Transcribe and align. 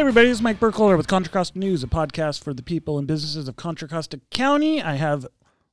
Hey 0.00 0.02
everybody, 0.02 0.28
this 0.28 0.38
is 0.38 0.42
Mike 0.42 0.58
Burkholder 0.58 0.96
with 0.96 1.08
Contra 1.08 1.30
Costa 1.30 1.58
News, 1.58 1.84
a 1.84 1.86
podcast 1.86 2.42
for 2.42 2.54
the 2.54 2.62
people 2.62 2.96
and 2.96 3.06
businesses 3.06 3.48
of 3.48 3.56
Contra 3.56 3.86
Costa 3.86 4.18
County. 4.30 4.80
I 4.80 4.94
have 4.94 5.26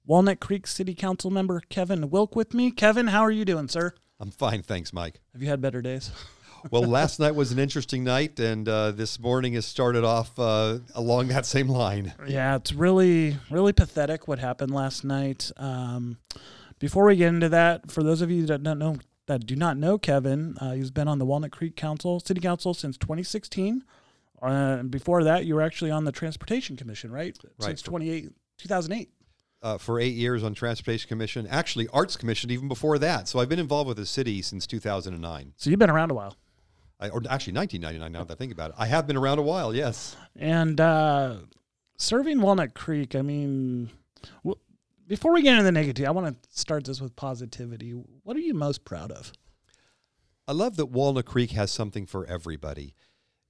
Walnut 0.06 0.42
Creek 0.42 0.68
City 0.68 0.94
Council 0.94 1.32
member 1.32 1.62
Kevin 1.70 2.10
Wilk 2.10 2.36
with 2.36 2.54
me. 2.54 2.70
Kevin, 2.70 3.08
how 3.08 3.22
are 3.22 3.32
you 3.32 3.46
doing, 3.46 3.70
sir? 3.70 3.94
I'm 4.20 4.32
fine, 4.32 4.64
thanks, 4.64 4.92
Mike. 4.92 5.22
Have 5.32 5.42
you 5.42 5.48
had 5.48 5.62
better 5.62 5.82
days? 5.82 6.12
well, 6.72 6.84
last 6.84 7.22
night 7.22 7.36
was 7.36 7.54
an 7.54 7.58
interesting 7.58 8.04
night, 8.04 8.38
and 8.38 8.68
uh, 8.68 8.92
this 8.92 9.18
morning 9.18 9.54
has 9.54 9.66
started 9.66 10.04
off 10.04 10.38
uh, 10.38 10.80
along 10.94 11.30
that 11.30 11.46
same 11.46 11.70
line. 11.70 12.14
Yeah, 12.28 12.58
it's 12.58 12.74
really, 12.74 13.38
really 13.50 13.72
pathetic 13.72 14.28
what 14.28 14.40
happened 14.40 14.74
last 14.74 15.06
night. 15.06 15.54
Um, 15.56 16.18
before 16.80 17.06
we 17.06 17.16
get 17.16 17.30
into 17.30 17.48
that, 17.48 17.90
for 17.92 18.04
those 18.04 18.22
of 18.22 18.30
you 18.30 18.46
that 18.48 18.62
don't 18.62 18.78
know, 18.78 18.98
that 19.28 19.46
do 19.46 19.56
not 19.56 19.78
know 19.78 19.98
Kevin, 19.98 20.58
uh, 20.60 20.74
he's 20.74 20.92
been 20.92 21.08
on 21.08 21.18
the 21.18 21.26
Walnut 21.26 21.54
Creek 21.54 21.78
Council, 21.78 22.20
City 22.20 22.42
Council 22.42 22.74
since 22.74 22.98
2016. 22.98 23.86
Uh, 24.42 24.84
before 24.84 25.24
that, 25.24 25.46
you 25.46 25.56
were 25.56 25.62
actually 25.62 25.92
on 25.92 26.04
the 26.04 26.12
Transportation 26.12 26.76
Commission, 26.76 27.12
right? 27.12 27.38
Right. 27.60 27.68
Since 27.68 27.82
28, 27.84 28.30
2008. 28.58 29.10
Uh, 29.64 29.78
for 29.78 30.00
eight 30.00 30.14
years 30.14 30.44
on 30.44 30.54
Transportation 30.54 31.08
Commission, 31.08 31.48
actually 31.48 31.88
Arts 31.92 32.16
Commission 32.16 32.52
even 32.52 32.68
before 32.68 33.00
that. 33.00 33.28
So 33.28 33.40
I've 33.40 33.50
been 33.50 33.60
involved 33.60 33.88
with 33.88 33.98
the 33.98 34.06
city 34.06 34.42
since 34.44 34.68
2009. 34.68 35.54
So 35.58 35.70
you've 35.70 35.80
been 35.80 35.90
around 35.90 36.12
a 36.12 36.14
while. 36.14 36.36
I, 37.00 37.10
or 37.10 37.22
actually 37.30 37.54
1999 37.54 38.12
now 38.12 38.24
that 38.24 38.34
I 38.34 38.36
think 38.36 38.52
about 38.52 38.72
it. 38.72 38.76
I 38.78 38.86
have 38.88 39.08
been 39.08 39.18
around 39.18 39.40
a 39.40 39.44
while, 39.44 39.74
yes. 39.74 40.16
And 40.36 40.80
uh, 40.80 41.38
serving 41.98 42.42
Walnut 42.42 42.74
Creek, 42.76 43.16
I 43.16 43.22
mean, 43.22 43.90
before 45.08 45.34
we 45.34 45.42
get 45.42 45.58
into 45.58 45.72
the 45.72 45.80
negativity, 45.80 46.06
I 46.06 46.12
want 46.12 46.42
to 46.42 46.50
start 46.50 46.86
this 46.86 47.02
with 47.02 47.16
positivity. 47.16 47.92
What 47.92 48.36
are 48.36 48.42
you 48.42 48.54
most 48.54 48.86
proud 48.86 49.12
of? 49.12 49.32
I 50.48 50.54
love 50.54 50.78
that 50.78 50.88
Walnut 50.88 51.26
Creek 51.26 51.52
has 51.52 51.72
something 51.72 52.06
for 52.06 52.26
everybody. 52.26 52.94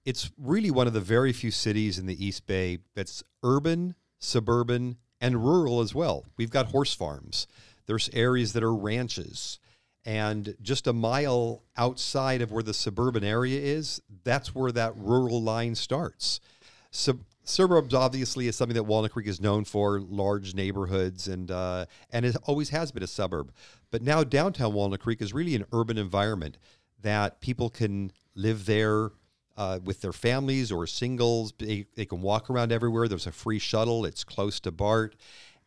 It's 0.07 0.31
really 0.37 0.71
one 0.71 0.87
of 0.87 0.93
the 0.93 1.01
very 1.01 1.33
few 1.33 1.51
cities 1.51 1.99
in 1.99 2.05
the 2.05 2.25
East 2.25 2.47
Bay 2.47 2.77
that's 2.95 3.25
urban, 3.43 3.93
suburban, 4.19 4.95
and 5.19 5.43
rural 5.43 5.81
as 5.81 5.93
well. 5.93 6.23
We've 6.37 6.49
got 6.49 6.67
horse 6.67 6.93
farms. 6.93 7.45
There's 7.87 8.09
areas 8.13 8.53
that 8.53 8.63
are 8.63 8.73
ranches. 8.73 9.59
And 10.05 10.55
just 10.61 10.87
a 10.87 10.93
mile 10.93 11.61
outside 11.75 12.41
of 12.41 12.53
where 12.53 12.63
the 12.63 12.73
suburban 12.73 13.25
area 13.25 13.59
is, 13.59 14.01
that's 14.23 14.55
where 14.55 14.71
that 14.71 14.93
rural 14.95 15.43
line 15.43 15.75
starts. 15.75 16.39
Sub- 16.89 17.25
suburbs 17.43 17.93
obviously 17.93 18.47
is 18.47 18.55
something 18.55 18.75
that 18.75 18.83
Walnut 18.83 19.11
Creek 19.11 19.27
is 19.27 19.41
known 19.41 19.65
for, 19.65 19.99
large 19.99 20.55
neighborhoods, 20.55 21.27
and 21.27 21.51
uh, 21.51 21.85
and 22.13 22.25
it 22.25 22.37
always 22.45 22.69
has 22.69 22.93
been 22.93 23.03
a 23.03 23.07
suburb. 23.07 23.51
But 23.91 24.03
now 24.03 24.23
downtown 24.23 24.71
Walnut 24.71 25.01
Creek 25.01 25.21
is 25.21 25.33
really 25.33 25.55
an 25.55 25.65
urban 25.73 25.97
environment 25.97 26.57
that 27.01 27.41
people 27.41 27.69
can 27.69 28.13
live 28.35 28.67
there 28.67 29.11
uh, 29.57 29.79
with 29.83 30.01
their 30.01 30.13
families 30.13 30.71
or 30.71 30.87
singles. 30.87 31.53
They, 31.57 31.85
they 31.95 32.05
can 32.05 32.21
walk 32.21 32.49
around 32.49 32.71
everywhere. 32.71 33.07
There's 33.07 33.27
a 33.27 33.31
free 33.31 33.59
shuttle. 33.59 34.05
It's 34.05 34.23
close 34.23 34.59
to 34.61 34.71
BART, 34.71 35.15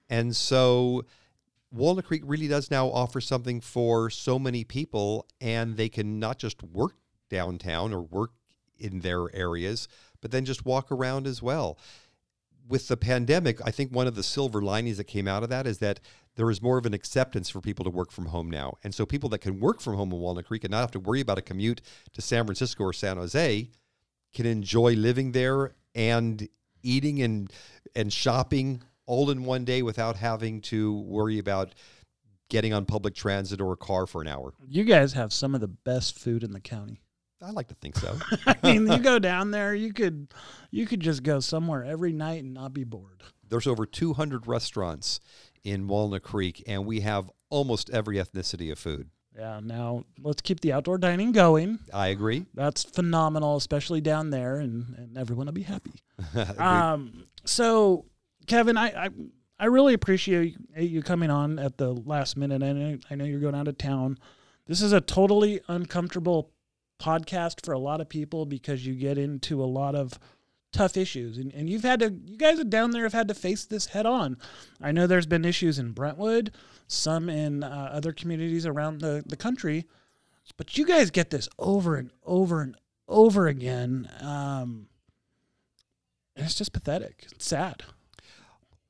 and 0.09 0.35
so 0.35 1.05
Walnut 1.73 2.07
Creek 2.07 2.23
really 2.25 2.49
does 2.49 2.71
now 2.71 2.89
offer 2.89 3.21
something 3.21 3.61
for 3.61 4.11
so 4.11 4.39
many 4.39 4.65
people, 4.65 5.27
and 5.41 5.77
they 5.77 5.89
can 5.89 6.19
not 6.19 6.39
just 6.39 6.63
work 6.63 6.95
downtown 7.29 7.93
or 7.93 8.03
work 8.03 8.33
in 8.79 9.01
their 9.01 9.35
areas, 9.35 9.87
but 10.21 10.33
then 10.33 10.45
just 10.45 10.67
walk 10.67 10.91
around 10.91 11.27
as 11.27 11.43
well. 11.43 11.79
With 12.69 12.89
the 12.89 12.97
pandemic, 12.97 13.61
I 13.65 13.71
think 13.71 13.93
one 13.93 14.07
of 14.07 14.15
the 14.15 14.23
silver 14.23 14.63
linings 14.63 14.97
that 14.97 15.05
came 15.05 15.29
out 15.29 15.43
of 15.43 15.49
that 15.51 15.67
is 15.67 15.79
that 15.79 16.01
there 16.37 16.51
is 16.51 16.63
more 16.63 16.79
of 16.79 16.87
an 16.87 16.95
acceptance 16.95 17.51
for 17.51 17.61
people 17.61 17.85
to 17.85 17.91
work 17.91 18.11
from 18.13 18.27
home 18.27 18.51
now. 18.51 18.79
And 18.85 18.95
so 18.95 19.05
people 19.05 19.29
that 19.31 19.41
can 19.41 19.61
work 19.61 19.81
from 19.81 19.95
home 19.97 20.13
in 20.13 20.19
Walnut 20.19 20.47
Creek 20.47 20.65
and 20.65 20.71
not 20.71 20.81
have 20.81 20.91
to 20.93 21.01
worry 21.01 21.21
about 21.21 21.39
a 21.39 21.43
commute 21.43 21.81
to 22.13 22.23
San 22.23 22.45
Francisco 22.45 22.85
or 22.85 22.93
San 22.93 23.17
Jose 23.17 23.69
can 24.33 24.47
enjoy 24.47 24.95
living 24.95 25.33
there 25.33 25.75
and 25.95 26.49
eating 26.83 27.21
and 27.23 27.53
and 27.95 28.13
shopping 28.13 28.83
all 29.07 29.31
in 29.31 29.45
one 29.45 29.65
day 29.65 29.83
without 29.83 30.17
having 30.17 30.61
to 30.61 31.01
worry 31.01 31.39
about 31.39 31.75
getting 32.49 32.73
on 32.73 32.85
public 32.85 33.15
transit 33.15 33.61
or 33.61 33.73
a 33.73 33.77
car 33.77 34.07
for 34.07 34.23
an 34.23 34.29
hour. 34.29 34.55
You 34.69 34.85
guys 34.85 35.13
have 35.15 35.33
some 35.33 35.55
of 35.55 35.61
the 35.61 35.69
best 35.69 36.19
food 36.19 36.43
in 36.43 36.53
the 36.53 36.61
county. 36.61 37.01
I 37.43 37.51
like 37.51 37.69
to 37.69 37.75
think 37.75 37.97
so. 37.97 38.19
I 38.47 38.57
mean, 38.63 38.87
you 38.87 38.99
go 38.99 39.19
down 39.19 39.51
there, 39.51 39.75
you 39.75 39.93
could 39.93 40.33
you 40.71 40.87
could 40.87 41.01
just 41.01 41.23
go 41.23 41.41
somewhere 41.41 41.85
every 41.85 42.13
night 42.13 42.45
and 42.45 42.55
not 42.55 42.75
be 42.75 42.85
bored. 42.85 43.23
There's 43.49 43.67
over 43.67 43.85
200 43.87 44.47
restaurants 44.47 45.21
in 45.65 45.89
Walnut 45.89 46.23
Creek, 46.23 46.63
and 46.67 46.87
we 46.87 47.01
have 47.01 47.31
almost 47.51 47.91
every 47.91 48.17
ethnicity 48.17 48.71
of 48.71 48.79
food. 48.79 49.11
Yeah, 49.37 49.61
now 49.63 50.05
let's 50.21 50.43
keep 50.43 50.61
the 50.61 50.73
outdoor 50.73 50.99
dining 50.99 51.33
going. 51.33 51.79
I 51.95 52.09
agree. 52.09 52.47
That's 52.55 52.83
phenomenal, 52.83 53.57
especially 53.57 54.01
down 54.01 54.31
there, 54.31 54.57
and, 54.57 54.95
and 54.99 55.17
everyone 55.17 55.47
will 55.47 55.53
be 55.53 55.63
happy. 55.63 56.03
Um, 56.59 57.27
so, 57.45 58.05
Kevin, 58.47 58.77
I, 58.77 59.07
I 59.07 59.09
I 59.59 59.67
really 59.67 59.95
appreciate 59.95 60.57
you 60.77 61.03
coming 61.03 61.31
on 61.31 61.59
at 61.59 61.77
the 61.77 61.93
last 61.93 62.37
minute. 62.37 62.63
I 62.63 62.73
know 62.73 62.99
I 63.11 63.15
know 63.15 63.25
you're 63.25 63.41
going 63.41 63.55
out 63.55 63.69
of 63.69 63.77
town. 63.79 64.19
This 64.67 64.81
is 64.81 64.93
a 64.93 65.01
totally 65.01 65.61
uncomfortable 65.69 66.51
podcast 67.01 67.65
for 67.65 67.73
a 67.73 67.79
lot 67.79 68.01
of 68.01 68.09
people 68.09 68.47
because 68.47 68.87
you 68.87 68.95
get 68.95 69.19
into 69.19 69.63
a 69.63 69.67
lot 69.67 69.95
of 69.95 70.19
tough 70.73 70.97
issues. 70.97 71.39
And, 71.39 71.53
and 71.53 71.69
you've 71.69 71.83
had 71.83 72.01
to 72.01 72.13
you 72.25 72.37
guys 72.37 72.63
down 72.65 72.91
there 72.93 73.03
have 73.05 73.13
had 73.13 73.29
to 73.29 73.35
face 73.35 73.65
this 73.65 73.87
head 73.87 74.07
on. 74.07 74.37
I 74.81 74.93
know 74.93 75.07
there's 75.07 75.27
been 75.27 75.45
issues 75.45 75.79
in 75.79 75.93
brentwood 75.93 76.53
some 76.87 77.29
in 77.29 77.63
uh, 77.63 77.91
other 77.93 78.13
communities 78.13 78.67
around 78.67 79.01
the, 79.01 79.23
the 79.27 79.37
country 79.37 79.87
but 80.57 80.77
you 80.77 80.85
guys 80.85 81.11
get 81.11 81.31
this 81.31 81.49
over 81.59 81.95
and 81.95 82.11
over 82.25 82.61
and 82.61 82.75
over 83.07 83.47
again 83.47 84.09
um, 84.21 84.89
and 86.41 86.47
it's 86.47 86.55
just 86.55 86.73
pathetic. 86.73 87.27
It's 87.33 87.47
sad. 87.47 87.83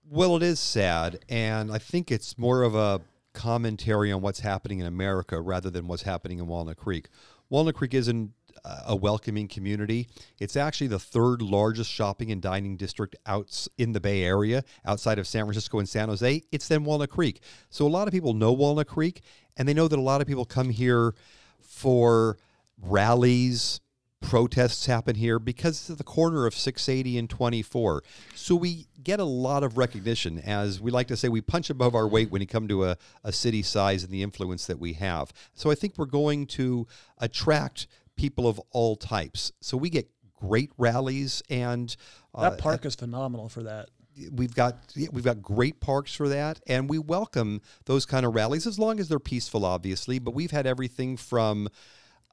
Well, 0.09 0.37
it 0.37 0.43
is 0.43 0.61
sad, 0.61 1.19
and 1.29 1.73
I 1.73 1.79
think 1.79 2.11
it's 2.11 2.39
more 2.39 2.63
of 2.63 2.77
a 2.77 3.01
commentary 3.33 4.13
on 4.13 4.23
what's 4.23 4.41
happening 4.41 4.79
in 4.79 4.87
America 4.87 5.41
rather 5.41 5.69
than 5.69 5.89
what's 5.89 6.03
happening 6.03 6.39
in 6.39 6.47
Walnut 6.47 6.77
Creek. 6.77 7.09
Walnut 7.49 7.75
Creek 7.75 7.95
isn't 7.95 8.33
a 8.65 8.97
welcoming 8.97 9.49
community. 9.49 10.09
It's 10.39 10.57
actually 10.57 10.89
the 10.89 10.99
third 10.99 11.43
largest 11.43 11.91
shopping 11.91 12.31
and 12.31 12.41
dining 12.41 12.77
district 12.77 13.17
out 13.27 13.67
in 13.79 13.93
the 13.93 14.01
Bay 14.01 14.23
Area, 14.23 14.65
outside 14.85 15.19
of 15.19 15.27
San 15.27 15.45
Francisco 15.45 15.79
and 15.79 15.89
San 15.89 16.09
Jose. 16.09 16.43
It's 16.53 16.69
then 16.69 16.85
Walnut 16.85 17.11
Creek. 17.11 17.41
So 17.69 17.87
a 17.87 17.89
lot 17.89 18.09
of 18.09 18.13
people 18.13 18.35
know 18.35 18.53
Walnut 18.53 18.87
Creek, 18.87 19.23
and 19.57 19.69
they 19.69 19.75
know 19.75 19.89
that 19.89 19.99
a 19.99 20.03
lot 20.03 20.21
of 20.21 20.27
people 20.27 20.45
come 20.45 20.71
here 20.71 21.15
for 21.61 22.39
rallies, 22.81 23.81
protests 24.21 24.87
happen 24.87 25.17
here 25.17 25.39
because 25.39 25.81
it's 25.81 25.91
at 25.91 25.99
the 25.99 26.05
corner 26.05 26.47
of 26.47 26.55
680 26.55 27.19
and 27.19 27.31
24. 27.31 28.03
So 28.35 28.55
we 28.55 28.87
get 29.03 29.19
a 29.19 29.25
lot 29.25 29.65
of 29.65 29.79
recognition. 29.79 30.39
As 30.39 30.81
we 30.81 30.91
like 30.91 31.09
to 31.09 31.17
say, 31.17 31.29
we 31.29 31.41
punch 31.41 31.71
above 31.71 31.95
our 31.95 32.07
weight 32.07 32.31
when 32.31 32.41
you 32.41 32.47
come 32.47 32.69
to 32.69 32.85
a, 32.85 32.97
a 33.25 33.33
city 33.33 33.63
size 33.63 34.05
and 34.05 34.13
the 34.13 34.23
influence 34.23 34.67
that 34.67 34.79
we 34.79 34.95
have. 34.95 35.33
So 35.55 35.71
I 35.71 35.75
think 35.75 35.95
we're 35.97 36.07
going 36.07 36.47
to 36.49 36.87
attract 37.19 37.87
people 38.21 38.47
of 38.47 38.61
all 38.71 38.97
types. 38.97 39.51
So 39.61 39.79
we 39.79 39.89
get 39.89 40.11
great 40.37 40.71
rallies 40.77 41.43
and 41.49 41.95
uh, 42.35 42.51
that 42.51 42.59
park 42.59 42.85
is 42.85 42.95
phenomenal 42.95 43.49
for 43.49 43.63
that 43.63 43.89
we've 44.33 44.55
got 44.55 44.77
we've 45.13 45.25
got 45.25 45.41
great 45.41 45.81
parks 45.81 46.15
for 46.15 46.29
that 46.29 46.61
and 46.67 46.89
we 46.89 46.99
welcome 46.99 47.61
those 47.85 48.05
kind 48.07 48.27
of 48.27 48.35
rallies 48.35 48.67
as 48.67 48.79
long 48.79 48.99
as 48.99 49.09
they're 49.09 49.19
peaceful 49.19 49.65
obviously 49.65 50.19
but 50.19 50.35
we've 50.35 50.51
had 50.51 50.67
everything 50.67 51.17
from 51.17 51.69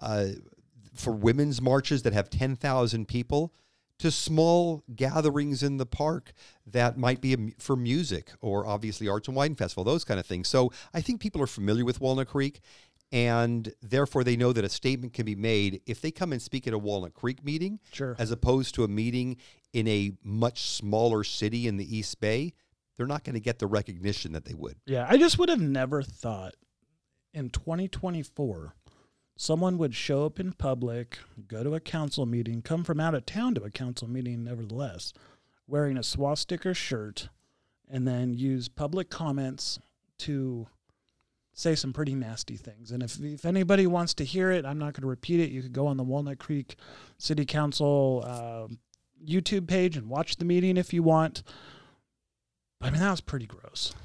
uh, 0.01 0.27
for 0.95 1.11
women's 1.11 1.61
marches 1.61 2.03
that 2.03 2.13
have 2.13 2.29
10,000 2.29 3.07
people 3.07 3.53
to 3.99 4.11
small 4.11 4.83
gatherings 4.95 5.63
in 5.63 5.77
the 5.77 5.85
park 5.85 6.31
that 6.65 6.97
might 6.97 7.19
be 7.19 7.53
for 7.57 7.75
music 7.75 8.31
or 8.41 8.65
obviously 8.65 9.07
arts 9.07 9.27
and 9.27 9.35
wine 9.35 9.55
festival 9.55 9.83
those 9.83 10.03
kind 10.03 10.19
of 10.19 10.25
things 10.25 10.47
so 10.47 10.71
i 10.93 11.01
think 11.01 11.19
people 11.19 11.41
are 11.41 11.47
familiar 11.47 11.85
with 11.85 12.01
walnut 12.01 12.27
creek 12.27 12.59
and 13.11 13.73
therefore 13.81 14.23
they 14.23 14.35
know 14.35 14.51
that 14.51 14.65
a 14.65 14.69
statement 14.69 15.13
can 15.13 15.25
be 15.25 15.35
made 15.35 15.81
if 15.85 16.01
they 16.01 16.11
come 16.11 16.31
and 16.33 16.41
speak 16.41 16.67
at 16.67 16.73
a 16.73 16.77
walnut 16.77 17.13
creek 17.13 17.43
meeting 17.43 17.79
Sure. 17.91 18.15
as 18.19 18.31
opposed 18.31 18.75
to 18.75 18.83
a 18.83 18.87
meeting 18.87 19.37
in 19.73 19.87
a 19.87 20.11
much 20.23 20.61
smaller 20.69 21.23
city 21.23 21.67
in 21.67 21.77
the 21.77 21.97
east 21.97 22.19
bay 22.19 22.53
they're 22.97 23.07
not 23.07 23.23
going 23.23 23.35
to 23.35 23.39
get 23.39 23.59
the 23.59 23.67
recognition 23.67 24.31
that 24.33 24.45
they 24.45 24.53
would 24.53 24.75
Yeah, 24.85 25.05
I 25.09 25.17
just 25.17 25.37
would 25.39 25.49
have 25.49 25.61
never 25.61 26.01
thought 26.01 26.55
in 27.33 27.49
2024 27.49 28.73
someone 29.39 29.77
would 29.77 29.93
show 29.93 30.25
up 30.25 30.39
in 30.39 30.51
public, 30.53 31.19
go 31.47 31.63
to 31.63 31.75
a 31.75 31.79
council 31.79 32.25
meeting, 32.25 32.61
come 32.63 32.83
from 32.83 32.99
out 32.99 33.13
of 33.13 33.23
town 33.25 33.53
to 33.53 33.61
a 33.63 33.69
council 33.69 34.07
meeting, 34.09 34.43
nevertheless, 34.43 35.13
wearing 35.67 35.95
a 35.95 36.01
swastika 36.01 36.73
shirt, 36.73 37.29
and 37.87 38.07
then 38.07 38.33
use 38.33 38.67
public 38.67 39.11
comments 39.11 39.77
to 40.17 40.65
say 41.57 41.73
some 41.73 41.91
pretty 41.91 42.13
nasty 42.13 42.55
things. 42.55 42.91
And 42.91 43.01
if, 43.01 43.19
if 43.19 43.43
anybody 43.43 43.87
wants 43.87 44.13
to 44.15 44.23
hear 44.23 44.51
it, 44.51 44.63
I'm 44.63 44.77
not 44.77 44.93
going 44.93 45.01
to 45.01 45.07
repeat 45.07 45.39
it. 45.39 45.49
You 45.49 45.63
could 45.63 45.73
go 45.73 45.87
on 45.87 45.97
the 45.97 46.03
Walnut 46.03 46.37
Creek 46.37 46.75
City 47.17 47.45
Council 47.45 48.23
uh, 48.25 48.67
YouTube 49.27 49.67
page 49.67 49.97
and 49.97 50.07
watch 50.07 50.35
the 50.35 50.45
meeting 50.45 50.77
if 50.77 50.93
you 50.93 51.01
want. 51.01 51.41
But 52.79 52.87
I 52.87 52.91
mean, 52.91 52.99
that 53.01 53.09
was 53.09 53.21
pretty 53.21 53.47
gross. 53.47 53.95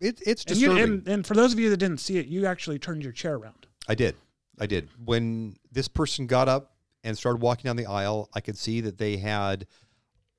it, 0.00 0.22
it's 0.24 0.44
And, 0.44 0.56
you, 0.56 0.78
and, 0.78 1.08
and 1.08 1.26
for 1.26 1.34
those 1.34 1.52
of 1.52 1.58
you 1.58 1.70
that 1.70 1.78
didn't 1.78 1.98
see 1.98 2.18
it, 2.18 2.26
you 2.26 2.46
actually 2.46 2.78
turned 2.78 3.02
your 3.02 3.12
chair 3.12 3.34
around. 3.34 3.66
I 3.88 3.96
did. 3.96 4.14
I 4.60 4.66
did. 4.66 4.88
When 5.04 5.56
this 5.72 5.88
person 5.88 6.28
got 6.28 6.48
up 6.48 6.76
and 7.02 7.18
started 7.18 7.42
walking 7.42 7.68
down 7.68 7.74
the 7.74 7.86
aisle, 7.86 8.30
I 8.32 8.40
could 8.40 8.56
see 8.56 8.80
that 8.82 8.96
they 8.96 9.16
had 9.16 9.66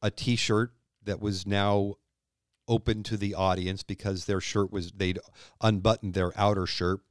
a 0.02 0.10
T-shirt 0.10 0.72
that 1.04 1.22
was 1.22 1.46
now 1.46 1.96
open 2.68 3.04
to 3.04 3.18
the 3.18 3.34
audience 3.34 3.84
because 3.84 4.26
their 4.26 4.42
shirt 4.42 4.72
was 4.72 4.92
they'd 4.92 5.20
unbuttoned 5.62 6.14
their 6.14 6.38
outer 6.40 6.66
shirt 6.66 7.02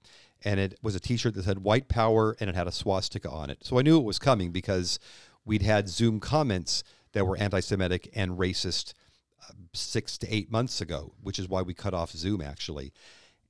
and 0.44 0.60
it 0.60 0.78
was 0.82 0.94
a 0.94 1.00
t-shirt 1.00 1.34
that 1.34 1.44
said 1.44 1.60
white 1.60 1.88
power 1.88 2.36
and 2.38 2.50
it 2.50 2.56
had 2.56 2.66
a 2.66 2.72
swastika 2.72 3.30
on 3.30 3.50
it. 3.50 3.64
So 3.64 3.78
i 3.78 3.82
knew 3.82 3.98
it 3.98 4.04
was 4.04 4.18
coming 4.18 4.52
because 4.52 4.98
we'd 5.44 5.62
had 5.62 5.88
zoom 5.88 6.20
comments 6.20 6.84
that 7.12 7.26
were 7.26 7.36
anti-semitic 7.36 8.10
and 8.14 8.32
racist 8.32 8.92
uh, 9.42 9.52
six 9.72 10.18
to 10.18 10.34
eight 10.34 10.50
months 10.50 10.80
ago 10.80 11.12
which 11.22 11.38
is 11.38 11.48
why 11.48 11.62
we 11.62 11.74
cut 11.74 11.94
off 11.94 12.10
zoom 12.10 12.40
actually. 12.40 12.92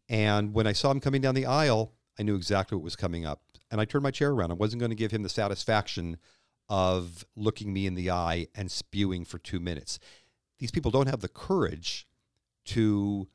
And 0.08 0.54
when 0.54 0.66
i 0.66 0.72
saw 0.72 0.90
him 0.90 1.00
coming 1.00 1.20
down 1.20 1.34
the 1.34 1.46
aisle 1.46 1.92
i 2.18 2.22
knew 2.22 2.36
exactly 2.36 2.76
what 2.76 2.84
was 2.84 2.96
coming 2.96 3.26
up. 3.26 3.42
And 3.70 3.80
i 3.80 3.84
turned 3.84 4.04
my 4.04 4.12
chair 4.12 4.30
around. 4.30 4.52
I 4.52 4.54
wasn't 4.54 4.80
going 4.80 4.90
to 4.90 4.96
give 4.96 5.10
him 5.10 5.22
the 5.22 5.28
satisfaction 5.28 6.18
of 6.68 7.24
looking 7.36 7.72
me 7.72 7.86
in 7.86 7.94
the 7.94 8.10
eye 8.10 8.48
and 8.54 8.70
spewing 8.70 9.24
for 9.24 9.38
two 9.38 9.60
minutes 9.60 9.98
these 10.58 10.70
people 10.70 10.90
don't 10.90 11.08
have 11.08 11.20
the 11.20 11.28
courage 11.28 12.06
to 12.66 13.28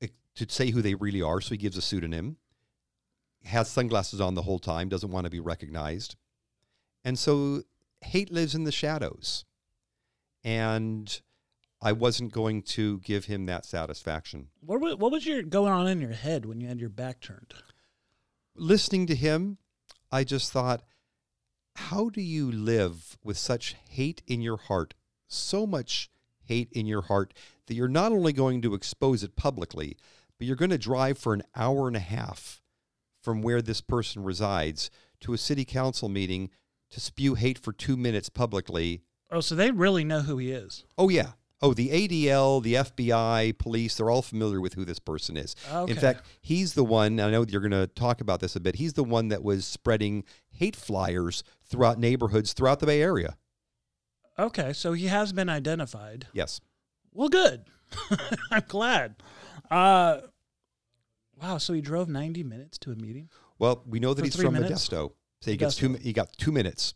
eh, 0.00 0.08
to 0.34 0.46
say 0.48 0.70
who 0.70 0.82
they 0.82 0.94
really 0.94 1.22
are. 1.22 1.40
So 1.40 1.50
he 1.50 1.56
gives 1.56 1.76
a 1.76 1.82
pseudonym, 1.82 2.36
has 3.44 3.68
sunglasses 3.68 4.20
on 4.20 4.34
the 4.34 4.42
whole 4.42 4.58
time, 4.58 4.88
doesn't 4.88 5.10
want 5.10 5.24
to 5.24 5.30
be 5.30 5.40
recognized, 5.40 6.16
and 7.04 7.18
so 7.18 7.62
hate 8.00 8.30
lives 8.30 8.54
in 8.54 8.64
the 8.64 8.72
shadows. 8.72 9.44
And 10.44 11.20
I 11.82 11.92
wasn't 11.92 12.32
going 12.32 12.62
to 12.62 13.00
give 13.00 13.26
him 13.26 13.46
that 13.46 13.66
satisfaction. 13.66 14.48
What 14.60 14.80
was, 14.80 14.96
what 14.96 15.12
was 15.12 15.26
your 15.26 15.42
going 15.42 15.72
on 15.72 15.88
in 15.88 16.00
your 16.00 16.12
head 16.12 16.46
when 16.46 16.60
you 16.60 16.68
had 16.68 16.80
your 16.80 16.88
back 16.88 17.20
turned? 17.20 17.52
Listening 18.54 19.06
to 19.08 19.14
him, 19.14 19.58
I 20.10 20.24
just 20.24 20.52
thought, 20.52 20.82
how 21.74 22.08
do 22.08 22.22
you 22.22 22.50
live 22.50 23.18
with 23.22 23.36
such 23.36 23.74
hate 23.88 24.22
in 24.26 24.40
your 24.40 24.56
heart, 24.56 24.94
so 25.28 25.66
much 25.66 26.08
hate 26.46 26.68
in 26.72 26.86
your 26.86 27.02
heart 27.02 27.34
that 27.66 27.74
you're 27.74 27.88
not 27.88 28.12
only 28.12 28.32
going 28.32 28.62
to 28.62 28.74
expose 28.74 29.22
it 29.22 29.36
publicly, 29.36 29.96
but 30.38 30.46
you're 30.46 30.56
going 30.56 30.70
to 30.70 30.78
drive 30.78 31.18
for 31.18 31.34
an 31.34 31.42
hour 31.54 31.86
and 31.86 31.96
a 31.96 32.00
half 32.00 32.60
from 33.22 33.42
where 33.42 33.62
this 33.62 33.80
person 33.80 34.22
resides 34.22 34.90
to 35.20 35.32
a 35.32 35.38
city 35.38 35.64
council 35.64 36.08
meeting 36.08 36.50
to 36.90 37.00
spew 37.00 37.34
hate 37.34 37.58
for 37.58 37.72
two 37.72 37.96
minutes 37.96 38.28
publicly. 38.28 39.02
Oh, 39.30 39.40
so 39.40 39.54
they 39.54 39.70
really 39.70 40.04
know 40.04 40.20
who 40.20 40.38
he 40.38 40.52
is. 40.52 40.84
Oh, 40.96 41.08
yeah. 41.08 41.32
Oh, 41.62 41.72
the 41.72 41.88
ADL, 41.88 42.62
the 42.62 42.74
FBI, 42.74 43.56
police, 43.58 43.96
they're 43.96 44.10
all 44.10 44.22
familiar 44.22 44.60
with 44.60 44.74
who 44.74 44.84
this 44.84 44.98
person 44.98 45.38
is. 45.38 45.56
Okay. 45.72 45.90
In 45.90 45.98
fact, 45.98 46.26
he's 46.42 46.74
the 46.74 46.84
one, 46.84 47.18
I 47.18 47.30
know 47.30 47.46
you're 47.48 47.62
going 47.62 47.70
to 47.70 47.86
talk 47.86 48.20
about 48.20 48.40
this 48.40 48.56
a 48.56 48.60
bit, 48.60 48.76
he's 48.76 48.92
the 48.92 49.02
one 49.02 49.28
that 49.28 49.42
was 49.42 49.64
spreading 49.64 50.24
hate 50.50 50.76
flyers 50.76 51.42
throughout 51.64 51.98
neighborhoods 51.98 52.52
throughout 52.52 52.80
the 52.80 52.86
Bay 52.86 53.00
Area. 53.02 53.36
Okay, 54.38 54.72
so 54.72 54.92
he 54.92 55.06
has 55.06 55.32
been 55.32 55.48
identified. 55.48 56.26
Yes. 56.32 56.60
Well, 57.12 57.28
good. 57.28 57.64
I'm 58.50 58.62
glad. 58.68 59.16
Uh, 59.70 60.20
wow, 61.40 61.58
so 61.58 61.72
he 61.72 61.80
drove 61.80 62.08
90 62.08 62.42
minutes 62.42 62.78
to 62.78 62.92
a 62.92 62.96
meeting? 62.96 63.30
Well, 63.58 63.82
we 63.86 63.98
know 64.00 64.12
that 64.12 64.20
For 64.20 64.26
he's 64.26 64.36
from 64.36 64.54
minutes? 64.54 64.88
Modesto, 64.88 65.12
so 65.40 65.50
he 65.50 65.56
gets 65.56 65.76
two. 65.76 65.94
He 65.94 66.12
got 66.12 66.32
two 66.36 66.52
minutes, 66.52 66.94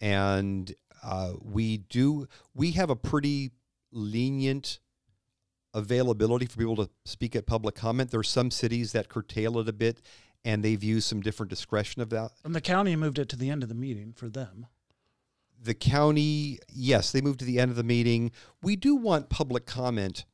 and 0.00 0.72
uh, 1.02 1.32
we 1.40 1.78
do. 1.78 2.28
We 2.54 2.72
have 2.72 2.90
a 2.90 2.96
pretty 2.96 3.52
lenient 3.90 4.78
availability 5.72 6.46
for 6.46 6.58
people 6.58 6.76
to 6.76 6.90
speak 7.06 7.34
at 7.34 7.46
public 7.46 7.74
comment. 7.74 8.10
There's 8.10 8.28
some 8.28 8.50
cities 8.50 8.92
that 8.92 9.08
curtail 9.08 9.58
it 9.58 9.68
a 9.68 9.72
bit, 9.72 10.02
and 10.44 10.62
they've 10.62 10.82
used 10.82 11.08
some 11.08 11.20
different 11.22 11.48
discretion 11.48 12.02
of 12.02 12.10
that. 12.10 12.32
And 12.44 12.54
the 12.54 12.60
county 12.60 12.94
moved 12.94 13.18
it 13.18 13.28
to 13.30 13.36
the 13.36 13.48
end 13.48 13.62
of 13.62 13.70
the 13.70 13.74
meeting 13.74 14.12
for 14.14 14.28
them. 14.28 14.66
The 15.62 15.74
county, 15.74 16.58
yes, 16.68 17.12
they 17.12 17.20
moved 17.20 17.40
to 17.40 17.44
the 17.44 17.58
end 17.58 17.70
of 17.70 17.76
the 17.76 17.82
meeting. 17.82 18.30
We 18.62 18.76
do 18.76 18.94
want 18.94 19.28
public 19.30 19.66
comment 19.66 20.24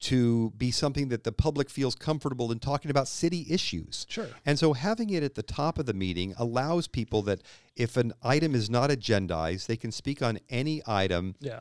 to 0.00 0.50
be 0.56 0.70
something 0.70 1.08
that 1.08 1.24
the 1.24 1.32
public 1.32 1.68
feels 1.68 1.94
comfortable 1.94 2.50
in 2.50 2.58
talking 2.58 2.90
about 2.90 3.06
city 3.06 3.46
issues. 3.50 4.06
Sure. 4.08 4.28
And 4.46 4.58
so 4.58 4.72
having 4.72 5.10
it 5.10 5.22
at 5.22 5.34
the 5.34 5.42
top 5.42 5.78
of 5.78 5.84
the 5.84 5.92
meeting 5.92 6.34
allows 6.38 6.88
people 6.88 7.20
that 7.22 7.42
if 7.76 7.98
an 7.98 8.14
item 8.22 8.54
is 8.54 8.70
not 8.70 8.88
agendized, 8.90 9.66
they 9.66 9.76
can 9.76 9.92
speak 9.92 10.22
on 10.22 10.38
any 10.48 10.82
item 10.86 11.34
Yeah. 11.38 11.60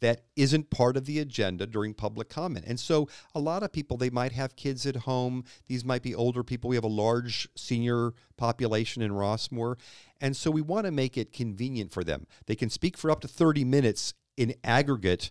That 0.00 0.22
isn't 0.36 0.70
part 0.70 0.96
of 0.96 1.06
the 1.06 1.18
agenda 1.18 1.66
during 1.66 1.94
public 1.94 2.28
comment. 2.28 2.64
And 2.68 2.78
so 2.78 3.08
a 3.34 3.40
lot 3.40 3.62
of 3.62 3.72
people 3.72 3.96
they 3.96 4.10
might 4.10 4.32
have 4.32 4.56
kids 4.56 4.84
at 4.86 4.96
home. 4.96 5.44
These 5.68 5.84
might 5.84 6.02
be 6.02 6.14
older 6.14 6.42
people. 6.42 6.68
We 6.70 6.76
have 6.76 6.84
a 6.84 6.88
large 6.88 7.48
senior 7.56 8.12
population 8.36 9.02
in 9.02 9.12
Rossmoor. 9.12 9.76
And 10.20 10.36
so 10.36 10.50
we 10.50 10.62
want 10.62 10.86
to 10.86 10.90
make 10.92 11.16
it 11.16 11.32
convenient 11.32 11.92
for 11.92 12.04
them. 12.04 12.26
They 12.46 12.54
can 12.54 12.70
speak 12.70 12.96
for 12.96 13.10
up 13.10 13.20
to 13.20 13.28
30 13.28 13.64
minutes 13.64 14.14
in 14.36 14.54
aggregate 14.64 15.30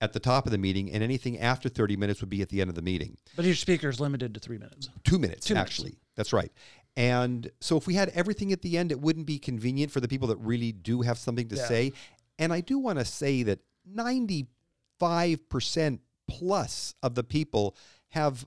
at 0.00 0.12
the 0.14 0.20
top 0.20 0.46
of 0.46 0.52
the 0.52 0.58
meeting 0.58 0.90
and 0.90 1.02
anything 1.04 1.38
after 1.38 1.68
30 1.68 1.96
minutes 1.96 2.20
would 2.20 2.30
be 2.30 2.40
at 2.42 2.48
the 2.48 2.60
end 2.60 2.70
of 2.70 2.74
the 2.74 2.82
meeting 2.82 3.16
But 3.36 3.44
your 3.44 3.54
speaker 3.54 3.88
is 3.88 4.00
limited 4.00 4.32
to 4.34 4.40
three 4.40 4.56
minutes. 4.58 4.88
two 5.04 5.18
minutes 5.18 5.46
Two 5.46 5.54
minutes. 5.54 5.70
actually 5.70 5.98
that's 6.16 6.32
right 6.32 6.50
and 6.96 7.50
so 7.60 7.76
if 7.76 7.86
we 7.86 7.94
had 7.94 8.08
everything 8.10 8.50
at 8.50 8.62
the 8.62 8.78
end 8.78 8.90
it 8.90 9.00
wouldn't 9.00 9.26
be 9.26 9.38
convenient 9.38 9.92
for 9.92 10.00
the 10.00 10.08
people 10.08 10.26
that 10.28 10.38
really 10.38 10.72
do 10.72 11.02
have 11.02 11.18
something 11.18 11.48
to 11.48 11.56
Yeah. 11.56 11.66
say 11.68 11.92
and 12.38 12.50
i 12.50 12.62
do 12.62 12.78
want 12.78 12.98
to 12.98 13.04
say 13.04 13.42
that 13.42 13.58
95% 13.88 15.98
plus 16.28 16.94
of 17.02 17.14
the 17.14 17.24
people 17.24 17.74
have 18.10 18.46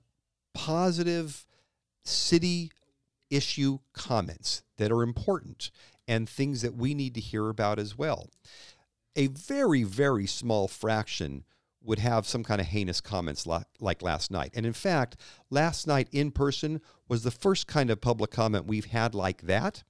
positive 0.54 1.48
city 2.04 2.72
issue 3.30 3.80
comments 3.94 4.62
that 4.78 4.92
are 4.92 5.02
important 5.02 5.72
and 6.08 6.30
things 6.30 6.62
that 6.62 6.76
we 6.76 6.94
need 6.94 7.16
to 7.16 7.22
hear 7.22 7.50
about 7.50 7.80
as 7.80 7.98
well 7.98 8.30
a 9.16 9.28
very, 9.28 9.84
very 9.84 10.28
small 10.28 10.68
fraction 10.68 11.44
would 11.82 12.00
have 12.00 12.26
some 12.26 12.44
kind 12.44 12.62
of 12.62 12.68
heinous 12.68 13.02
comments 13.02 13.46
li- 13.46 13.64
like 13.80 14.02
last 14.02 14.32
night. 14.32 14.52
And 14.56 14.66
in 14.66 14.74
fact, 14.74 15.18
last 15.50 15.86
night 15.86 16.08
in 16.12 16.32
person 16.32 16.82
was 17.10 17.24
the 17.24 17.32
first 17.32 17.68
kind 17.68 17.90
of 17.90 18.00
public 18.00 18.32
comment 18.32 18.66
we've 18.66 18.86
had 18.86 19.14
like 19.14 19.44
that 19.44 19.84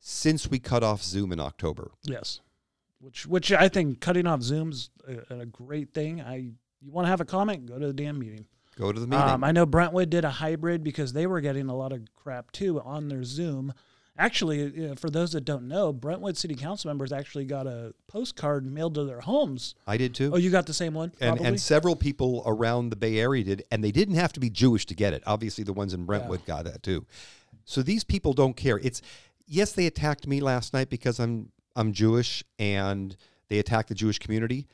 since 0.00 0.50
we 0.50 0.58
cut 0.58 0.82
off 0.82 1.02
Zoom 1.02 1.32
in 1.32 1.40
October. 1.40 1.92
Yes. 2.02 2.40
Which 3.00 3.26
which 3.26 3.52
I 3.52 3.68
think 3.68 4.00
cutting 4.00 4.26
off 4.26 4.42
Zoom's 4.42 4.90
a, 5.08 5.40
a 5.40 5.46
great 5.46 5.92
thing. 5.92 6.20
I 6.20 6.52
you 6.82 6.92
want 6.92 7.06
to 7.06 7.10
have 7.10 7.20
a 7.20 7.24
comment, 7.24 7.66
go 7.66 7.78
to 7.78 7.86
the 7.86 7.92
damn 7.92 8.18
meeting. 8.18 8.46
Go 8.76 8.92
to 8.92 9.00
the 9.00 9.06
meeting. 9.06 9.24
Um, 9.24 9.44
I 9.44 9.52
know 9.52 9.66
Brentwood 9.66 10.10
did 10.10 10.24
a 10.24 10.30
hybrid 10.30 10.82
because 10.82 11.12
they 11.12 11.26
were 11.26 11.40
getting 11.40 11.68
a 11.68 11.76
lot 11.76 11.92
of 11.92 12.02
crap 12.14 12.52
too 12.52 12.80
on 12.80 13.08
their 13.08 13.24
Zoom. 13.24 13.74
Actually, 14.18 14.90
uh, 14.90 14.94
for 14.96 15.08
those 15.08 15.32
that 15.32 15.46
don't 15.46 15.66
know, 15.66 15.92
Brentwood 15.92 16.36
City 16.36 16.54
Council 16.54 16.88
members 16.88 17.10
actually 17.10 17.46
got 17.46 17.66
a 17.66 17.94
postcard 18.06 18.70
mailed 18.70 18.94
to 18.96 19.04
their 19.04 19.20
homes. 19.20 19.74
I 19.86 19.96
did 19.96 20.14
too. 20.14 20.30
Oh, 20.34 20.36
you 20.36 20.50
got 20.50 20.66
the 20.66 20.74
same 20.74 20.92
one? 20.92 21.12
and, 21.20 21.40
and 21.40 21.60
several 21.60 21.96
people 21.96 22.42
around 22.44 22.90
the 22.90 22.96
Bay 22.96 23.18
Area 23.18 23.44
did, 23.44 23.64
and 23.70 23.82
they 23.82 23.92
didn't 23.92 24.16
have 24.16 24.32
to 24.34 24.40
be 24.40 24.50
Jewish 24.50 24.84
to 24.86 24.94
get 24.94 25.14
it. 25.14 25.22
Obviously, 25.26 25.64
the 25.64 25.72
ones 25.72 25.94
in 25.94 26.04
Brentwood 26.04 26.44
got 26.44 26.64
that 26.64 26.82
too. 26.82 27.06
So 27.64 27.82
these 27.82 28.04
people 28.04 28.34
don't 28.34 28.56
care. 28.56 28.78
It's 28.78 29.00
yes, 29.46 29.72
they 29.72 29.86
attacked 29.86 30.26
me 30.26 30.40
last 30.40 30.74
night 30.74 30.90
because 30.90 31.18
I'm 31.18 31.50
I'm 31.76 31.92
Jewish, 31.92 32.44
and 32.58 33.16
they 33.48 33.58
attack 33.58 33.88
the 33.88 33.94
Jewish 33.94 34.18
community, 34.18 34.68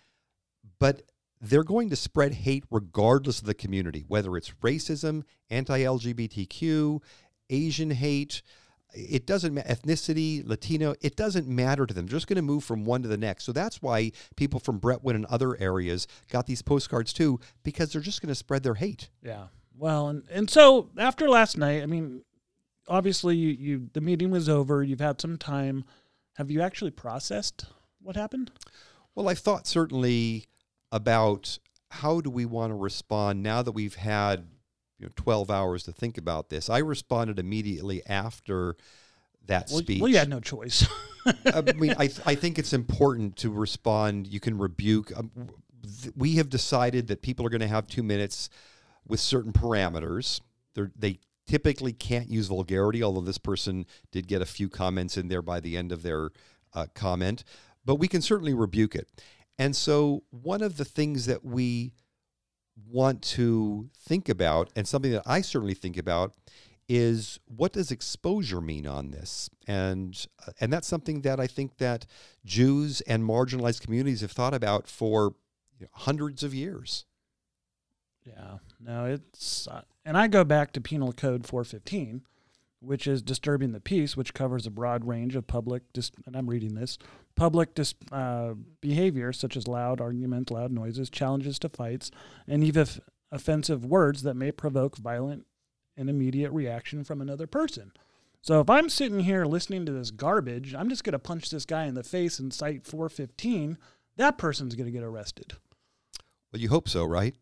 but 0.78 1.02
they're 1.40 1.64
going 1.64 1.90
to 1.90 1.96
spread 1.96 2.32
hate 2.32 2.64
regardless 2.70 3.40
of 3.40 3.46
the 3.46 3.54
community, 3.54 4.04
whether 4.08 4.36
it's 4.36 4.52
racism, 4.62 5.22
anti-LGBTQ, 5.50 7.02
Asian 7.50 7.90
hate. 7.90 8.42
It 8.94 9.26
doesn't 9.26 9.52
matter 9.52 9.68
ethnicity, 9.68 10.46
Latino. 10.46 10.94
It 11.02 11.16
doesn't 11.16 11.46
matter 11.46 11.86
to 11.86 11.92
them. 11.92 12.06
They're 12.06 12.16
just 12.16 12.26
going 12.26 12.36
to 12.36 12.42
move 12.42 12.64
from 12.64 12.84
one 12.84 13.02
to 13.02 13.08
the 13.08 13.18
next. 13.18 13.44
So 13.44 13.52
that's 13.52 13.82
why 13.82 14.12
people 14.36 14.60
from 14.60 14.78
Brentwood 14.78 15.14
and 15.14 15.26
other 15.26 15.60
areas 15.60 16.06
got 16.30 16.46
these 16.46 16.62
postcards 16.62 17.12
too, 17.12 17.38
because 17.62 17.92
they're 17.92 18.00
just 18.00 18.22
going 18.22 18.28
to 18.28 18.34
spread 18.34 18.62
their 18.62 18.74
hate. 18.74 19.10
Yeah. 19.22 19.48
Well, 19.76 20.08
and, 20.08 20.22
and 20.30 20.48
so 20.48 20.88
after 20.96 21.28
last 21.28 21.58
night, 21.58 21.82
I 21.82 21.86
mean, 21.86 22.22
obviously 22.88 23.36
you, 23.36 23.48
you 23.50 23.90
the 23.92 24.00
meeting 24.00 24.30
was 24.30 24.48
over. 24.48 24.82
You've 24.82 25.00
had 25.00 25.20
some 25.20 25.36
time. 25.36 25.84
Have 26.36 26.50
you 26.50 26.60
actually 26.62 26.90
processed 26.90 27.66
what 28.02 28.16
happened? 28.16 28.50
Well, 29.14 29.28
I've 29.28 29.38
thought 29.38 29.66
certainly 29.66 30.46
about 30.92 31.58
how 31.90 32.20
do 32.20 32.30
we 32.30 32.44
want 32.44 32.70
to 32.70 32.74
respond 32.74 33.42
now 33.42 33.62
that 33.62 33.72
we've 33.72 33.94
had 33.94 34.46
you 34.98 35.06
know 35.06 35.12
12 35.16 35.50
hours 35.50 35.82
to 35.84 35.92
think 35.92 36.18
about 36.18 36.48
this. 36.50 36.68
I 36.70 36.78
responded 36.78 37.38
immediately 37.38 38.02
after 38.06 38.76
that 39.46 39.68
Well, 39.70 39.80
speech. 39.80 40.00
well, 40.00 40.08
you 40.10 40.18
had 40.18 40.28
no 40.28 40.40
choice. 40.40 40.86
I 41.46 41.62
mean, 41.76 41.94
I, 41.98 42.04
I 42.26 42.34
think 42.34 42.58
it's 42.58 42.72
important 42.72 43.36
to 43.36 43.50
respond. 43.50 44.26
You 44.26 44.40
can 44.40 44.58
rebuke. 44.58 45.12
Um, 45.16 45.30
th- 46.02 46.14
we 46.16 46.36
have 46.36 46.48
decided 46.50 47.08
that 47.08 47.22
people 47.22 47.46
are 47.46 47.50
going 47.50 47.60
to 47.60 47.68
have 47.68 47.86
two 47.86 48.02
minutes 48.02 48.48
with 49.06 49.20
certain 49.20 49.52
parameters. 49.52 50.40
They're, 50.74 50.90
they 50.98 51.18
typically 51.46 51.92
can't 51.92 52.28
use 52.28 52.48
vulgarity, 52.48 53.02
although 53.02 53.20
this 53.20 53.38
person 53.38 53.86
did 54.10 54.26
get 54.26 54.42
a 54.42 54.46
few 54.46 54.68
comments 54.68 55.16
in 55.16 55.28
there 55.28 55.42
by 55.42 55.60
the 55.60 55.76
end 55.76 55.92
of 55.92 56.02
their 56.02 56.30
uh, 56.74 56.86
comment. 56.94 57.44
But 57.84 57.96
we 57.96 58.08
can 58.08 58.22
certainly 58.22 58.54
rebuke 58.54 58.94
it. 58.94 59.08
And 59.58 59.74
so, 59.74 60.24
one 60.30 60.62
of 60.62 60.76
the 60.76 60.84
things 60.84 61.26
that 61.26 61.44
we 61.44 61.92
want 62.90 63.22
to 63.22 63.88
think 63.98 64.28
about, 64.28 64.70
and 64.76 64.86
something 64.86 65.12
that 65.12 65.22
I 65.24 65.40
certainly 65.40 65.74
think 65.74 65.96
about, 65.96 66.34
is 66.88 67.40
what 67.46 67.72
does 67.72 67.90
exposure 67.90 68.60
mean 68.60 68.86
on 68.86 69.10
this? 69.10 69.50
And 69.66 70.26
uh, 70.46 70.52
and 70.60 70.72
that's 70.72 70.86
something 70.86 71.22
that 71.22 71.40
I 71.40 71.46
think 71.46 71.78
that 71.78 72.06
Jews 72.44 73.00
and 73.02 73.24
marginalized 73.24 73.80
communities 73.80 74.20
have 74.20 74.32
thought 74.32 74.54
about 74.54 74.88
for 74.88 75.34
you 75.78 75.86
know, 75.86 75.90
hundreds 75.92 76.42
of 76.42 76.54
years. 76.54 77.06
Yeah, 78.24 78.58
no, 78.80 79.04
it's 79.06 79.68
uh, 79.68 79.82
and 80.06 80.16
I 80.16 80.28
go 80.28 80.44
back 80.44 80.72
to 80.72 80.80
Penal 80.80 81.12
Code 81.12 81.46
415, 81.46 82.22
which 82.80 83.08
is 83.08 83.22
disturbing 83.22 83.72
the 83.72 83.80
peace, 83.80 84.16
which 84.16 84.32
covers 84.32 84.66
a 84.66 84.70
broad 84.70 85.04
range 85.04 85.34
of 85.34 85.48
public, 85.48 85.82
dis- 85.92 86.12
and 86.24 86.36
I'm 86.36 86.48
reading 86.48 86.74
this, 86.74 86.96
public 87.34 87.74
dis- 87.74 87.94
uh, 88.12 88.54
behavior 88.80 89.32
such 89.32 89.56
as 89.56 89.66
loud 89.66 90.00
arguments, 90.00 90.52
loud 90.52 90.70
noises, 90.70 91.10
challenges 91.10 91.58
to 91.58 91.68
fights, 91.68 92.12
and 92.46 92.62
even 92.62 92.86
offensive 93.32 93.84
words 93.84 94.22
that 94.22 94.34
may 94.34 94.52
provoke 94.52 94.96
violent 94.96 95.44
and 95.96 96.08
immediate 96.08 96.52
reaction 96.52 97.02
from 97.02 97.20
another 97.20 97.48
person. 97.48 97.90
So 98.42 98.60
if 98.60 98.70
I'm 98.70 98.88
sitting 98.88 99.20
here 99.20 99.44
listening 99.44 99.86
to 99.86 99.92
this 99.92 100.12
garbage, 100.12 100.72
I'm 100.72 100.88
just 100.88 101.02
going 101.02 101.14
to 101.14 101.18
punch 101.18 101.50
this 101.50 101.66
guy 101.66 101.86
in 101.86 101.94
the 101.94 102.04
face 102.04 102.38
and 102.38 102.54
cite 102.54 102.86
415. 102.86 103.76
That 104.18 104.38
person's 104.38 104.76
going 104.76 104.86
to 104.86 104.92
get 104.92 105.02
arrested. 105.02 105.54
Well, 106.52 106.62
you 106.62 106.68
hope 106.68 106.88
so, 106.88 107.04
right? 107.04 107.34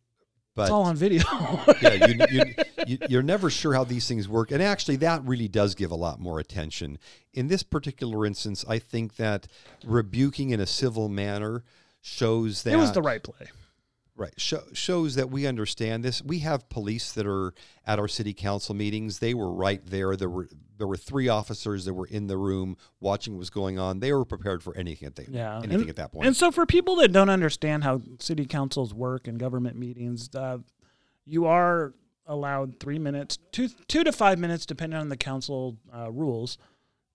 But 0.54 0.62
it's 0.62 0.70
all 0.70 0.84
on 0.84 0.96
video. 0.96 1.24
yeah, 1.82 2.06
you, 2.06 2.26
you, 2.30 2.54
you, 2.86 2.98
you're 3.08 3.22
never 3.22 3.50
sure 3.50 3.74
how 3.74 3.82
these 3.82 4.06
things 4.06 4.28
work. 4.28 4.52
And 4.52 4.62
actually, 4.62 4.96
that 4.96 5.24
really 5.24 5.48
does 5.48 5.74
give 5.74 5.90
a 5.90 5.96
lot 5.96 6.20
more 6.20 6.38
attention. 6.38 6.98
In 7.32 7.48
this 7.48 7.62
particular 7.64 8.24
instance, 8.24 8.64
I 8.68 8.78
think 8.78 9.16
that 9.16 9.48
rebuking 9.84 10.50
in 10.50 10.60
a 10.60 10.66
civil 10.66 11.08
manner 11.08 11.64
shows 12.00 12.62
that 12.62 12.74
it 12.74 12.76
was 12.76 12.92
the 12.92 13.02
right 13.02 13.22
play. 13.22 13.48
Right. 14.16 14.32
Show, 14.36 14.62
shows 14.72 15.16
that 15.16 15.30
we 15.30 15.44
understand 15.44 16.04
this. 16.04 16.22
We 16.22 16.38
have 16.40 16.68
police 16.68 17.10
that 17.12 17.26
are 17.26 17.52
at 17.84 17.98
our 17.98 18.06
city 18.06 18.32
council 18.32 18.72
meetings. 18.72 19.18
They 19.18 19.34
were 19.34 19.52
right 19.52 19.84
there. 19.84 20.14
There 20.14 20.30
were 20.30 20.48
there 20.78 20.86
were 20.86 20.96
three 20.96 21.28
officers 21.28 21.84
that 21.84 21.94
were 21.94 22.06
in 22.06 22.28
the 22.28 22.36
room 22.36 22.76
watching 23.00 23.34
what 23.34 23.40
was 23.40 23.50
going 23.50 23.78
on. 23.78 23.98
They 23.98 24.12
were 24.12 24.24
prepared 24.24 24.62
for 24.62 24.76
anything 24.76 25.06
at, 25.06 25.16
the, 25.16 25.26
yeah. 25.28 25.58
anything 25.58 25.80
and, 25.80 25.90
at 25.90 25.96
that 25.96 26.12
point. 26.12 26.26
And 26.26 26.36
so 26.36 26.52
for 26.52 26.64
people 26.64 26.96
that 26.96 27.12
don't 27.12 27.28
understand 27.28 27.82
how 27.82 28.02
city 28.20 28.44
councils 28.46 28.94
work 28.94 29.26
and 29.26 29.38
government 29.38 29.76
meetings, 29.76 30.32
uh, 30.34 30.58
you 31.24 31.46
are 31.46 31.94
allowed 32.26 32.78
three 32.80 32.98
minutes, 32.98 33.38
two 33.50 33.68
two 33.88 34.04
to 34.04 34.12
five 34.12 34.38
minutes, 34.38 34.64
depending 34.64 34.98
on 34.98 35.08
the 35.08 35.16
council 35.16 35.76
uh, 35.92 36.10
rules, 36.10 36.56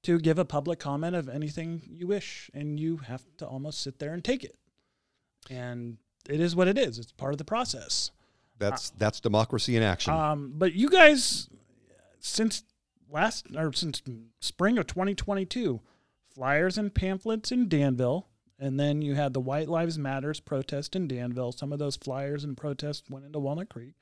to 0.04 0.20
give 0.20 0.38
a 0.38 0.46
public 0.46 0.80
comment 0.80 1.16
of 1.16 1.30
anything 1.30 1.82
you 1.90 2.08
wish, 2.08 2.50
and 2.54 2.80
you 2.80 2.98
have 2.98 3.24
to 3.38 3.48
almost 3.48 3.82
sit 3.82 4.00
there 4.00 4.14
and 4.14 4.24
take 4.24 4.44
it. 4.44 4.56
And 5.50 5.98
it 6.28 6.40
is 6.40 6.56
what 6.56 6.68
it 6.68 6.78
is. 6.78 6.98
It's 7.00 7.12
part 7.12 7.34
of 7.34 7.38
the 7.38 7.46
process. 7.46 8.12
That's 8.58 8.90
uh, 8.90 8.96
that's 8.98 9.20
democracy 9.20 9.76
in 9.76 9.84
action. 9.84 10.14
Um, 10.14 10.54
but 10.56 10.74
you 10.74 10.90
guys, 10.90 11.50
since 12.20 12.64
last 13.10 13.48
or 13.56 13.72
since 13.74 14.02
spring 14.40 14.78
of 14.78 14.88
2022, 14.88 15.82
flyers 16.34 16.78
and 16.78 16.94
pamphlets 16.94 17.52
in 17.52 17.70
Danville, 17.70 18.28
and 18.60 18.78
then 18.78 19.02
you 19.02 19.16
had 19.16 19.34
the 19.34 19.40
White 19.40 19.70
Lives 19.70 19.98
Matters 19.98 20.42
protest 20.42 20.94
in 20.96 21.08
Danville. 21.08 21.54
Some 21.54 21.72
of 21.72 21.80
those 21.80 21.96
flyers 21.96 22.44
and 22.44 22.58
protests 22.58 23.10
went 23.10 23.26
into 23.26 23.40
Walnut 23.40 23.70
Creek. 23.70 23.94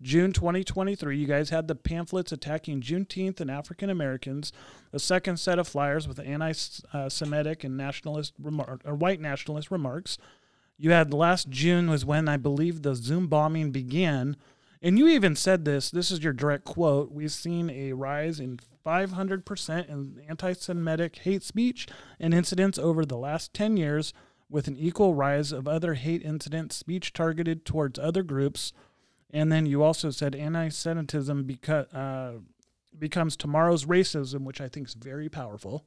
June 0.00 0.32
2023, 0.32 1.18
you 1.18 1.26
guys 1.26 1.50
had 1.50 1.66
the 1.66 1.74
pamphlets 1.74 2.30
attacking 2.30 2.80
Juneteenth 2.80 3.40
and 3.40 3.50
African 3.50 3.90
Americans. 3.90 4.52
A 4.92 5.00
second 5.00 5.38
set 5.38 5.58
of 5.58 5.66
flyers 5.66 6.06
with 6.06 6.20
anti-Semitic 6.20 7.64
and 7.64 7.76
nationalist 7.76 8.40
remar- 8.40 8.80
or 8.84 8.94
white 8.94 9.20
nationalist 9.20 9.72
remarks. 9.72 10.16
You 10.76 10.90
had 10.90 11.14
last 11.14 11.50
June 11.50 11.88
was 11.88 12.04
when 12.04 12.28
I 12.28 12.36
believe 12.36 12.82
the 12.82 12.94
Zoom 12.94 13.28
bombing 13.28 13.70
began. 13.70 14.36
And 14.82 14.98
you 14.98 15.08
even 15.08 15.36
said 15.36 15.64
this, 15.64 15.90
this 15.90 16.10
is 16.10 16.22
your 16.22 16.32
direct 16.32 16.64
quote. 16.64 17.10
We've 17.10 17.32
seen 17.32 17.70
a 17.70 17.92
rise 17.92 18.40
in 18.40 18.58
500% 18.84 19.88
in 19.88 20.20
anti 20.28 20.52
Semitic 20.52 21.16
hate 21.16 21.42
speech 21.42 21.86
and 22.20 22.34
incidents 22.34 22.78
over 22.78 23.04
the 23.04 23.16
last 23.16 23.54
10 23.54 23.76
years, 23.76 24.12
with 24.50 24.68
an 24.68 24.76
equal 24.76 25.14
rise 25.14 25.52
of 25.52 25.66
other 25.66 25.94
hate 25.94 26.22
incidents, 26.22 26.76
speech 26.76 27.12
targeted 27.12 27.64
towards 27.64 27.98
other 27.98 28.22
groups. 28.22 28.72
And 29.30 29.50
then 29.50 29.64
you 29.66 29.82
also 29.82 30.10
said 30.10 30.34
anti 30.34 30.68
Semitism 30.68 31.44
beca- 31.44 31.94
uh, 31.94 32.40
becomes 32.98 33.36
tomorrow's 33.36 33.86
racism, 33.86 34.44
which 34.44 34.60
I 34.60 34.68
think 34.68 34.88
is 34.88 34.94
very 34.94 35.28
powerful. 35.28 35.86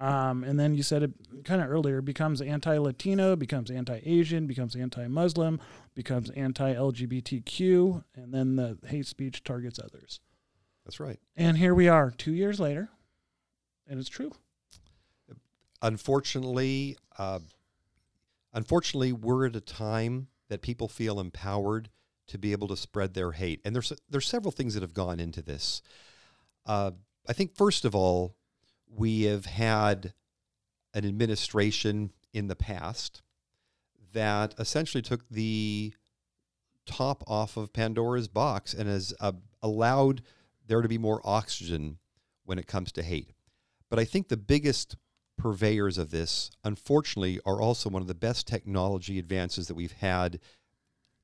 Um, 0.00 0.44
and 0.44 0.58
then 0.58 0.74
you 0.74 0.82
said 0.82 1.02
it 1.02 1.12
kind 1.44 1.60
of 1.60 1.70
earlier 1.70 2.00
becomes 2.00 2.40
anti 2.40 2.78
Latino, 2.78 3.36
becomes 3.36 3.70
anti 3.70 4.00
Asian, 4.04 4.46
becomes 4.46 4.74
anti 4.74 5.06
Muslim, 5.06 5.60
becomes 5.94 6.30
anti 6.30 6.74
LGBTQ, 6.74 8.02
and 8.16 8.32
then 8.32 8.56
the 8.56 8.78
hate 8.86 9.06
speech 9.06 9.44
targets 9.44 9.78
others. 9.78 10.20
That's 10.86 11.00
right. 11.00 11.20
And 11.36 11.58
here 11.58 11.74
we 11.74 11.88
are 11.88 12.10
two 12.10 12.32
years 12.32 12.58
later, 12.58 12.88
and 13.86 14.00
it's 14.00 14.08
true. 14.08 14.32
Unfortunately, 15.82 16.96
uh, 17.18 17.40
unfortunately, 18.54 19.12
we're 19.12 19.46
at 19.46 19.56
a 19.56 19.60
time 19.60 20.28
that 20.48 20.62
people 20.62 20.88
feel 20.88 21.20
empowered 21.20 21.90
to 22.28 22.38
be 22.38 22.52
able 22.52 22.68
to 22.68 22.76
spread 22.76 23.12
their 23.12 23.32
hate. 23.32 23.60
And 23.66 23.74
there's 23.74 23.92
there's 24.08 24.26
several 24.26 24.50
things 24.50 24.72
that 24.72 24.82
have 24.82 24.94
gone 24.94 25.20
into 25.20 25.42
this. 25.42 25.82
Uh, 26.64 26.92
I 27.28 27.34
think 27.34 27.54
first 27.54 27.84
of 27.84 27.94
all, 27.94 28.34
we 28.94 29.22
have 29.22 29.46
had 29.46 30.12
an 30.94 31.04
administration 31.04 32.12
in 32.32 32.48
the 32.48 32.56
past 32.56 33.22
that 34.12 34.54
essentially 34.58 35.02
took 35.02 35.28
the 35.28 35.94
top 36.86 37.22
off 37.26 37.56
of 37.56 37.72
Pandora's 37.72 38.28
box 38.28 38.74
and 38.74 38.88
has 38.88 39.14
uh, 39.20 39.32
allowed 39.62 40.22
there 40.66 40.82
to 40.82 40.88
be 40.88 40.98
more 40.98 41.20
oxygen 41.24 41.98
when 42.44 42.58
it 42.58 42.66
comes 42.66 42.90
to 42.92 43.02
hate. 43.02 43.32
But 43.88 43.98
I 43.98 44.04
think 44.04 44.28
the 44.28 44.36
biggest 44.36 44.96
purveyors 45.36 45.98
of 45.98 46.10
this, 46.10 46.50
unfortunately, 46.64 47.40
are 47.44 47.60
also 47.60 47.88
one 47.88 48.02
of 48.02 48.08
the 48.08 48.14
best 48.14 48.46
technology 48.46 49.18
advances 49.18 49.68
that 49.68 49.74
we've 49.74 49.92
had 49.92 50.38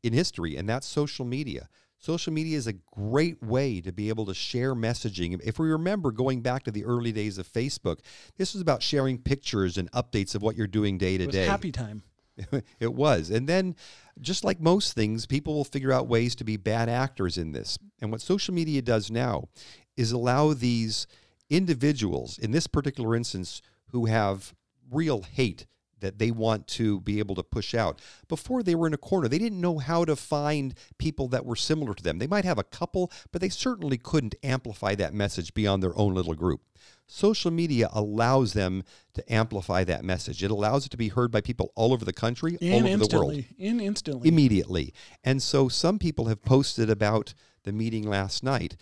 in 0.02 0.12
history, 0.12 0.56
and 0.56 0.68
that's 0.68 0.86
social 0.86 1.24
media. 1.24 1.68
Social 2.06 2.32
media 2.32 2.56
is 2.56 2.68
a 2.68 2.72
great 2.72 3.42
way 3.42 3.80
to 3.80 3.90
be 3.90 4.10
able 4.10 4.26
to 4.26 4.32
share 4.32 4.76
messaging. 4.76 5.40
If 5.42 5.58
we 5.58 5.68
remember 5.72 6.12
going 6.12 6.40
back 6.40 6.62
to 6.62 6.70
the 6.70 6.84
early 6.84 7.10
days 7.10 7.36
of 7.36 7.52
Facebook, 7.52 7.98
this 8.36 8.52
was 8.52 8.62
about 8.62 8.80
sharing 8.80 9.18
pictures 9.18 9.76
and 9.76 9.90
updates 9.90 10.36
of 10.36 10.40
what 10.40 10.54
you're 10.54 10.68
doing 10.68 10.98
day 10.98 11.18
to 11.18 11.26
day. 11.26 11.46
Happy 11.46 11.72
time. 11.72 12.04
it 12.78 12.94
was. 12.94 13.30
And 13.30 13.48
then, 13.48 13.74
just 14.20 14.44
like 14.44 14.60
most 14.60 14.92
things, 14.92 15.26
people 15.26 15.54
will 15.54 15.64
figure 15.64 15.92
out 15.92 16.06
ways 16.06 16.36
to 16.36 16.44
be 16.44 16.56
bad 16.56 16.88
actors 16.88 17.38
in 17.38 17.50
this. 17.50 17.76
And 18.00 18.12
what 18.12 18.20
social 18.20 18.54
media 18.54 18.82
does 18.82 19.10
now 19.10 19.48
is 19.96 20.12
allow 20.12 20.54
these 20.54 21.08
individuals, 21.50 22.38
in 22.38 22.52
this 22.52 22.68
particular 22.68 23.16
instance, 23.16 23.62
who 23.90 24.06
have 24.06 24.54
real 24.92 25.22
hate 25.22 25.66
that 26.00 26.18
they 26.18 26.30
want 26.30 26.66
to 26.66 27.00
be 27.00 27.18
able 27.18 27.34
to 27.34 27.42
push 27.42 27.74
out. 27.74 28.00
Before 28.28 28.62
they 28.62 28.74
were 28.74 28.86
in 28.86 28.94
a 28.94 28.98
corner, 28.98 29.28
they 29.28 29.38
didn't 29.38 29.60
know 29.60 29.78
how 29.78 30.04
to 30.04 30.16
find 30.16 30.74
people 30.98 31.28
that 31.28 31.44
were 31.44 31.56
similar 31.56 31.94
to 31.94 32.02
them. 32.02 32.18
They 32.18 32.26
might 32.26 32.44
have 32.44 32.58
a 32.58 32.64
couple, 32.64 33.10
but 33.32 33.40
they 33.40 33.48
certainly 33.48 33.98
couldn't 33.98 34.34
amplify 34.42 34.94
that 34.96 35.14
message 35.14 35.54
beyond 35.54 35.82
their 35.82 35.96
own 35.98 36.14
little 36.14 36.34
group. 36.34 36.60
Social 37.06 37.50
media 37.50 37.88
allows 37.92 38.52
them 38.52 38.82
to 39.14 39.32
amplify 39.32 39.84
that 39.84 40.04
message. 40.04 40.42
It 40.42 40.50
allows 40.50 40.86
it 40.86 40.90
to 40.90 40.96
be 40.96 41.08
heard 41.08 41.30
by 41.30 41.40
people 41.40 41.72
all 41.76 41.92
over 41.92 42.04
the 42.04 42.12
country, 42.12 42.58
and 42.60 42.72
all 42.72 42.78
over 42.80 42.88
instantly, 42.88 43.08
the 43.08 43.18
world. 43.18 43.44
In 43.58 43.80
instantly. 43.80 44.28
Immediately. 44.28 44.92
And 45.22 45.40
so 45.40 45.68
some 45.68 45.98
people 45.98 46.26
have 46.26 46.42
posted 46.42 46.90
about 46.90 47.32
the 47.62 47.72
meeting 47.72 48.08
last 48.08 48.42
night, 48.42 48.76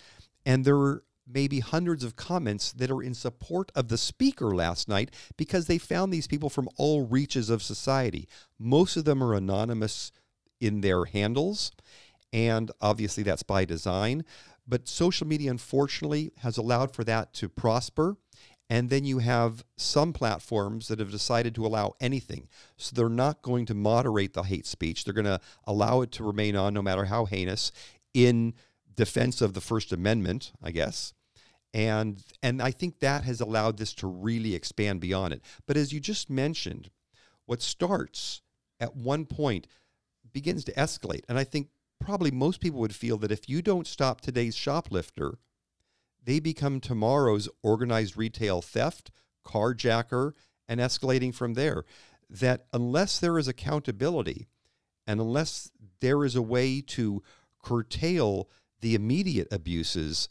and 0.47 0.65
there 0.65 0.77
were 0.77 1.05
maybe 1.27 1.61
hundreds 1.61 2.05
of 2.05 2.17
comments 2.17 2.73
that 2.73 2.91
are 2.91 3.03
in 3.03 3.15
support 3.15 3.73
of 3.75 3.89
the 3.89 3.99
speaker 3.99 4.55
last 4.55 4.89
night 4.89 5.11
because 5.37 5.67
they 5.67 5.79
found 5.79 6.13
these 6.13 6.27
people 6.27 6.51
from 6.51 6.69
all 6.77 7.07
reaches 7.07 7.51
of 7.51 7.63
society. 7.63 8.29
Most 8.59 8.97
of 8.97 9.05
them 9.05 9.23
are 9.23 9.35
anonymous 9.35 10.13
in 10.61 10.81
their 10.81 11.05
handles, 11.07 11.73
and 12.33 12.71
obviously 12.81 13.23
that's 13.23 13.43
by 13.43 13.65
design. 13.65 14.25
But 14.67 14.89
social 14.89 15.27
media, 15.27 15.51
unfortunately, 15.51 16.33
has 16.39 16.57
allowed 16.57 16.95
for 16.95 17.05
that 17.05 17.33
to 17.35 17.49
prosper. 17.49 18.17
And 18.71 18.89
then 18.89 19.05
you 19.05 19.19
have 19.19 19.63
some 19.77 20.15
platforms 20.15 20.89
that 20.89 20.99
have 20.99 21.11
decided 21.11 21.55
to 21.55 21.67
allow 21.67 21.95
anything. 22.01 22.49
So 22.79 22.97
they're 22.97 23.11
not 23.11 23.43
going 23.43 23.67
to 23.67 23.75
moderate 23.75 24.33
the 24.33 24.43
hate 24.43 24.67
speech. 24.67 25.05
They're 25.05 25.13
going 25.13 25.27
to 25.27 25.41
allow 25.67 26.01
it 26.01 26.13
to 26.13 26.25
remain 26.25 26.57
on 26.57 26.73
no 26.73 26.81
matter 26.81 27.05
how 27.05 27.27
heinous 27.27 27.73
in 28.15 28.55
defense 28.97 29.41
of 29.41 29.55
the 29.55 29.61
First 29.61 29.93
Amendment, 29.93 30.53
I 30.63 30.71
guess. 30.71 31.13
And 31.73 32.23
and 32.43 32.63
I 32.63 32.71
think 32.71 33.01
that 33.01 33.25
has 33.25 33.41
allowed 33.41 33.79
this 33.79 33.93
to 33.95 34.07
really 34.07 34.55
expand 34.55 35.01
beyond 35.01 35.35
it. 35.35 35.43
But 35.67 35.77
as 35.77 35.93
you 35.93 36.01
just 36.01 36.31
mentioned, 36.31 36.91
what 37.47 37.63
starts 37.63 38.43
at 38.81 38.97
one 38.97 39.27
point 39.27 39.67
begins 40.33 40.65
to 40.65 40.73
escalate. 40.75 41.23
And 41.29 41.39
I 41.39 41.45
think 41.45 41.69
probably 42.01 42.31
most 42.31 42.61
people 42.61 42.81
would 42.81 42.95
feel 42.95 43.17
that 43.19 43.33
if 43.33 43.49
you 43.49 43.63
don't 43.63 43.87
stop 43.87 44.21
today's 44.21 44.55
shoplifter, 44.55 45.39
they 46.23 46.41
become 46.41 46.81
tomorrow's 46.81 47.49
organized 47.63 48.17
retail 48.17 48.61
theft, 48.61 49.11
carjacker, 49.45 50.33
and 50.69 50.81
escalating 50.81 51.35
from 51.35 51.55
there. 51.55 51.85
That 52.29 52.67
unless 52.73 53.19
there 53.19 53.39
is 53.39 53.49
accountability 53.49 54.49
and 55.07 55.21
unless 55.21 55.71
there 56.01 56.25
is 56.25 56.35
a 56.35 56.43
way 56.43 56.81
to 56.81 57.23
curtail 57.63 58.49
the 58.85 58.95
immediate 58.95 59.49
abuses, 59.51 60.29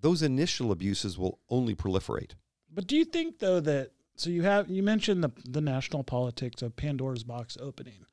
those 0.00 0.20
initial 0.20 0.72
abuses 0.72 1.16
will 1.16 1.38
only 1.48 1.74
proliferate. 1.74 2.32
But 2.68 2.88
do 2.88 2.96
you 2.96 3.04
think 3.04 3.38
though 3.38 3.60
that 3.60 3.92
so 4.16 4.28
you 4.30 4.42
have 4.42 4.68
you 4.68 4.82
mentioned 4.82 5.22
the 5.22 5.30
the 5.48 5.60
national 5.60 6.02
politics 6.02 6.62
of 6.62 6.74
Pandora's 6.74 7.22
box 7.22 7.56
opening. 7.60 8.04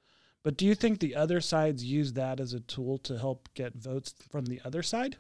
But 0.44 0.58
do 0.58 0.66
you 0.66 0.76
think 0.76 1.00
the 1.00 1.16
other 1.16 1.40
sides 1.40 1.84
use 1.86 2.14
that 2.14 2.40
as 2.40 2.54
a 2.54 2.60
tool 2.60 2.98
to 3.00 3.18
help 3.18 3.48
get 3.54 3.74
votes 3.76 4.14
from 4.30 4.46
the 4.46 4.62
other 4.64 4.84
side? 4.84 5.16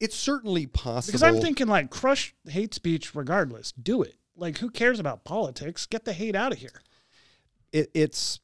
It's 0.00 0.16
certainly 0.16 0.66
possible. 0.66 1.12
Because 1.12 1.22
I'm 1.22 1.40
thinking 1.40 1.68
like 1.68 1.90
crush 1.90 2.34
hate 2.48 2.74
speech 2.74 3.14
regardless. 3.14 3.72
Do 3.72 4.02
it. 4.02 4.16
Like 4.36 4.58
who 4.58 4.68
cares 4.68 4.98
about 5.00 5.24
politics? 5.24 5.86
Get 5.86 6.04
the 6.04 6.12
hate 6.12 6.34
out 6.34 6.52
of 6.52 6.58
here. 6.58 6.82
it, 7.72 7.90
it's 7.94 8.40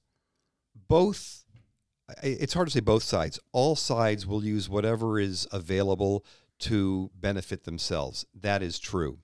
both 0.89 1.45
it's 2.23 2.55
hard 2.55 2.69
to 2.69 2.73
say 2.73 2.81
both 2.81 3.03
sides. 3.03 3.39
All 3.53 3.77
sides 3.77 4.27
will 4.27 4.45
use 4.45 4.69
whatever 4.69 5.19
is 5.19 5.47
available 5.53 6.25
to 6.61 7.11
benefit 7.15 7.65
themselves. 7.65 8.27
That 8.35 8.63
is 8.63 8.79
true. 8.79 9.19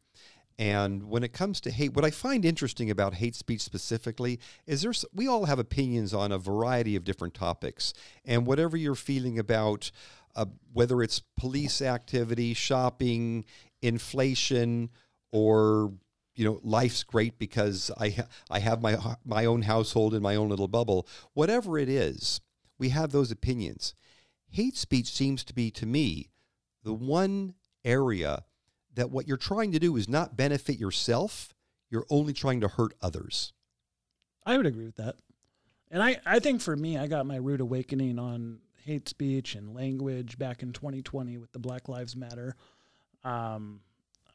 And 0.58 1.04
when 1.08 1.24
it 1.24 1.32
comes 1.32 1.60
to 1.62 1.70
hate 1.72 1.94
what 1.94 2.04
i 2.04 2.12
find 2.12 2.44
interesting 2.44 2.88
about 2.88 3.14
hate 3.14 3.34
speech 3.34 3.60
specifically 3.60 4.38
is 4.66 4.82
there's 4.82 5.04
we 5.12 5.26
all 5.26 5.46
have 5.46 5.58
opinions 5.58 6.14
on 6.14 6.30
a 6.30 6.38
variety 6.38 6.94
of 6.94 7.04
different 7.04 7.34
topics. 7.34 7.92
And 8.24 8.46
whatever 8.46 8.76
you're 8.76 8.94
feeling 8.94 9.38
about 9.38 9.90
uh, 10.36 10.46
whether 10.72 11.02
it's 11.02 11.22
police 11.36 11.82
activity 11.82 12.54
shopping 12.54 13.44
inflation 13.82 14.90
or 15.32 15.92
you 16.36 16.44
know 16.44 16.60
life's 16.62 17.02
great 17.02 17.38
because 17.38 17.90
I 17.98 18.10
ha- 18.10 18.28
I 18.50 18.60
have 18.60 18.80
my 18.80 18.96
my 19.24 19.44
own 19.44 19.62
household 19.62 20.14
in 20.14 20.22
my 20.22 20.36
own 20.36 20.48
little 20.48 20.68
bubble. 20.68 21.08
Whatever 21.32 21.78
it 21.78 21.88
is, 21.88 22.40
we 22.78 22.90
have 22.90 23.10
those 23.10 23.30
opinions. 23.30 23.94
Hate 24.50 24.76
speech 24.76 25.12
seems 25.12 25.44
to 25.44 25.54
be 25.54 25.70
to 25.72 25.86
me 25.86 26.30
the 26.82 26.92
one 26.92 27.54
area 27.84 28.44
that 28.94 29.10
what 29.10 29.26
you're 29.26 29.36
trying 29.36 29.72
to 29.72 29.78
do 29.78 29.96
is 29.96 30.08
not 30.08 30.36
benefit 30.36 30.78
yourself. 30.78 31.54
You're 31.90 32.06
only 32.10 32.32
trying 32.32 32.60
to 32.60 32.68
hurt 32.68 32.94
others. 33.02 33.52
I 34.46 34.56
would 34.56 34.66
agree 34.66 34.84
with 34.84 34.96
that. 34.96 35.16
And 35.90 36.02
I, 36.02 36.18
I 36.26 36.38
think 36.38 36.60
for 36.60 36.76
me, 36.76 36.98
I 36.98 37.06
got 37.06 37.26
my 37.26 37.36
rude 37.36 37.60
awakening 37.60 38.18
on 38.18 38.58
hate 38.84 39.08
speech 39.08 39.54
and 39.54 39.74
language 39.74 40.38
back 40.38 40.62
in 40.62 40.72
2020 40.72 41.38
with 41.38 41.52
the 41.52 41.58
Black 41.58 41.88
Lives 41.88 42.14
Matter. 42.14 42.56
Um, 43.22 43.80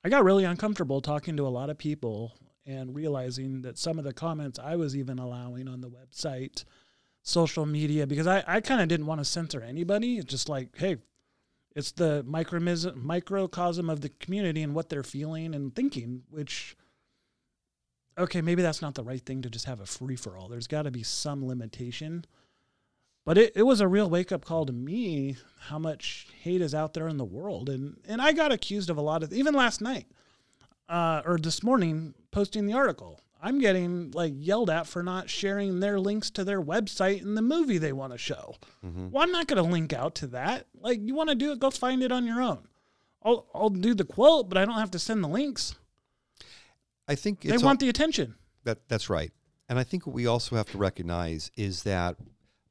I 0.04 0.10
got 0.10 0.24
really 0.24 0.46
uncomfortable 0.46 1.02
talking 1.02 1.38
to 1.38 1.48
a 1.48 1.50
lot 1.50 1.70
of 1.70 1.78
people 1.78 2.34
and 2.66 2.96
realizing 2.96 3.62
that 3.64 3.78
some 3.78 4.00
of 4.00 4.06
the 4.06 4.14
comments 4.14 4.60
I 4.60 4.76
was 4.76 4.96
even 4.96 5.20
allowing 5.20 5.68
on 5.68 5.82
the 5.82 5.90
website, 5.90 6.64
social 7.30 7.66
media, 7.66 8.08
because 8.08 8.28
I, 8.28 8.44
I 8.48 8.62
kind 8.62 8.82
of 8.82 8.88
didn't 8.88 9.06
want 9.06 9.22
to 9.22 9.26
censor 9.26 9.62
anybody. 9.62 10.18
It's 10.18 10.32
just 10.32 10.50
like, 10.50 10.78
hey, 10.78 10.98
it's 11.76 11.92
the 11.92 12.24
microcosm 12.24 13.90
of 13.90 14.02
the 14.02 14.10
community 14.10 14.64
and 14.64 14.74
what 14.74 14.90
they're 14.90 15.04
feeling 15.04 15.54
and 15.54 15.74
thinking, 15.74 16.24
which, 16.30 16.76
okay, 18.18 18.42
maybe 18.42 18.62
that's 18.62 18.82
not 18.82 18.96
the 18.96 19.04
right 19.04 19.24
thing 19.24 19.42
to 19.44 19.50
just 19.50 19.66
have 19.66 19.80
a 19.80 19.86
free 19.86 20.16
for 20.16 20.36
all. 20.36 20.50
There's 20.50 20.68
got 20.68 20.84
to 20.84 20.92
be 20.92 21.04
some 21.04 21.48
limitation. 21.48 22.26
But 23.26 23.38
it, 23.38 23.54
it 23.56 23.64
was 23.64 23.80
a 23.80 23.88
real 23.88 24.10
wake 24.10 24.32
up 24.32 24.44
call 24.44 24.66
to 24.66 24.74
me 24.74 25.38
how 25.60 25.78
much 25.78 26.28
hate 26.42 26.62
is 26.62 26.74
out 26.74 26.96
there 26.96 27.08
in 27.08 27.18
the 27.18 27.26
world. 27.26 27.70
And, 27.70 27.98
and 28.08 28.22
I 28.22 28.34
got 28.34 28.52
accused 28.52 28.90
of 28.90 28.98
a 28.98 29.02
lot 29.02 29.22
of, 29.22 29.32
even 29.32 29.54
last 29.54 29.82
night 29.82 30.08
uh, 30.88 31.22
or 31.24 31.38
this 31.38 31.62
morning, 31.62 32.16
posting 32.32 32.66
the 32.66 32.74
article. 32.74 33.22
I'm 33.42 33.60
getting 33.60 34.12
like 34.12 34.34
yelled 34.36 34.70
at 34.70 34.86
for 34.88 35.02
not 35.02 35.30
sharing 35.30 35.80
their 35.80 36.00
links 36.00 36.30
to 36.32 36.44
their 36.44 36.62
website 36.62 37.22
and 37.22 37.38
the 37.38 37.42
movie 37.42 37.78
they 37.78 37.94
want 37.94 38.12
to 38.12 38.18
show. 38.18 38.56
Mm-hmm. 38.86 39.12
Well, 39.12 39.24
I'm 39.24 39.32
not 39.32 39.48
going 39.48 39.64
to 39.64 39.70
link 39.72 39.94
out 39.94 40.16
to 40.16 40.28
that. 40.28 40.68
Like, 40.80 41.00
you 41.02 41.16
want 41.16 41.30
to 41.30 41.36
do 41.36 41.52
it, 41.52 41.60
go 41.60 41.70
find 41.70 42.04
it 42.04 42.12
on 42.12 42.26
your 42.26 42.42
own. 42.42 42.68
I'll, 43.24 43.48
I'll 43.54 43.70
do 43.70 43.94
the 43.94 44.06
quote, 44.06 44.50
but 44.50 44.58
I 44.58 44.66
don't 44.66 44.78
have 44.78 44.92
to 44.92 45.00
send 45.00 45.24
the 45.24 45.28
links. 45.28 45.76
I 47.08 47.16
think 47.16 47.42
They 47.42 47.52
want 47.58 47.64
all, 47.82 47.86
the 47.86 47.90
attention. 47.90 48.36
that 48.66 48.88
that's 48.88 49.10
right. 49.10 49.32
And 49.68 49.80
I 49.80 49.84
think 49.84 50.06
what 50.06 50.14
we 50.14 50.26
also 50.26 50.56
have 50.56 50.70
to 50.72 50.78
recognize 50.78 51.52
is 51.56 51.84
that 51.84 52.18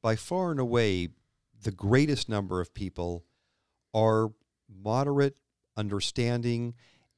by 0.03 0.17
far 0.17 0.51
and 0.51 0.61
away 0.61 1.09
the 1.63 1.71
greatest 1.71 2.29
number 2.29 2.61
of 2.61 2.73
people 2.75 3.25
are 3.95 4.31
moderate, 4.69 5.37
understanding, 5.77 6.75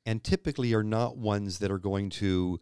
and 0.07 0.25
typically 0.25 0.73
are 0.73 0.83
not 0.83 1.17
ones 1.17 1.59
that 1.59 1.71
are 1.71 1.79
going 1.79 2.11
to 2.11 2.59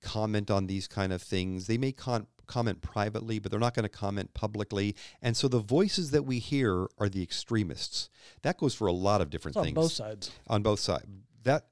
comment 0.00 0.50
on 0.50 0.66
these 0.66 0.86
kind 0.88 1.12
of 1.12 1.22
things. 1.22 1.66
They 1.66 1.78
may 1.78 1.92
con- 1.92 2.26
comment 2.46 2.82
privately, 2.82 3.38
but 3.38 3.50
they're 3.50 3.60
not 3.60 3.74
going 3.74 3.84
to 3.84 3.88
comment 3.88 4.34
publicly. 4.34 4.96
And 5.22 5.36
so 5.36 5.46
the 5.48 5.60
voices 5.60 6.10
that 6.10 6.24
we 6.24 6.38
hear 6.40 6.88
are 6.98 7.08
the 7.08 7.22
extremists. 7.22 8.10
That 8.42 8.58
goes 8.58 8.74
for 8.74 8.88
a 8.88 8.92
lot 8.92 9.20
of 9.20 9.30
different 9.30 9.54
It's 9.56 9.58
on 9.58 9.64
things 9.64 9.74
both 9.74 9.92
sides. 9.92 10.30
on 10.48 10.62
both 10.62 10.80
sides. 10.80 11.06
That 11.44 11.66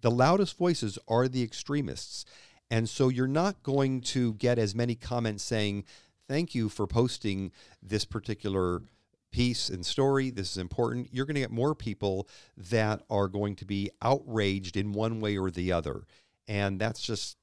the 0.00 0.10
loudest 0.10 0.58
voices 0.58 0.98
are 1.08 1.28
the 1.28 1.42
extremists. 1.42 2.24
And 2.70 2.88
so 2.88 3.08
you're 3.08 3.28
not 3.28 3.62
going 3.62 4.00
to 4.00 4.34
get 4.34 4.58
as 4.58 4.74
many 4.74 4.94
comments 4.96 5.44
saying, 5.44 5.84
"Thank 6.28 6.54
you 6.54 6.68
for 6.68 6.86
posting 6.86 7.52
this 7.82 8.04
particular 8.04 8.82
piece 9.30 9.68
and 9.68 9.86
story. 9.86 10.30
This 10.30 10.50
is 10.50 10.58
important." 10.58 11.10
You're 11.12 11.26
going 11.26 11.34
to 11.36 11.40
get 11.42 11.50
more 11.52 11.74
people 11.74 12.28
that 12.56 13.02
are 13.08 13.28
going 13.28 13.54
to 13.56 13.64
be 13.64 13.90
outraged 14.02 14.76
in 14.76 14.92
one 14.92 15.20
way 15.20 15.36
or 15.38 15.50
the 15.50 15.72
other. 15.72 16.06
And 16.48 16.80
that's 16.80 17.00
just 17.00 17.36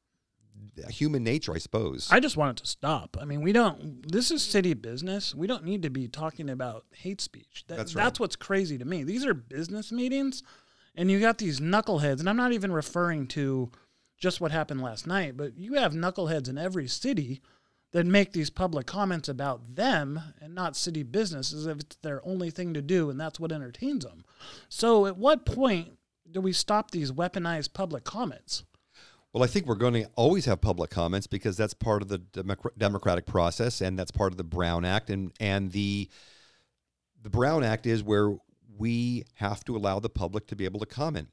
human 0.89 1.23
nature, 1.23 1.53
I 1.53 1.57
suppose. 1.57 2.07
I 2.11 2.19
just 2.19 2.37
want 2.37 2.59
it 2.59 2.63
to 2.63 2.69
stop. 2.69 3.17
I 3.19 3.25
mean, 3.25 3.41
we 3.41 3.51
don't. 3.51 4.09
This 4.09 4.31
is 4.31 4.43
city 4.43 4.73
business. 4.73 5.35
We 5.35 5.47
don't 5.47 5.65
need 5.65 5.83
to 5.83 5.89
be 5.89 6.07
talking 6.07 6.49
about 6.49 6.85
hate 6.93 7.21
speech. 7.21 7.63
That, 7.67 7.77
That's 7.77 7.93
that's 7.93 8.19
what's 8.19 8.35
crazy 8.35 8.77
to 8.77 8.85
me. 8.85 9.03
These 9.03 9.25
are 9.25 9.33
business 9.33 9.91
meetings, 9.91 10.43
and 10.95 11.11
you 11.11 11.19
got 11.19 11.37
these 11.37 11.59
knuckleheads. 11.59 12.19
And 12.19 12.29
I'm 12.29 12.37
not 12.37 12.53
even 12.53 12.71
referring 12.71 13.27
to 13.27 13.71
just 14.17 14.39
what 14.39 14.51
happened 14.51 14.81
last 14.81 15.07
night, 15.07 15.35
but 15.35 15.57
you 15.57 15.73
have 15.73 15.93
knuckleheads 15.93 16.47
in 16.47 16.57
every 16.57 16.87
city 16.87 17.41
that 17.91 18.05
make 18.05 18.31
these 18.31 18.49
public 18.49 18.87
comments 18.87 19.27
about 19.27 19.75
them 19.75 20.19
and 20.39 20.55
not 20.55 20.77
city 20.77 21.03
business 21.03 21.51
as 21.51 21.65
if 21.65 21.79
it's 21.81 21.95
their 21.97 22.25
only 22.25 22.49
thing 22.49 22.73
to 22.73 22.81
do, 22.81 23.09
and 23.09 23.19
that's 23.19 23.39
what 23.39 23.51
entertains 23.51 24.05
them. 24.05 24.23
So, 24.69 25.05
at 25.05 25.17
what 25.17 25.45
point 25.45 25.97
do 26.29 26.39
we 26.39 26.53
stop 26.53 26.91
these 26.91 27.11
weaponized 27.11 27.73
public 27.73 28.03
comments? 28.05 28.63
Well, 29.34 29.44
I 29.44 29.48
think 29.48 29.65
we're 29.65 29.76
going 29.76 29.94
to 29.94 30.06
always 30.15 30.46
have 30.46 30.60
public 30.60 30.89
comments 30.89 31.26
because 31.26 31.56
that's 31.56 31.74
part 31.74 32.02
of 32.02 32.10
the 32.10 32.17
democratic 32.78 33.26
process, 33.26 33.80
and 33.80 33.98
that's 33.98 34.12
part 34.12 34.34
of 34.34 34.38
the 34.38 34.44
Brown 34.44 34.84
Act, 34.84 35.10
and 35.10 35.32
and 35.39 35.72
the 35.72 36.10
the 37.22 37.30
Brown 37.30 37.63
Act 37.63 37.86
is 37.86 38.04
where 38.04 38.36
we 38.78 39.24
have 39.36 39.63
to 39.65 39.78
allow 39.78 40.00
the 40.00 40.10
public 40.10 40.48
to 40.48 40.56
be 40.56 40.65
able 40.65 40.80
to 40.82 40.86
comment. 40.86 41.30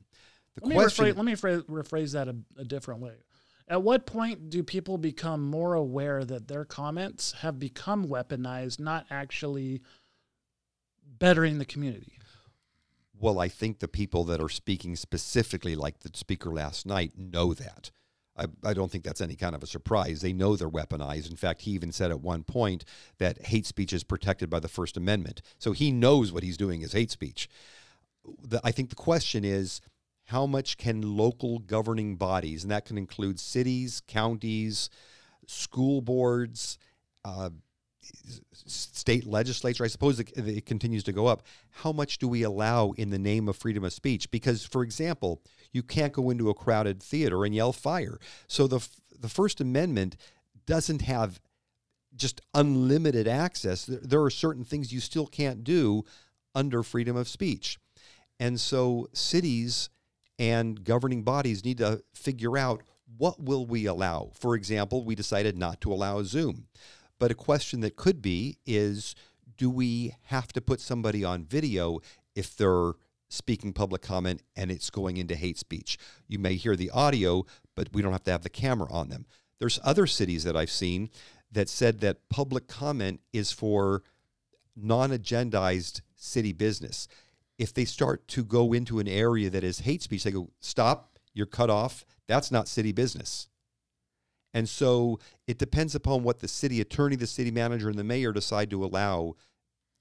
The 0.55 0.61
Let 0.63 0.69
me, 0.69 0.75
question, 0.77 1.05
rephrase, 1.07 1.17
let 1.17 1.25
me 1.25 1.33
phra- 1.33 1.63
rephrase 1.63 2.13
that 2.13 2.29
a, 2.29 2.37
a 2.57 2.65
different 2.65 3.01
way. 3.01 3.15
At 3.69 3.83
what 3.83 4.07
point 4.07 4.49
do 4.49 4.63
people 4.63 4.97
become 4.97 5.43
more 5.43 5.75
aware 5.75 6.25
that 6.25 6.49
their 6.49 6.65
comments 6.65 7.33
have 7.41 7.59
become 7.59 8.07
weaponized, 8.07 8.81
not 8.81 9.07
actually 9.11 9.83
bettering 11.19 11.59
the 11.59 11.65
community? 11.65 12.19
Well, 13.21 13.39
I 13.41 13.49
think 13.49 13.79
the 13.79 13.89
people 13.89 14.25
that 14.25 14.41
are 14.41 14.49
speaking 14.49 14.97
specifically, 14.97 15.75
like 15.75 16.01
the 16.01 16.11
speaker 16.15 16.51
last 16.51 16.87
night, 16.87 17.13
know 17.17 17.55
that. 17.55 17.91
I, 18.37 18.47
I 18.65 18.73
don't 18.73 18.91
think 18.91 19.05
that's 19.05 19.21
any 19.21 19.35
kind 19.35 19.55
of 19.55 19.63
a 19.63 19.67
surprise. 19.67 20.21
They 20.21 20.33
know 20.33 20.55
they're 20.55 20.71
weaponized. 20.71 21.29
In 21.29 21.37
fact, 21.37 21.63
he 21.63 21.73
even 21.73 21.91
said 21.91 22.11
at 22.11 22.21
one 22.21 22.45
point 22.45 22.85
that 23.19 23.47
hate 23.47 23.67
speech 23.67 23.93
is 23.93 24.05
protected 24.05 24.49
by 24.49 24.61
the 24.61 24.69
First 24.69 24.97
Amendment. 24.97 25.43
So 25.59 25.73
he 25.73 25.91
knows 25.91 26.33
what 26.33 26.45
he's 26.45 26.57
doing 26.57 26.83
is 26.83 26.93
hate 26.93 27.11
speech. 27.11 27.49
The, 28.43 28.61
I 28.63 28.71
think 28.71 28.91
the 28.91 28.97
question 28.97 29.45
is 29.45 29.81
how 30.27 30.47
much 30.47 30.77
can 30.77 31.17
local 31.17 31.59
governing 31.59 32.17
bodies, 32.17 32.63
and 32.63 32.71
that 32.71 32.85
can 32.85 32.99
include 32.99 33.41
cities, 33.41 34.03
counties, 34.07 34.91
school 35.47 36.01
boards, 36.01 36.79
uh, 37.25 37.51
state 38.53 39.27
legislature, 39.27 39.85
I 39.85 39.89
suppose 39.89 40.21
it, 40.21 40.31
it 40.37 40.67
continues 40.67 41.05
to 41.05 41.13
go 41.13 41.27
up. 41.27 41.43
How 41.71 41.93
much 41.93 42.19
do 42.19 42.29
we 42.29 42.43
allow 42.43 42.93
in 42.93 43.11
the 43.11 43.19
name 43.19 43.49
of 43.49 43.57
freedom 43.57 43.85
of 43.85 43.93
speech? 43.93 44.31
Because, 44.31 44.65
for 44.65 44.83
example, 44.83 45.43
you 45.73 45.83
can't 45.83 46.13
go 46.13 46.31
into 46.31 46.51
a 46.51 46.55
crowded 46.55 47.03
theater 47.03 47.45
and 47.45 47.55
yell 47.55 47.73
fire. 47.73 48.19
So 48.47 48.67
the 48.67 48.87
the 49.21 49.29
First 49.29 49.61
Amendment 49.61 50.17
doesn't 50.67 51.03
have 51.03 51.41
just 52.15 52.41
unlimited 52.55 53.27
access. 53.27 53.85
There, 53.85 54.01
there 54.03 54.23
are 54.23 54.31
certain 54.31 54.65
things 54.65 54.93
you 54.93 55.01
still 55.01 55.27
can't 55.27 55.65
do 55.65 56.05
under 56.55 56.83
freedom 56.83 57.17
of 57.17 57.29
speech. 57.29 57.79
And 58.41 58.61
so 58.61 59.09
cities 59.13 59.91
and 60.39 60.85
governing 60.85 61.23
bodies 61.23 61.65
need 61.65 61.79
to 61.79 62.03
figure 62.15 62.57
out 62.57 62.83
what 63.17 63.43
will 63.43 63.67
we 63.67 63.87
allow. 63.87 64.31
For 64.35 64.55
example, 64.55 65.05
we 65.05 65.15
decided 65.15 65.57
not 65.57 65.81
to 65.81 65.93
allow 65.93 66.23
Zoom. 66.23 66.67
But 67.19 67.31
a 67.31 67.35
question 67.35 67.81
that 67.81 67.97
could 67.97 68.23
be 68.23 68.59
is 68.67 69.15
do 69.57 69.69
we 69.69 70.15
have 70.25 70.49
to 70.53 70.61
put 70.61 70.81
somebody 70.81 71.25
on 71.25 71.45
video 71.45 72.01
if 72.35 72.57
they're 72.57 72.93
speaking 73.29 73.73
public 73.73 74.03
comment 74.03 74.43
and 74.57 74.71
it's 74.71 74.91
going 74.91 75.17
into 75.17 75.35
hate 75.35 75.59
speech? 75.59 75.99
You 76.29 76.39
may 76.39 76.55
hear 76.55 76.77
the 76.77 76.91
audio, 76.91 77.45
but 77.75 77.93
we 77.93 78.03
don't 78.03 78.13
have 78.13 78.25
to 78.25 78.31
have 78.31 78.43
the 78.43 78.49
camera 78.49 78.91
on 78.91 79.09
them. 79.09 79.27
There's 79.59 79.81
other 79.83 80.07
cities 80.07 80.45
that 80.45 80.57
I've 80.57 80.71
seen 80.71 81.11
that 81.51 81.69
said 81.69 82.01
that 82.01 82.29
public 82.29 82.69
comment 82.69 83.21
is 83.33 83.51
for 83.53 84.03
non 84.77 85.11
agendized 85.11 86.03
city 86.15 86.53
business. 86.53 87.09
if 87.59 87.75
they 87.75 87.85
start 87.85 88.29
to 88.29 88.45
go 88.45 88.73
into 88.73 89.01
an 89.01 89.09
area 89.09 89.51
that 89.51 89.65
is 89.65 89.81
hate 89.81 90.01
speech, 90.01 90.23
they 90.23 90.31
go, 90.31 90.49
stop, 90.61 91.19
you're 91.35 91.45
cut 91.45 91.69
off. 91.69 92.05
That's 92.29 92.53
not 92.53 92.69
city 92.69 92.93
business. 92.93 93.48
And 94.55 94.69
so 94.69 95.19
it 95.47 95.59
depends 95.59 95.95
upon 95.95 96.23
what 96.23 96.41
the 96.41 96.49
city 96.49 96.81
attorney, 96.81 97.17
the 97.17 97.27
city 97.27 97.51
manager, 97.51 97.89
and 97.89 97.99
the 97.99 98.05
mayor 98.05 98.33
decide 98.33 98.71
to 98.71 98.85
allow 98.85 99.35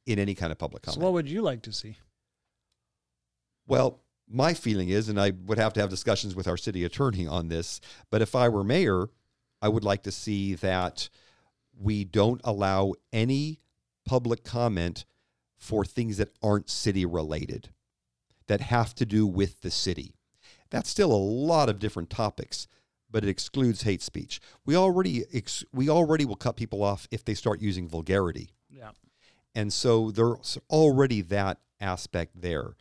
in 0.06 0.20
any 0.20 0.34
kind 0.34 0.52
of 0.52 0.58
public 0.58 0.84
comment. 0.84 1.02
So, 1.02 1.06
what 1.06 1.14
would 1.14 1.30
you 1.30 1.42
like 1.42 1.62
to 1.64 1.74
see? 1.74 1.98
Well, 3.68 4.00
my 4.30 4.54
feeling 4.54 4.90
is, 4.90 5.10
and 5.10 5.20
I 5.20 5.32
would 5.46 5.58
have 5.58 5.74
to 5.74 5.82
have 5.82 5.90
discussions 5.90 6.36
with 6.36 6.48
our 6.48 6.58
city 6.58 6.84
attorney 6.84 7.28
on 7.28 7.50
this, 7.50 7.80
but 8.10 8.22
if 8.22 8.36
I 8.36 8.50
were 8.50 8.64
mayor, 8.64 9.10
I 9.62 9.70
would 9.70 9.84
like 9.84 10.04
to 10.04 10.12
see 10.12 10.54
that 10.56 11.10
we 11.80 12.04
don't 12.04 12.42
allow 12.44 12.94
any 13.12 13.60
public 14.06 14.44
comment 14.44 15.06
for 15.58 15.84
things 15.84 16.18
that 16.18 16.34
aren't 16.42 16.70
city 16.70 17.06
related, 17.06 17.70
that 18.48 18.62
have 18.62 18.94
to 18.96 19.06
do 19.06 19.26
with 19.26 19.62
the 19.62 19.72
city. 19.72 20.16
That's 20.70 20.90
still 20.90 21.12
a 21.12 21.16
lot 21.16 21.70
of 21.70 21.80
different 21.80 22.10
topics, 22.10 22.68
but 23.10 23.24
it 23.24 23.30
excludes 23.30 23.84
hate 23.84 24.02
speech. 24.02 24.39
We 24.65 24.76
already 24.76 25.24
ex- 25.34 25.63
we 25.74 25.89
already 25.89 26.26
will 26.26 26.36
cut 26.36 26.56
people 26.56 26.84
off 26.84 27.08
if 27.12 27.24
they 27.24 27.34
start 27.34 27.62
using 27.62 27.88
vulgarity. 27.88 28.52
Yeah. 28.70 28.91
And 29.56 29.72
so 29.72 30.12
there's 30.12 30.58
already 30.70 31.22
that 31.22 31.60
aspect 31.80 32.41
there. 32.41 32.76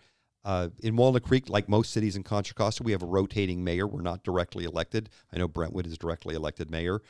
Uh, 0.44 0.68
in 0.80 0.94
Walnut 0.94 1.24
Creek, 1.24 1.48
like 1.48 1.68
most 1.68 1.92
cities 1.92 2.14
in 2.14 2.22
Contra 2.22 2.54
Costa, 2.54 2.84
we 2.84 2.92
have 2.92 3.02
a 3.02 3.06
rotating 3.06 3.64
mayor. 3.64 3.86
We're 3.86 4.02
not 4.02 4.22
directly 4.22 4.64
elected. 4.64 5.10
I 5.32 5.38
know 5.38 5.48
Brentwood 5.48 5.86
is 5.86 5.98
directly 5.98 6.36
elected 6.36 6.70
mayor. 6.70 7.00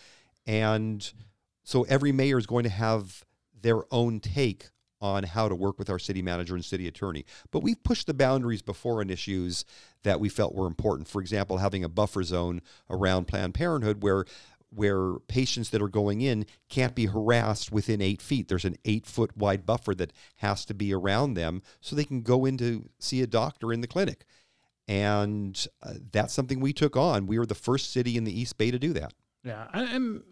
And 0.47 1.13
so 1.63 1.83
every 1.83 2.13
mayor 2.13 2.39
is 2.39 2.47
going 2.47 2.65
to 2.65 2.71
have 2.71 3.25
their 3.61 3.83
own 3.93 4.21
take 4.21 4.69
on 5.01 5.25
how 5.25 5.49
to 5.49 5.55
work 5.55 5.79
with 5.79 5.91
our 5.91 5.99
city 5.99 6.23
manager 6.23 6.55
and 6.55 6.65
city 6.65 6.89
attorney. 6.89 7.25
But 7.51 7.63
we've 7.63 7.83
pushed 7.83 8.07
the 8.07 8.15
boundaries 8.15 8.63
before 8.63 9.01
on 9.01 9.11
issues 9.11 9.65
that 10.07 10.21
we 10.21 10.29
felt 10.29 10.55
were 10.55 10.69
important. 10.69 11.09
For 11.09 11.21
example, 11.21 11.59
having 11.59 11.83
a 11.83 11.89
buffer 11.89 12.23
zone 12.23 12.63
around 12.89 13.27
Planned 13.27 13.55
Parenthood 13.55 14.03
where 14.03 14.25
where 14.71 15.15
patients 15.27 15.71
that 15.71 15.83
are 15.83 15.89
going 15.89 16.21
in 16.21 16.47
can't 16.69 16.95
be 16.95 17.07
harassed 17.07 17.73
within 17.73 18.01
eight 18.01 18.23
feet. 18.23 18.49
There's 18.49 18.65
an 18.65 18.77
eight 18.85 19.07
foot 19.07 19.37
wide 19.37 19.67
buffer 19.67 19.95
that 19.97 20.13
has 20.37 20.65
to 20.67 20.75
be 20.75 20.95
around 20.95 21.35
them 21.35 21.63
so 21.81 21.97
they 21.97 22.05
can 22.05 22.21
go 22.23 22.45
in 22.45 22.57
to 22.59 22.89
see 22.99 23.21
a 23.21 23.27
doctor 23.27 23.73
in 23.73 23.81
the 23.81 23.87
clinic. 23.87 24.27
And 24.87 25.67
uh, 25.83 25.95
that's 26.13 26.35
something 26.35 26.61
we 26.61 26.73
took 26.73 26.97
on. 26.97 27.27
We 27.27 27.39
were 27.39 27.47
the 27.47 27.55
first 27.55 27.93
city 27.93 28.17
in 28.17 28.25
the 28.25 28.39
East 28.39 28.59
Bay 28.59 28.71
to 28.71 28.79
do 28.79 28.93
that. 28.93 29.13
Yeah, 29.43 29.67
and 29.73 30.23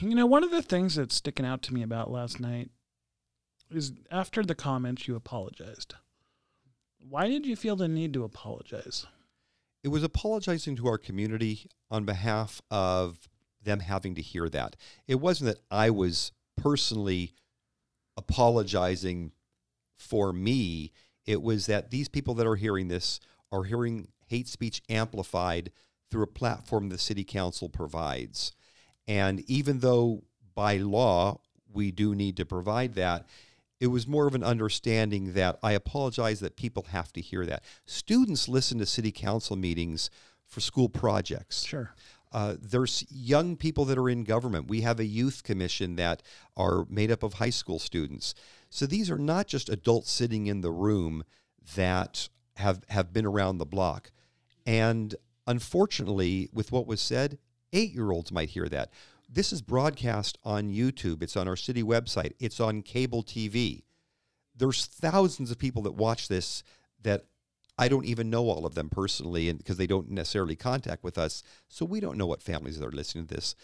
you 0.00 0.14
know, 0.14 0.26
one 0.26 0.44
of 0.44 0.50
the 0.50 0.62
things 0.62 0.94
that's 0.94 1.14
sticking 1.14 1.44
out 1.44 1.60
to 1.62 1.74
me 1.74 1.82
about 1.82 2.10
last 2.10 2.40
night 2.40 2.70
is 3.70 3.92
after 4.10 4.42
the 4.42 4.54
comments, 4.54 5.06
you 5.06 5.16
apologized. 5.16 5.94
Why 7.08 7.28
did 7.28 7.46
you 7.46 7.56
feel 7.56 7.76
the 7.76 7.88
need 7.88 8.12
to 8.14 8.24
apologize? 8.24 9.06
It 9.82 9.88
was 9.88 10.02
apologizing 10.02 10.76
to 10.76 10.86
our 10.86 10.98
community 10.98 11.66
on 11.90 12.04
behalf 12.04 12.62
of 12.70 13.28
them 13.62 13.80
having 13.80 14.14
to 14.14 14.22
hear 14.22 14.48
that. 14.48 14.76
It 15.06 15.16
wasn't 15.16 15.54
that 15.54 15.62
I 15.70 15.90
was 15.90 16.32
personally 16.56 17.34
apologizing 18.16 19.32
for 19.98 20.32
me. 20.32 20.92
It 21.26 21.42
was 21.42 21.66
that 21.66 21.90
these 21.90 22.08
people 22.08 22.34
that 22.34 22.46
are 22.46 22.56
hearing 22.56 22.88
this 22.88 23.20
are 23.50 23.64
hearing 23.64 24.08
hate 24.26 24.48
speech 24.48 24.82
amplified 24.88 25.70
through 26.10 26.22
a 26.22 26.28
platform 26.28 26.88
the 26.88 26.98
city 26.98 27.24
council 27.24 27.68
provides. 27.68 28.52
And 29.08 29.40
even 29.48 29.80
though 29.80 30.24
by 30.54 30.76
law 30.76 31.40
we 31.72 31.90
do 31.90 32.14
need 32.14 32.36
to 32.36 32.44
provide 32.44 32.94
that, 32.94 33.26
it 33.82 33.90
was 33.90 34.06
more 34.06 34.28
of 34.28 34.36
an 34.36 34.44
understanding 34.44 35.32
that 35.32 35.58
I 35.60 35.72
apologize 35.72 36.38
that 36.38 36.54
people 36.54 36.86
have 36.90 37.12
to 37.14 37.20
hear 37.20 37.44
that. 37.46 37.64
Students 37.84 38.48
listen 38.48 38.78
to 38.78 38.86
city 38.86 39.10
council 39.10 39.56
meetings 39.56 40.08
for 40.46 40.60
school 40.60 40.88
projects. 40.88 41.64
Sure. 41.64 41.92
Uh, 42.30 42.54
there's 42.60 43.04
young 43.10 43.56
people 43.56 43.84
that 43.86 43.98
are 43.98 44.08
in 44.08 44.22
government. 44.22 44.68
We 44.68 44.82
have 44.82 45.00
a 45.00 45.04
youth 45.04 45.42
commission 45.42 45.96
that 45.96 46.22
are 46.56 46.86
made 46.88 47.10
up 47.10 47.24
of 47.24 47.34
high 47.34 47.50
school 47.50 47.80
students. 47.80 48.36
So 48.70 48.86
these 48.86 49.10
are 49.10 49.18
not 49.18 49.48
just 49.48 49.68
adults 49.68 50.12
sitting 50.12 50.46
in 50.46 50.60
the 50.60 50.70
room 50.70 51.24
that 51.74 52.28
have 52.58 52.84
have 52.88 53.12
been 53.12 53.26
around 53.26 53.58
the 53.58 53.66
block. 53.66 54.12
And 54.64 55.12
unfortunately, 55.48 56.48
with 56.52 56.70
what 56.70 56.86
was 56.86 57.00
said, 57.00 57.36
eight 57.72 57.90
year 57.90 58.12
olds 58.12 58.30
might 58.30 58.50
hear 58.50 58.68
that. 58.68 58.92
This 59.34 59.50
is 59.50 59.62
broadcast 59.62 60.36
on 60.44 60.70
YouTube, 60.70 61.22
it's 61.22 61.38
on 61.38 61.48
our 61.48 61.56
city 61.56 61.82
website, 61.82 62.34
it's 62.38 62.60
on 62.60 62.82
cable 62.82 63.22
TV. 63.22 63.84
There's 64.54 64.84
thousands 64.84 65.50
of 65.50 65.58
people 65.58 65.80
that 65.82 65.92
watch 65.92 66.28
this 66.28 66.62
that 67.00 67.24
I 67.78 67.88
don't 67.88 68.04
even 68.04 68.28
know 68.28 68.44
all 68.50 68.66
of 68.66 68.74
them 68.74 68.90
personally 68.90 69.48
and 69.48 69.56
because 69.56 69.78
they 69.78 69.86
don't 69.86 70.10
necessarily 70.10 70.54
contact 70.54 71.02
with 71.02 71.16
us. 71.16 71.42
So 71.68 71.86
we 71.86 71.98
don't 71.98 72.18
know 72.18 72.26
what 72.26 72.42
families 72.42 72.78
are 72.82 72.92
listening 72.92 73.26
to 73.28 73.34
this. 73.34 73.56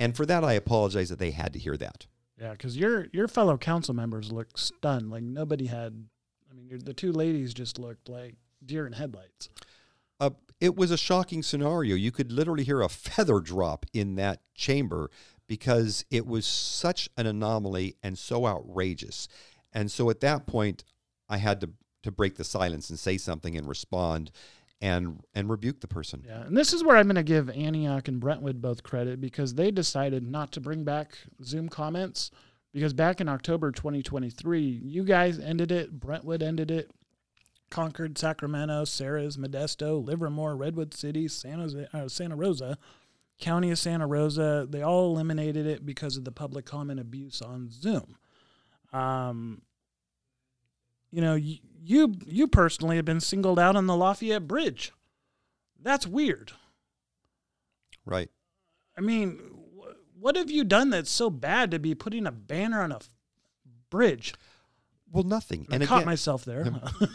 And 0.00 0.16
for 0.16 0.26
that 0.26 0.42
I 0.42 0.54
apologize 0.54 1.10
that 1.10 1.20
they 1.20 1.30
had 1.30 1.52
to 1.52 1.60
hear 1.60 1.76
that. 1.76 2.06
Yeah, 2.36 2.50
because 2.50 2.76
your 2.76 3.06
your 3.12 3.28
fellow 3.28 3.56
council 3.56 3.94
members 3.94 4.32
looked 4.32 4.58
stunned. 4.58 5.12
Like 5.12 5.22
nobody 5.22 5.66
had. 5.66 6.06
I 6.50 6.54
mean, 6.54 6.80
the 6.84 6.92
two 6.92 7.12
ladies 7.12 7.54
just 7.54 7.78
looked 7.78 8.08
like 8.08 8.34
deer 8.66 8.84
in 8.84 8.94
headlights. 8.94 9.48
Uh, 10.18 10.30
it 10.60 10.76
was 10.76 10.90
a 10.90 10.96
shocking 10.96 11.42
scenario. 11.42 11.94
You 11.94 12.12
could 12.12 12.32
literally 12.32 12.64
hear 12.64 12.80
a 12.80 12.88
feather 12.88 13.40
drop 13.40 13.86
in 13.92 14.16
that 14.16 14.40
chamber 14.54 15.10
because 15.46 16.04
it 16.10 16.26
was 16.26 16.46
such 16.46 17.08
an 17.16 17.26
anomaly 17.26 17.96
and 18.02 18.18
so 18.18 18.46
outrageous. 18.46 19.28
And 19.72 19.90
so 19.90 20.08
at 20.10 20.20
that 20.20 20.46
point, 20.46 20.84
I 21.28 21.38
had 21.38 21.60
to 21.62 21.70
to 22.04 22.10
break 22.10 22.36
the 22.36 22.44
silence 22.44 22.90
and 22.90 22.98
say 22.98 23.16
something 23.16 23.56
and 23.56 23.66
respond 23.66 24.30
and 24.80 25.20
and 25.34 25.48
rebuke 25.48 25.80
the 25.80 25.88
person. 25.88 26.22
Yeah, 26.26 26.42
and 26.42 26.56
this 26.56 26.72
is 26.72 26.84
where 26.84 26.96
I'm 26.96 27.06
going 27.06 27.16
to 27.16 27.22
give 27.22 27.48
Antioch 27.50 28.08
and 28.08 28.20
Brentwood 28.20 28.60
both 28.60 28.82
credit 28.82 29.20
because 29.20 29.54
they 29.54 29.70
decided 29.70 30.22
not 30.30 30.52
to 30.52 30.60
bring 30.60 30.84
back 30.84 31.16
Zoom 31.42 31.68
comments 31.68 32.30
because 32.72 32.92
back 32.92 33.20
in 33.20 33.28
October 33.28 33.70
2023, 33.72 34.60
you 34.60 35.04
guys 35.04 35.38
ended 35.38 35.72
it, 35.72 35.98
Brentwood 35.98 36.42
ended 36.42 36.70
it, 36.70 36.90
Concord, 37.70 38.16
Sacramento, 38.18 38.84
Ceres, 38.84 39.36
Modesto, 39.36 40.04
Livermore, 40.04 40.56
Redwood 40.56 40.94
City, 40.94 41.26
San 41.28 41.58
Jose, 41.58 41.86
uh, 41.92 42.08
Santa 42.08 42.36
Rosa, 42.36 42.78
County 43.40 43.70
of 43.70 43.78
Santa 43.78 44.06
Rosa, 44.06 44.66
they 44.68 44.82
all 44.82 45.12
eliminated 45.12 45.66
it 45.66 45.84
because 45.84 46.16
of 46.16 46.24
the 46.24 46.30
public 46.32 46.64
comment 46.64 47.00
abuse 47.00 47.42
on 47.42 47.68
Zoom. 47.70 48.16
Um, 48.92 49.62
you 51.10 51.20
know, 51.20 51.34
you, 51.34 51.58
you 51.82 52.14
you 52.26 52.46
personally 52.46 52.96
have 52.96 53.04
been 53.04 53.20
singled 53.20 53.58
out 53.58 53.76
on 53.76 53.86
the 53.86 53.96
Lafayette 53.96 54.46
Bridge. 54.46 54.92
That's 55.82 56.06
weird. 56.06 56.52
Right. 58.06 58.30
I 58.96 59.00
mean, 59.00 59.38
wh- 59.78 60.22
what 60.22 60.36
have 60.36 60.50
you 60.50 60.64
done 60.64 60.90
that's 60.90 61.10
so 61.10 61.28
bad 61.30 61.70
to 61.72 61.78
be 61.78 61.94
putting 61.94 62.26
a 62.26 62.32
banner 62.32 62.82
on 62.82 62.92
a 62.92 62.96
f- 62.96 63.10
bridge? 63.90 64.34
Well, 65.14 65.22
nothing. 65.22 65.64
I 65.70 65.78
caught 65.78 66.04
myself 66.04 66.44
there. 66.44 66.66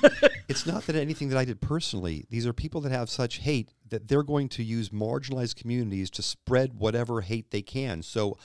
it's 0.47 0.65
not 0.65 0.88
that 0.88 0.95
anything 0.95 1.27
that 1.29 1.38
I 1.38 1.43
did 1.43 1.59
personally. 1.59 2.25
These 2.29 2.47
are 2.47 2.53
people 2.53 2.79
that 2.81 2.93
have 2.93 3.09
such 3.09 3.39
hate 3.39 3.73
that 3.89 4.07
they're 4.07 4.23
going 4.23 4.47
to 4.49 4.63
use 4.63 4.88
marginalized 4.89 5.57
communities 5.57 6.09
to 6.12 6.21
spread 6.21 6.79
whatever 6.79 7.19
hate 7.19 7.51
they 7.51 7.62
can. 7.62 8.01
So 8.01 8.38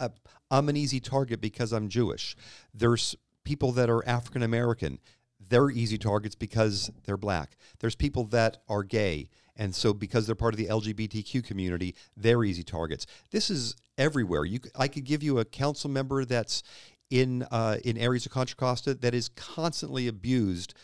uh, 0.00 0.08
I'm 0.50 0.68
an 0.68 0.76
easy 0.76 0.98
target 0.98 1.40
because 1.40 1.72
I'm 1.72 1.88
Jewish. 1.88 2.34
There's 2.74 3.14
people 3.44 3.70
that 3.72 3.88
are 3.88 4.06
African 4.08 4.42
American. 4.42 4.98
They're 5.38 5.70
easy 5.70 5.98
targets 5.98 6.34
because 6.34 6.90
they're 7.04 7.16
black. 7.16 7.56
There's 7.78 7.94
people 7.94 8.24
that 8.24 8.56
are 8.68 8.82
gay. 8.82 9.28
And 9.54 9.72
so 9.72 9.94
because 9.94 10.26
they're 10.26 10.34
part 10.34 10.52
of 10.52 10.58
the 10.58 10.66
LGBTQ 10.66 11.44
community, 11.44 11.94
they're 12.16 12.42
easy 12.42 12.64
targets. 12.64 13.06
This 13.30 13.50
is 13.50 13.76
everywhere. 13.96 14.44
You, 14.44 14.58
I 14.74 14.88
could 14.88 15.04
give 15.04 15.22
you 15.22 15.38
a 15.38 15.44
council 15.44 15.88
member 15.88 16.24
that's 16.24 16.64
in 17.10 17.44
uh, 17.50 17.78
in 17.84 17.96
areas 17.96 18.26
of 18.26 18.32
Contra 18.32 18.56
Costa 18.56 18.94
that 18.94 19.14
is 19.14 19.28
constantly 19.28 20.08
abused 20.08 20.74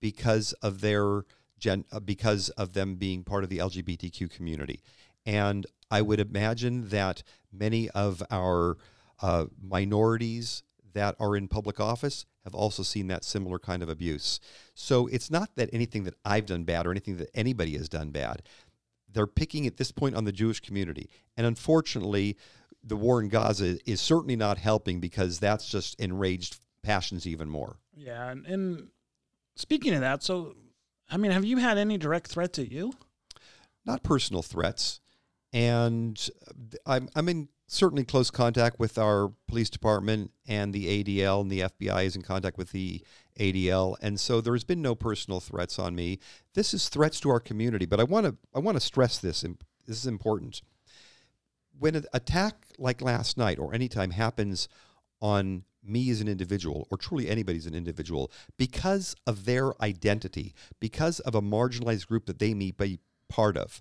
because 0.00 0.52
of 0.54 0.80
their 0.80 1.24
gen, 1.58 1.84
uh, 1.92 2.00
because 2.00 2.48
of 2.50 2.72
them 2.72 2.96
being 2.96 3.24
part 3.24 3.44
of 3.44 3.50
the 3.50 3.58
LGBTQ 3.58 4.30
community. 4.30 4.82
And 5.26 5.66
I 5.90 6.02
would 6.02 6.20
imagine 6.20 6.88
that 6.88 7.22
many 7.52 7.90
of 7.90 8.22
our 8.30 8.76
uh, 9.20 9.46
minorities 9.62 10.62
that 10.92 11.14
are 11.20 11.36
in 11.36 11.48
public 11.48 11.78
office 11.78 12.26
have 12.44 12.54
also 12.54 12.82
seen 12.82 13.06
that 13.08 13.24
similar 13.24 13.58
kind 13.58 13.82
of 13.82 13.88
abuse. 13.88 14.40
So 14.74 15.06
it's 15.08 15.30
not 15.30 15.50
that 15.56 15.68
anything 15.72 16.04
that 16.04 16.14
I've 16.24 16.46
done 16.46 16.64
bad 16.64 16.86
or 16.86 16.90
anything 16.90 17.18
that 17.18 17.30
anybody 17.34 17.76
has 17.76 17.88
done 17.88 18.10
bad. 18.10 18.42
They're 19.12 19.26
picking 19.26 19.66
at 19.66 19.76
this 19.76 19.92
point 19.92 20.14
on 20.14 20.24
the 20.24 20.32
Jewish 20.32 20.60
community. 20.60 21.10
And 21.36 21.46
unfortunately, 21.46 22.36
the 22.82 22.96
war 22.96 23.20
in 23.20 23.28
Gaza 23.28 23.78
is 23.88 24.00
certainly 24.00 24.36
not 24.36 24.58
helping 24.58 25.00
because 25.00 25.38
that's 25.38 25.68
just 25.68 25.98
enraged 26.00 26.60
passions 26.82 27.26
even 27.26 27.48
more. 27.48 27.78
yeah, 27.94 28.30
and, 28.30 28.46
and 28.46 28.88
speaking 29.56 29.94
of 29.94 30.00
that, 30.00 30.22
so 30.22 30.54
I 31.10 31.16
mean, 31.16 31.32
have 31.32 31.44
you 31.44 31.58
had 31.58 31.76
any 31.76 31.98
direct 31.98 32.28
threats 32.28 32.58
at 32.58 32.70
you? 32.70 32.92
Not 33.84 34.02
personal 34.02 34.42
threats. 34.42 35.00
And 35.52 36.28
uh, 36.46 36.76
I'm, 36.86 37.08
I'm 37.16 37.28
in 37.28 37.48
certainly 37.66 38.04
close 38.04 38.30
contact 38.30 38.78
with 38.78 38.98
our 38.98 39.32
police 39.48 39.70
department 39.70 40.30
and 40.46 40.72
the 40.72 41.02
ADL 41.02 41.40
and 41.40 41.50
the 41.50 41.60
FBI 41.60 42.04
is 42.04 42.16
in 42.16 42.22
contact 42.22 42.58
with 42.58 42.72
the 42.72 43.02
ADL, 43.38 43.96
and 44.02 44.20
so 44.20 44.40
there's 44.40 44.64
been 44.64 44.82
no 44.82 44.94
personal 44.94 45.40
threats 45.40 45.78
on 45.78 45.94
me. 45.94 46.18
This 46.54 46.74
is 46.74 46.88
threats 46.88 47.20
to 47.20 47.30
our 47.30 47.40
community, 47.40 47.86
but 47.86 48.00
I 48.00 48.04
want 48.04 48.26
to 48.26 48.36
I 48.54 48.58
want 48.58 48.76
to 48.76 48.80
stress 48.80 49.18
this. 49.18 49.42
and 49.42 49.56
This 49.86 49.96
is 49.96 50.06
important. 50.06 50.62
When 51.78 51.94
an 51.94 52.04
attack 52.12 52.66
like 52.80 53.02
last 53.02 53.36
night 53.36 53.58
or 53.58 53.74
any 53.74 53.88
time 53.88 54.10
happens 54.10 54.68
on 55.20 55.64
me 55.82 56.10
as 56.10 56.20
an 56.20 56.28
individual, 56.28 56.86
or 56.90 56.98
truly 56.98 57.28
anybody 57.28 57.58
as 57.58 57.66
an 57.66 57.74
individual, 57.74 58.30
because 58.58 59.14
of 59.26 59.44
their 59.44 59.80
identity, 59.82 60.54
because 60.78 61.20
of 61.20 61.34
a 61.34 61.42
marginalized 61.42 62.06
group 62.06 62.26
that 62.26 62.38
they 62.38 62.54
may 62.54 62.70
be 62.70 62.98
part 63.28 63.56
of, 63.56 63.80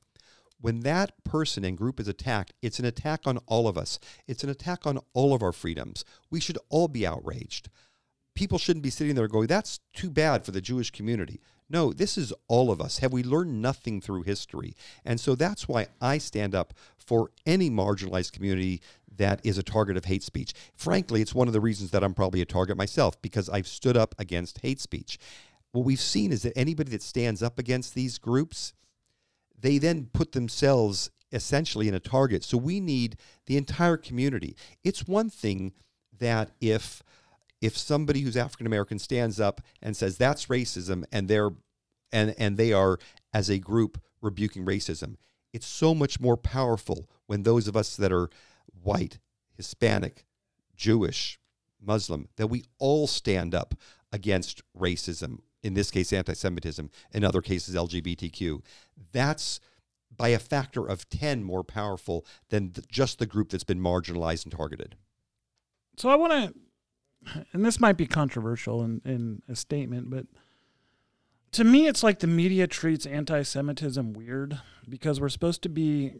when 0.61 0.81
that 0.81 1.11
person 1.23 1.63
and 1.63 1.77
group 1.77 1.99
is 1.99 2.07
attacked, 2.07 2.53
it's 2.61 2.79
an 2.79 2.85
attack 2.85 3.21
on 3.25 3.37
all 3.47 3.67
of 3.67 3.77
us. 3.77 3.99
It's 4.27 4.43
an 4.43 4.49
attack 4.49 4.85
on 4.85 4.99
all 5.13 5.33
of 5.33 5.41
our 5.41 5.53
freedoms. 5.53 6.03
We 6.29 6.41
should 6.41 6.57
all 6.69 6.89
be 6.89 7.07
outraged. 7.07 7.69
People 8.35 8.57
shouldn't 8.57 8.83
be 8.83 8.89
sitting 8.89 9.15
there 9.15 9.27
going, 9.27 9.47
that's 9.47 9.79
too 9.93 10.09
bad 10.09 10.45
for 10.45 10.51
the 10.51 10.61
Jewish 10.61 10.91
community. 10.91 11.39
No, 11.69 11.93
this 11.93 12.17
is 12.17 12.33
all 12.47 12.71
of 12.71 12.81
us. 12.81 12.97
Have 12.99 13.13
we 13.13 13.23
learned 13.23 13.61
nothing 13.61 14.01
through 14.01 14.23
history? 14.23 14.75
And 15.05 15.19
so 15.19 15.35
that's 15.35 15.67
why 15.67 15.87
I 16.01 16.17
stand 16.17 16.55
up 16.55 16.73
for 16.97 17.31
any 17.45 17.69
marginalized 17.69 18.31
community 18.31 18.81
that 19.17 19.39
is 19.43 19.57
a 19.57 19.63
target 19.63 19.97
of 19.97 20.05
hate 20.05 20.23
speech. 20.23 20.53
Frankly, 20.73 21.21
it's 21.21 21.35
one 21.35 21.47
of 21.47 21.53
the 21.53 21.61
reasons 21.61 21.91
that 21.91 22.03
I'm 22.03 22.13
probably 22.13 22.41
a 22.41 22.45
target 22.45 22.77
myself 22.77 23.21
because 23.21 23.49
I've 23.49 23.67
stood 23.67 23.97
up 23.97 24.15
against 24.17 24.61
hate 24.61 24.79
speech. 24.79 25.19
What 25.71 25.85
we've 25.85 25.99
seen 25.99 26.31
is 26.31 26.41
that 26.41 26.57
anybody 26.57 26.89
that 26.91 27.03
stands 27.03 27.43
up 27.43 27.59
against 27.59 27.93
these 27.93 28.17
groups, 28.17 28.73
they 29.59 29.77
then 29.77 30.09
put 30.11 30.31
themselves 30.31 31.11
essentially 31.31 31.87
in 31.87 31.93
a 31.93 31.99
target. 31.99 32.43
So 32.43 32.57
we 32.57 32.79
need 32.79 33.17
the 33.45 33.57
entire 33.57 33.97
community. 33.97 34.55
It's 34.83 35.07
one 35.07 35.29
thing 35.29 35.73
that 36.17 36.51
if 36.59 37.03
if 37.61 37.77
somebody 37.77 38.21
who's 38.21 38.37
African 38.37 38.65
American 38.65 38.99
stands 38.99 39.39
up 39.39 39.61
and 39.81 39.95
says 39.95 40.17
that's 40.17 40.47
racism 40.47 41.03
and 41.11 41.27
they're 41.27 41.51
and 42.11 42.33
and 42.37 42.57
they 42.57 42.73
are 42.73 42.97
as 43.33 43.49
a 43.49 43.59
group 43.59 44.01
rebuking 44.21 44.65
racism, 44.65 45.15
it's 45.53 45.67
so 45.67 45.93
much 45.93 46.19
more 46.19 46.37
powerful 46.37 47.09
when 47.27 47.43
those 47.43 47.67
of 47.67 47.75
us 47.75 47.95
that 47.95 48.11
are 48.11 48.29
white, 48.81 49.19
Hispanic, 49.55 50.25
Jewish, 50.75 51.39
Muslim 51.81 52.29
that 52.37 52.47
we 52.47 52.63
all 52.77 53.07
stand 53.07 53.53
up 53.53 53.75
against 54.11 54.61
racism 54.77 55.39
in 55.61 55.73
this 55.73 55.91
case, 55.91 56.13
anti 56.13 56.33
Semitism, 56.33 56.89
in 57.13 57.23
other 57.23 57.41
cases, 57.41 57.75
LGBTQ. 57.75 58.61
That's 59.11 59.59
by 60.15 60.29
a 60.29 60.39
factor 60.39 60.85
of 60.85 61.09
10 61.09 61.43
more 61.43 61.63
powerful 61.63 62.25
than 62.49 62.73
just 62.89 63.19
the 63.19 63.25
group 63.25 63.49
that's 63.49 63.63
been 63.63 63.79
marginalized 63.79 64.45
and 64.45 64.51
targeted. 64.51 64.95
So 65.97 66.09
I 66.09 66.15
want 66.15 66.33
to, 66.33 66.53
and 67.53 67.65
this 67.65 67.79
might 67.79 67.97
be 67.97 68.07
controversial 68.07 68.83
in, 68.83 69.01
in 69.05 69.41
a 69.47 69.55
statement, 69.55 70.09
but 70.09 70.25
to 71.53 71.63
me, 71.63 71.87
it's 71.87 72.03
like 72.03 72.19
the 72.19 72.27
media 72.27 72.67
treats 72.67 73.05
anti 73.05 73.41
Semitism 73.41 74.13
weird 74.13 74.59
because 74.87 75.19
we're 75.19 75.29
supposed 75.29 75.63
to 75.63 75.69
be 75.69 76.13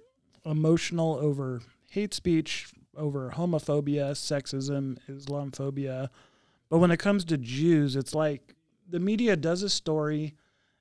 emotional 0.45 1.15
over 1.15 1.61
hate 1.91 2.13
speech, 2.13 2.71
over 2.95 3.31
homophobia, 3.35 4.11
sexism, 4.11 4.97
Islamophobia. 5.07 6.09
But 6.69 6.79
when 6.79 6.91
it 6.91 6.97
comes 6.97 7.25
to 7.25 7.37
Jews, 7.37 7.95
it's 7.95 8.15
like 8.15 8.55
the 8.87 8.99
media 8.99 9.35
does 9.35 9.63
a 9.63 9.69
story, 9.69 10.35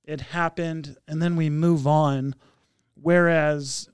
it 0.05 0.21
happened, 0.21 0.97
and 1.07 1.23
then 1.23 1.37
we 1.37 1.51
move 1.51 1.87
on. 1.87 2.35
Whereas 2.95 3.89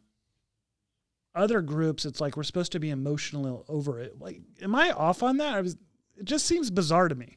other 1.34 1.60
groups, 1.60 2.04
it's 2.04 2.20
like 2.20 2.36
we're 2.36 2.44
supposed 2.44 2.72
to 2.72 2.80
be 2.80 2.90
emotional 2.90 3.64
over 3.68 4.00
it. 4.00 4.20
Like, 4.20 4.40
am 4.62 4.74
I 4.74 4.92
off 4.92 5.22
on 5.22 5.38
that? 5.38 5.54
I 5.54 5.60
was, 5.60 5.76
it 6.16 6.24
just 6.24 6.46
seems 6.46 6.70
bizarre 6.70 7.08
to 7.08 7.14
me. 7.14 7.36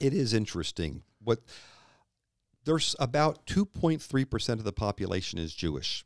It 0.00 0.12
is 0.12 0.32
interesting. 0.32 1.02
What 1.22 1.40
there's 2.64 2.96
about 2.98 3.46
2.3% 3.46 4.48
of 4.50 4.64
the 4.64 4.72
population 4.72 5.38
is 5.38 5.54
Jewish, 5.54 6.04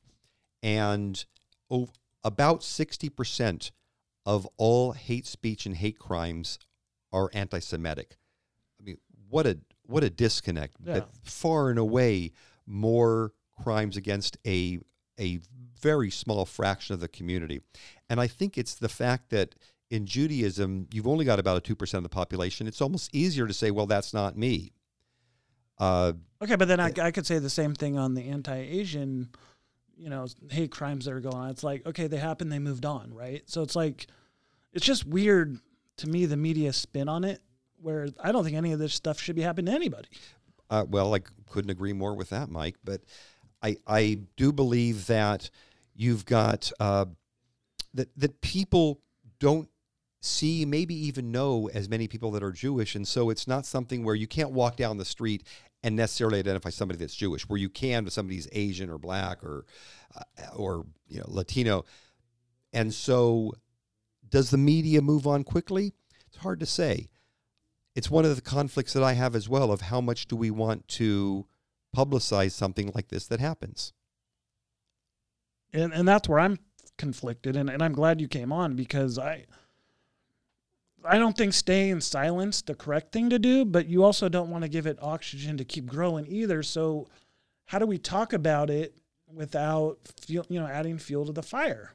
and 0.63 1.25
over, 1.71 1.93
about 2.23 2.61
60% 2.61 3.71
of 4.27 4.47
all 4.59 4.93
hate 4.93 5.27
speech 5.27 5.67
and 5.67 5.77
hate 5.77 5.99
crimes 5.99 6.59
are 7.13 7.31
anti-Semitic. 7.33 8.19
I 8.79 8.85
mean, 8.85 8.99
what 9.29 9.47
a 9.47 9.59
what 9.87 10.05
a 10.05 10.11
disconnect. 10.11 10.77
Yeah. 10.85 11.01
far 11.25 11.71
and 11.71 11.79
away 11.79 12.33
more 12.67 13.33
crimes 13.63 13.97
against 13.97 14.39
a 14.47 14.81
a 15.19 15.41
very 15.81 16.11
small 16.11 16.47
fraction 16.47 16.95
of 16.95 17.01
the 17.01 17.09
community. 17.09 17.61
And 18.09 18.21
I 18.21 18.27
think 18.27 18.57
it's 18.57 18.75
the 18.75 18.89
fact 18.89 19.31
that 19.31 19.55
in 19.91 20.07
Judaism, 20.07 20.87
you've 20.93 21.07
only 21.07 21.25
got 21.25 21.39
about 21.39 21.57
a 21.57 21.75
2% 21.75 21.95
of 21.95 22.03
the 22.03 22.09
population. 22.09 22.67
It's 22.67 22.81
almost 22.81 23.15
easier 23.15 23.47
to 23.47 23.53
say, 23.53 23.71
well, 23.71 23.87
that's 23.87 24.15
not 24.15 24.37
me. 24.37 24.73
Uh, 25.79 26.13
okay, 26.43 26.57
but 26.57 26.69
then 26.69 26.79
I, 26.79 26.93
I 27.01 27.11
could 27.11 27.27
say 27.27 27.39
the 27.39 27.51
same 27.51 27.75
thing 27.75 27.99
on 27.99 28.15
the 28.15 28.29
anti 28.29 28.55
Asian, 28.57 29.31
you 29.97 30.11
know, 30.11 30.27
hate 30.51 30.71
crimes 30.71 31.07
that 31.07 31.15
are 31.15 31.21
going 31.21 31.35
on. 31.35 31.51
It's 31.51 31.65
like, 31.65 31.87
okay, 31.87 32.07
they 32.07 32.19
happened, 32.19 32.53
they 32.53 32.59
moved 32.59 32.85
on, 32.85 33.13
right? 33.13 33.43
So 33.47 33.63
it's 33.63 33.75
like, 33.75 34.07
it's 34.73 34.85
just 34.85 35.07
weird 35.07 35.59
to 35.99 36.09
me, 36.09 36.27
the 36.27 36.37
media 36.37 36.73
spin 36.73 37.09
on 37.09 37.25
it 37.25 37.41
where 37.83 38.09
I 38.23 38.33
don't 38.33 38.45
think 38.45 38.57
any 38.57 38.73
of 38.73 38.79
this 38.79 38.95
stuff 38.95 39.21
should 39.21 39.37
be 39.37 39.43
happening 39.43 39.67
to 39.67 39.73
anybody. 39.73 40.09
Uh, 40.69 40.85
well, 40.89 41.15
I 41.15 41.21
couldn't 41.47 41.71
agree 41.71 41.93
more 41.93 42.15
with 42.15 42.31
that, 42.31 42.51
Mike. 42.51 42.77
But 42.85 43.03
I 43.63 43.77
I 43.87 44.21
do 44.37 44.53
believe 44.53 45.07
that 45.07 45.51
you've 45.95 46.25
got 46.25 46.71
uh, 46.79 47.07
that 47.95 48.09
that 48.17 48.41
people 48.41 49.01
don't 49.39 49.69
see, 50.21 50.65
maybe 50.65 50.95
even 50.95 51.33
know 51.33 51.69
as 51.73 51.89
many 51.89 52.07
people 52.07 52.31
that 52.33 52.43
are 52.43 52.53
Jewish, 52.53 52.95
and 52.95 53.07
so 53.07 53.31
it's 53.31 53.49
not 53.49 53.67
something 53.67 54.05
where 54.05 54.15
you 54.15 54.27
can't 54.27 54.51
walk 54.51 54.77
down 54.77 54.99
the 54.99 55.05
street 55.05 55.47
and 55.83 55.97
necessarily 55.97 56.39
identify 56.39 56.71
somebody 56.71 56.99
that's 56.99 57.15
Jewish, 57.15 57.49
where 57.49 57.59
you 57.59 57.71
can 57.71 58.07
if 58.07 58.13
somebody's 58.13 58.49
Asian 58.53 58.91
or 58.91 58.99
black 58.99 59.43
or 59.43 59.65
uh, 60.17 60.57
or 60.57 60.87
you 61.09 61.19
know 61.19 61.27
Latino, 61.29 61.85
and 62.73 62.93
so 62.93 63.53
does 64.29 64.51
the 64.51 64.59
media 64.59 65.01
move 65.01 65.27
on 65.27 65.43
quickly? 65.43 65.95
It's 66.29 66.39
hard 66.39 66.61
to 66.61 66.67
say 66.67 67.09
it's 67.95 68.11
one 68.11 68.25
of 68.25 68.37
the 68.37 68.43
conflicts 68.43 68.93
that 68.93 69.03
I 69.03 69.15
have 69.15 69.35
as 69.35 69.49
well 69.49 69.73
of 69.73 69.83
how 69.83 70.01
much 70.01 70.27
do 70.27 70.37
we 70.37 70.51
want 70.51 70.87
to 70.89 71.47
publicize 71.97 72.53
something 72.53 72.93
like 72.95 73.09
this 73.09 73.27
that 73.27 73.41
happens. 73.41 73.93
And 75.73 75.93
and 75.93 76.07
that's 76.07 76.29
where 76.29 76.39
I'm 76.39 76.59
conflicted 76.99 77.57
and, 77.57 77.71
and 77.71 77.83
I'm 77.83 77.93
glad 77.93 78.21
you 78.21 78.29
came 78.29 78.53
on 78.53 78.77
because 78.77 79.19
I 79.19 79.47
I 81.05 81.19
don't 81.19 81.37
think 81.37 81.55
staying 81.55 81.91
in 81.91 82.01
silence 82.01 82.63
the 82.63 82.75
correct 82.75 83.13
thing 83.13 83.31
to 83.31 83.39
do, 83.39 83.65
but 83.65 83.87
you 83.87 84.05
also 84.05 84.29
don't 84.29 84.51
want 84.51 84.63
to 84.63 84.69
give 84.69 84.87
it 84.87 84.99
oxygen 85.01 85.57
to 85.57 85.65
keep 85.65 85.87
growing 85.87 86.27
either. 86.27 86.63
So 86.63 87.09
how 87.67 87.79
do 87.79 87.87
we 87.87 87.99
talk 87.99 88.33
about 88.33 88.71
it 88.71 88.99
without 89.33 89.99
fuel, 90.21 90.45
you 90.49 90.61
know 90.61 90.67
adding 90.67 90.99
fuel 90.99 91.27
to 91.27 91.33
the 91.33 91.43
fire? 91.43 91.93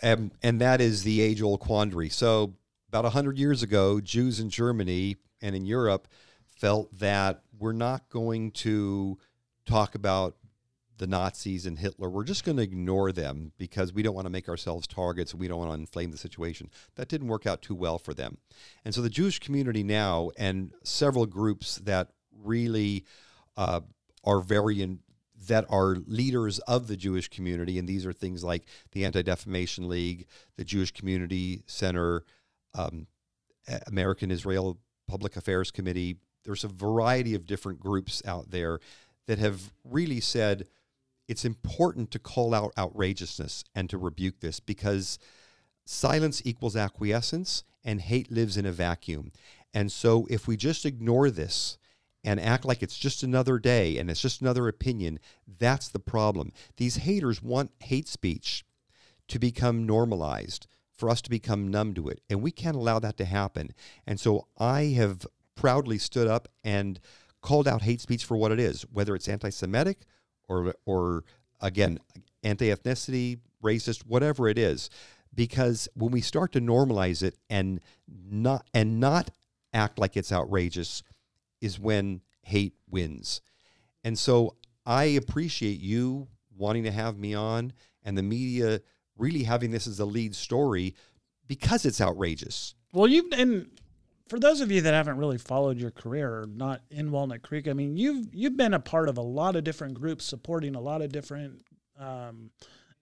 And 0.00 0.32
and 0.42 0.60
that 0.60 0.80
is 0.80 1.02
the 1.02 1.20
age 1.20 1.42
old 1.42 1.60
quandary. 1.60 2.08
So 2.08 2.54
about 2.88 3.04
100 3.04 3.38
years 3.38 3.62
ago, 3.62 4.00
Jews 4.00 4.40
in 4.40 4.50
Germany 4.50 5.16
and 5.40 5.54
in 5.54 5.66
Europe 5.66 6.08
felt 6.46 6.96
that 6.98 7.42
we're 7.58 7.72
not 7.72 8.08
going 8.08 8.50
to 8.52 9.18
talk 9.66 9.94
about 9.94 10.36
the 10.98 11.06
Nazis 11.06 11.66
and 11.66 11.78
Hitler. 11.78 12.08
We're 12.08 12.24
just 12.24 12.44
going 12.44 12.56
to 12.58 12.62
ignore 12.62 13.12
them 13.12 13.52
because 13.58 13.92
we 13.92 14.02
don't 14.02 14.14
want 14.14 14.26
to 14.26 14.32
make 14.32 14.48
ourselves 14.48 14.86
targets 14.86 15.32
and 15.32 15.40
we 15.40 15.48
don't 15.48 15.58
want 15.58 15.70
to 15.70 15.78
inflame 15.80 16.10
the 16.10 16.18
situation. 16.18 16.70
That 16.96 17.08
didn't 17.08 17.28
work 17.28 17.46
out 17.46 17.62
too 17.62 17.74
well 17.74 17.98
for 17.98 18.14
them. 18.14 18.38
And 18.84 18.94
so 18.94 19.00
the 19.00 19.10
Jewish 19.10 19.38
community 19.38 19.82
now 19.82 20.30
and 20.36 20.72
several 20.84 21.26
groups 21.26 21.76
that 21.76 22.08
really 22.42 23.04
uh, 23.56 23.80
are 24.24 24.40
very 24.40 24.82
in, 24.82 25.00
that 25.48 25.64
are 25.68 25.96
leaders 26.06 26.58
of 26.60 26.86
the 26.86 26.96
Jewish 26.96 27.28
community, 27.28 27.78
and 27.78 27.88
these 27.88 28.06
are 28.06 28.12
things 28.12 28.44
like 28.44 28.64
the 28.92 29.04
Anti 29.04 29.22
Defamation 29.22 29.88
League, 29.88 30.26
the 30.56 30.64
Jewish 30.64 30.92
Community 30.92 31.62
Center, 31.66 32.24
um, 32.74 33.06
American 33.86 34.30
Israel 34.30 34.78
Public 35.08 35.36
Affairs 35.36 35.70
Committee. 35.70 36.16
There's 36.44 36.64
a 36.64 36.68
variety 36.68 37.34
of 37.34 37.46
different 37.46 37.80
groups 37.80 38.22
out 38.26 38.50
there 38.50 38.80
that 39.26 39.38
have 39.38 39.72
really 39.84 40.20
said 40.20 40.66
it's 41.28 41.44
important 41.44 42.10
to 42.10 42.18
call 42.18 42.54
out 42.54 42.72
outrageousness 42.76 43.64
and 43.74 43.88
to 43.90 43.98
rebuke 43.98 44.40
this 44.40 44.60
because 44.60 45.18
silence 45.84 46.42
equals 46.44 46.76
acquiescence 46.76 47.64
and 47.84 48.00
hate 48.00 48.30
lives 48.30 48.56
in 48.56 48.66
a 48.66 48.72
vacuum. 48.72 49.32
And 49.74 49.90
so 49.90 50.26
if 50.30 50.46
we 50.46 50.56
just 50.56 50.84
ignore 50.84 51.30
this 51.30 51.78
and 52.24 52.38
act 52.38 52.64
like 52.64 52.82
it's 52.82 52.98
just 52.98 53.22
another 53.22 53.58
day 53.58 53.98
and 53.98 54.10
it's 54.10 54.20
just 54.20 54.40
another 54.40 54.68
opinion, 54.68 55.18
that's 55.58 55.88
the 55.88 55.98
problem. 55.98 56.52
These 56.76 56.96
haters 56.96 57.42
want 57.42 57.72
hate 57.80 58.08
speech 58.08 58.64
to 59.28 59.38
become 59.38 59.86
normalized 59.86 60.66
for 60.92 61.08
us 61.08 61.22
to 61.22 61.30
become 61.30 61.68
numb 61.68 61.94
to 61.94 62.08
it. 62.08 62.20
And 62.30 62.42
we 62.42 62.52
can't 62.52 62.76
allow 62.76 62.98
that 63.00 63.16
to 63.16 63.24
happen. 63.24 63.70
And 64.06 64.20
so 64.20 64.46
I 64.58 64.84
have 64.96 65.26
proudly 65.56 65.98
stood 65.98 66.28
up 66.28 66.48
and 66.62 67.00
called 67.40 67.66
out 67.66 67.82
hate 67.82 68.00
speech 68.00 68.24
for 68.24 68.36
what 68.36 68.52
it 68.52 68.60
is, 68.60 68.82
whether 68.92 69.14
it's 69.16 69.28
anti 69.28 69.50
Semitic 69.50 70.06
or, 70.52 70.74
or 70.84 71.24
again, 71.60 71.98
anti 72.42 72.66
ethnicity, 72.66 73.38
racist, 73.62 74.06
whatever 74.06 74.48
it 74.48 74.58
is. 74.58 74.90
Because 75.34 75.88
when 75.94 76.12
we 76.12 76.20
start 76.20 76.52
to 76.52 76.60
normalize 76.60 77.22
it 77.22 77.36
and 77.48 77.80
not 78.30 78.66
and 78.74 79.00
not 79.00 79.30
act 79.72 79.98
like 79.98 80.16
it's 80.16 80.30
outrageous, 80.30 81.02
is 81.62 81.80
when 81.80 82.20
hate 82.42 82.74
wins. 82.90 83.40
And 84.04 84.18
so 84.18 84.56
I 84.84 85.04
appreciate 85.04 85.80
you 85.80 86.28
wanting 86.54 86.84
to 86.84 86.90
have 86.90 87.16
me 87.16 87.34
on 87.34 87.72
and 88.04 88.18
the 88.18 88.22
media 88.22 88.82
really 89.16 89.44
having 89.44 89.70
this 89.70 89.86
as 89.86 90.00
a 90.00 90.04
lead 90.04 90.34
story 90.34 90.94
because 91.46 91.86
it's 91.86 92.00
outrageous. 92.00 92.74
Well, 92.92 93.06
you've 93.06 93.32
and 93.32 93.70
for 94.28 94.38
those 94.38 94.60
of 94.60 94.70
you 94.70 94.80
that 94.82 94.94
haven't 94.94 95.18
really 95.18 95.38
followed 95.38 95.78
your 95.78 95.90
career 95.90 96.40
or 96.40 96.46
not 96.46 96.82
in 96.90 97.10
Walnut 97.10 97.42
Creek, 97.42 97.68
I 97.68 97.72
mean, 97.72 97.96
you've 97.96 98.26
you've 98.32 98.56
been 98.56 98.74
a 98.74 98.80
part 98.80 99.08
of 99.08 99.18
a 99.18 99.22
lot 99.22 99.56
of 99.56 99.64
different 99.64 99.94
groups 99.94 100.24
supporting 100.24 100.74
a 100.74 100.80
lot 100.80 101.02
of 101.02 101.12
different 101.12 101.62
um, 101.98 102.50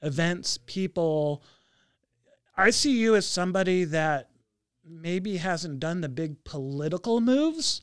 events, 0.03 0.59
people. 0.59 1.43
I 2.57 2.71
see 2.71 2.99
you 2.99 3.17
as 3.17 3.27
somebody 3.27 3.85
that 3.85 4.31
maybe 4.85 5.37
hasn't 5.37 5.81
done 5.81 6.01
the 6.01 6.09
big 6.09 6.43
political 6.45 7.21
moves, 7.21 7.83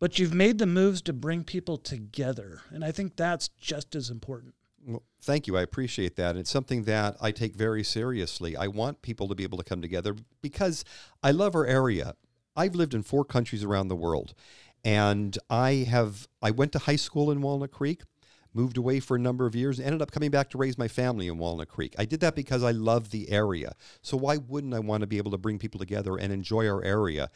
but 0.00 0.18
you've 0.18 0.34
made 0.34 0.58
the 0.58 0.66
moves 0.66 1.02
to 1.02 1.12
bring 1.12 1.44
people 1.44 1.76
together, 1.76 2.62
and 2.70 2.84
I 2.84 2.90
think 2.90 3.16
that's 3.16 3.48
just 3.48 3.94
as 3.94 4.10
important. 4.10 4.54
Well, 4.84 5.02
thank 5.20 5.46
you. 5.46 5.56
I 5.56 5.62
appreciate 5.62 6.16
that. 6.16 6.36
It's 6.36 6.50
something 6.50 6.84
that 6.84 7.16
I 7.20 7.30
take 7.30 7.54
very 7.54 7.84
seriously. 7.84 8.56
I 8.56 8.66
want 8.66 9.02
people 9.02 9.28
to 9.28 9.34
be 9.34 9.44
able 9.44 9.58
to 9.58 9.64
come 9.64 9.80
together 9.80 10.16
because 10.40 10.84
I 11.22 11.30
love 11.30 11.54
our 11.54 11.66
area. 11.66 12.16
I've 12.56 12.74
lived 12.74 12.94
in 12.94 13.02
four 13.02 13.24
countries 13.24 13.64
around 13.64 13.88
the 13.88 13.96
world, 13.96 14.34
and 14.84 15.36
I 15.48 15.86
have 15.88 16.28
I 16.40 16.50
went 16.50 16.72
to 16.72 16.78
high 16.80 16.96
school 16.96 17.30
in 17.30 17.40
Walnut 17.40 17.70
Creek, 17.70 18.02
moved 18.54 18.76
away 18.76 19.00
for 19.00 19.16
a 19.16 19.20
number 19.20 19.46
of 19.46 19.54
years, 19.54 19.80
ended 19.80 20.02
up 20.02 20.10
coming 20.10 20.30
back 20.30 20.50
to 20.50 20.58
raise 20.58 20.76
my 20.76 20.88
family 20.88 21.28
in 21.28 21.38
Walnut 21.38 21.68
Creek. 21.68 21.94
I 21.98 22.04
did 22.04 22.20
that 22.20 22.34
because 22.34 22.62
I 22.62 22.72
love 22.72 23.10
the 23.10 23.30
area. 23.30 23.74
So 24.02 24.16
why 24.16 24.36
wouldn't 24.36 24.74
I 24.74 24.80
want 24.80 25.00
to 25.02 25.06
be 25.06 25.18
able 25.18 25.30
to 25.30 25.38
bring 25.38 25.58
people 25.58 25.78
together 25.78 26.16
and 26.16 26.32
enjoy 26.32 26.68
our 26.68 26.82
area? 26.82 27.30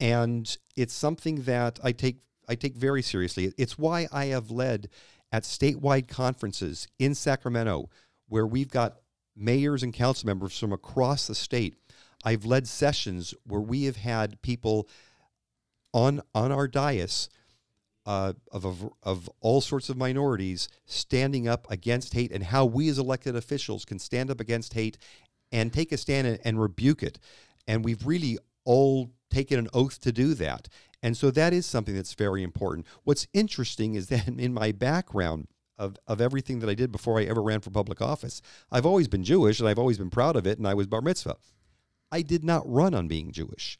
And 0.00 0.56
it's 0.74 0.94
something 0.94 1.42
that 1.42 1.78
I 1.82 1.92
take 1.92 2.16
I 2.48 2.54
take 2.54 2.76
very 2.76 3.02
seriously. 3.02 3.52
It's 3.58 3.78
why 3.78 4.08
I 4.12 4.26
have 4.26 4.50
led 4.50 4.88
at 5.32 5.42
statewide 5.42 6.08
conferences 6.08 6.86
in 6.98 7.14
Sacramento, 7.14 7.90
where 8.28 8.46
we've 8.46 8.70
got 8.70 8.98
mayors 9.36 9.82
and 9.82 9.92
council 9.92 10.26
members 10.26 10.58
from 10.58 10.72
across 10.72 11.26
the 11.26 11.34
state. 11.34 11.74
I've 12.26 12.44
led 12.44 12.66
sessions 12.66 13.34
where 13.44 13.60
we 13.60 13.84
have 13.84 13.96
had 13.96 14.42
people 14.42 14.88
on 15.94 16.20
on 16.34 16.50
our 16.50 16.66
dais 16.66 17.28
uh, 18.04 18.32
of, 18.50 18.64
of 18.64 18.90
of 19.04 19.30
all 19.40 19.60
sorts 19.60 19.88
of 19.88 19.96
minorities 19.96 20.68
standing 20.86 21.46
up 21.46 21.70
against 21.70 22.14
hate, 22.14 22.32
and 22.32 22.42
how 22.42 22.64
we 22.64 22.88
as 22.88 22.98
elected 22.98 23.36
officials 23.36 23.84
can 23.84 24.00
stand 24.00 24.28
up 24.28 24.40
against 24.40 24.74
hate 24.74 24.98
and 25.52 25.72
take 25.72 25.92
a 25.92 25.96
stand 25.96 26.26
and, 26.26 26.40
and 26.44 26.60
rebuke 26.60 27.04
it. 27.04 27.20
And 27.68 27.84
we've 27.84 28.04
really 28.04 28.38
all 28.64 29.12
taken 29.30 29.60
an 29.60 29.68
oath 29.72 30.00
to 30.00 30.10
do 30.10 30.34
that. 30.34 30.68
And 31.02 31.16
so 31.16 31.30
that 31.30 31.52
is 31.52 31.64
something 31.64 31.94
that's 31.94 32.14
very 32.14 32.42
important. 32.42 32.86
What's 33.04 33.28
interesting 33.32 33.94
is 33.94 34.08
that 34.08 34.26
in 34.38 34.52
my 34.52 34.72
background 34.72 35.46
of, 35.78 35.96
of 36.08 36.20
everything 36.20 36.58
that 36.60 36.70
I 36.70 36.74
did 36.74 36.90
before 36.90 37.20
I 37.20 37.24
ever 37.24 37.42
ran 37.42 37.60
for 37.60 37.70
public 37.70 38.02
office, 38.02 38.42
I've 38.72 38.86
always 38.86 39.06
been 39.06 39.22
Jewish 39.22 39.60
and 39.60 39.68
I've 39.68 39.78
always 39.78 39.98
been 39.98 40.10
proud 40.10 40.34
of 40.34 40.44
it, 40.44 40.58
and 40.58 40.66
I 40.66 40.74
was 40.74 40.88
bar 40.88 41.02
mitzvah. 41.02 41.36
I 42.12 42.22
did 42.22 42.44
not 42.44 42.62
run 42.70 42.94
on 42.94 43.08
being 43.08 43.32
Jewish. 43.32 43.78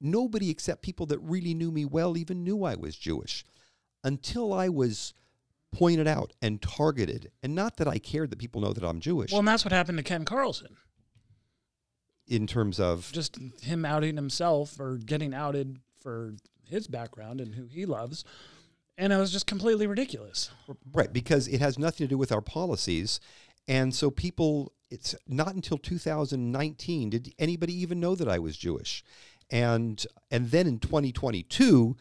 Nobody 0.00 0.50
except 0.50 0.82
people 0.82 1.06
that 1.06 1.18
really 1.20 1.54
knew 1.54 1.70
me 1.70 1.84
well 1.84 2.16
even 2.16 2.44
knew 2.44 2.64
I 2.64 2.74
was 2.74 2.96
Jewish 2.96 3.44
until 4.02 4.52
I 4.52 4.68
was 4.68 5.14
pointed 5.72 6.06
out 6.06 6.32
and 6.42 6.60
targeted. 6.60 7.30
And 7.42 7.54
not 7.54 7.78
that 7.78 7.88
I 7.88 7.98
cared 7.98 8.30
that 8.30 8.38
people 8.38 8.60
know 8.60 8.72
that 8.72 8.84
I'm 8.84 9.00
Jewish. 9.00 9.32
Well, 9.32 9.40
and 9.40 9.48
that's 9.48 9.64
what 9.64 9.72
happened 9.72 9.98
to 9.98 10.04
Ken 10.04 10.24
Carlson. 10.24 10.76
In 12.28 12.46
terms 12.46 12.78
of 12.78 13.10
just 13.12 13.38
him 13.62 13.84
outing 13.84 14.16
himself 14.16 14.78
or 14.78 14.98
getting 14.98 15.34
outed 15.34 15.78
for 16.00 16.34
his 16.68 16.86
background 16.86 17.40
and 17.40 17.54
who 17.54 17.66
he 17.66 17.86
loves. 17.86 18.24
And 18.96 19.12
it 19.12 19.16
was 19.16 19.32
just 19.32 19.46
completely 19.46 19.86
ridiculous. 19.86 20.50
Right, 20.92 21.12
because 21.12 21.48
it 21.48 21.60
has 21.60 21.78
nothing 21.78 22.06
to 22.06 22.08
do 22.08 22.18
with 22.18 22.30
our 22.30 22.40
policies. 22.40 23.20
And 23.66 23.94
so 23.94 24.10
people, 24.10 24.73
it's 24.90 25.14
not 25.26 25.54
until 25.54 25.78
2019 25.78 27.10
did 27.10 27.34
anybody 27.38 27.74
even 27.74 28.00
know 28.00 28.14
that 28.14 28.28
I 28.28 28.38
was 28.38 28.56
Jewish. 28.56 29.02
And 29.50 30.04
and 30.30 30.50
then 30.50 30.66
in 30.66 30.78
2022, 30.78 31.96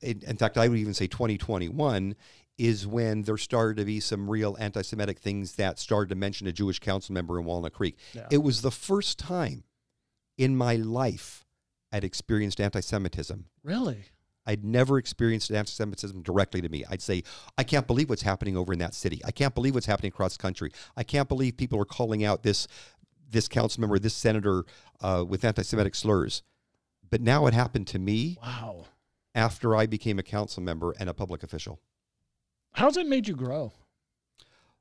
in, 0.00 0.22
in 0.26 0.36
fact, 0.36 0.56
I 0.56 0.68
would 0.68 0.78
even 0.78 0.94
say 0.94 1.06
2021 1.06 2.14
is 2.56 2.86
when 2.86 3.22
there 3.22 3.36
started 3.36 3.76
to 3.76 3.84
be 3.84 4.00
some 4.00 4.28
real 4.28 4.56
anti-Semitic 4.58 5.20
things 5.20 5.54
that 5.54 5.78
started 5.78 6.08
to 6.08 6.16
mention 6.16 6.46
a 6.48 6.52
Jewish 6.52 6.80
council 6.80 7.12
member 7.12 7.38
in 7.38 7.44
Walnut 7.44 7.72
Creek. 7.72 7.96
Yeah. 8.12 8.26
It 8.30 8.38
was 8.38 8.62
the 8.62 8.72
first 8.72 9.18
time 9.18 9.62
in 10.36 10.56
my 10.56 10.74
life 10.74 11.44
I'd 11.92 12.04
experienced 12.04 12.60
anti 12.60 12.80
Semitism. 12.80 13.46
Really? 13.62 14.04
I'd 14.48 14.64
never 14.64 14.96
experienced 14.96 15.52
anti 15.52 15.70
Semitism 15.70 16.22
directly 16.22 16.62
to 16.62 16.68
me. 16.70 16.82
I'd 16.88 17.02
say, 17.02 17.22
I 17.58 17.64
can't 17.64 17.86
believe 17.86 18.08
what's 18.08 18.22
happening 18.22 18.56
over 18.56 18.72
in 18.72 18.78
that 18.78 18.94
city. 18.94 19.20
I 19.24 19.30
can't 19.30 19.54
believe 19.54 19.74
what's 19.74 19.86
happening 19.86 20.08
across 20.08 20.36
the 20.36 20.42
country. 20.42 20.72
I 20.96 21.02
can't 21.02 21.28
believe 21.28 21.58
people 21.58 21.78
are 21.80 21.84
calling 21.84 22.24
out 22.24 22.42
this 22.42 22.66
this 23.30 23.46
council 23.46 23.82
member, 23.82 23.98
this 23.98 24.14
senator 24.14 24.64
uh, 25.02 25.22
with 25.28 25.44
anti 25.44 25.62
Semitic 25.62 25.94
slurs. 25.94 26.42
But 27.08 27.20
now 27.20 27.46
it 27.46 27.52
happened 27.52 27.86
to 27.88 27.98
me. 27.98 28.38
Wow. 28.42 28.86
After 29.34 29.76
I 29.76 29.86
became 29.86 30.18
a 30.18 30.22
council 30.22 30.62
member 30.62 30.94
and 30.98 31.08
a 31.08 31.14
public 31.14 31.42
official. 31.42 31.78
How's 32.72 32.96
it 32.96 33.06
made 33.06 33.28
you 33.28 33.36
grow? 33.36 33.72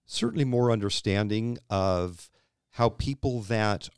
Certainly 0.05 0.45
more 0.45 0.71
understanding 0.71 1.57
of 1.69 2.29
how 2.71 2.89
people 2.89 3.41
that 3.41 3.89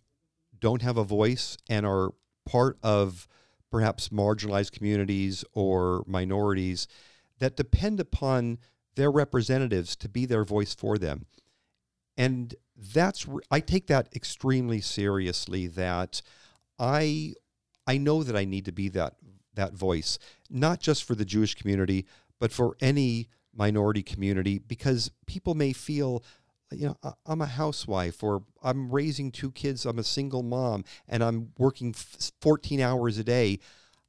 don't 0.59 0.81
have 0.81 0.97
a 0.97 1.03
voice 1.03 1.57
and 1.69 1.85
are 1.85 2.09
part 2.45 2.77
of 2.81 3.27
perhaps 3.71 4.09
marginalized 4.09 4.71
communities 4.71 5.43
or 5.53 6.03
minorities 6.07 6.87
that 7.39 7.55
depend 7.55 7.99
upon 7.99 8.59
their 8.95 9.11
representatives 9.11 9.95
to 9.95 10.09
be 10.09 10.25
their 10.25 10.43
voice 10.43 10.73
for 10.73 10.97
them. 10.97 11.25
And 12.17 12.53
that's 12.75 13.25
I 13.49 13.59
take 13.59 13.87
that 13.87 14.09
extremely 14.15 14.81
seriously 14.81 15.67
that 15.67 16.21
I 16.77 17.33
I 17.87 17.97
know 17.97 18.23
that 18.23 18.35
I 18.35 18.45
need 18.45 18.65
to 18.65 18.71
be 18.71 18.89
that 18.89 19.15
that 19.55 19.73
voice 19.73 20.19
not 20.49 20.79
just 20.79 21.03
for 21.03 21.15
the 21.15 21.25
Jewish 21.25 21.55
community 21.55 22.05
but 22.39 22.51
for 22.51 22.75
any 22.79 23.27
minority 23.53 24.03
community 24.03 24.59
because 24.59 25.11
people 25.25 25.55
may 25.55 25.73
feel 25.73 26.23
you 26.71 26.87
know, 26.87 27.15
I'm 27.25 27.41
a 27.41 27.45
housewife 27.45 28.23
or 28.23 28.43
I'm 28.61 28.91
raising 28.91 29.31
two 29.31 29.51
kids, 29.51 29.85
I'm 29.85 29.99
a 29.99 30.03
single 30.03 30.43
mom, 30.43 30.83
and 31.07 31.23
I'm 31.23 31.51
working 31.57 31.93
14 31.93 32.79
hours 32.81 33.17
a 33.17 33.23
day. 33.23 33.59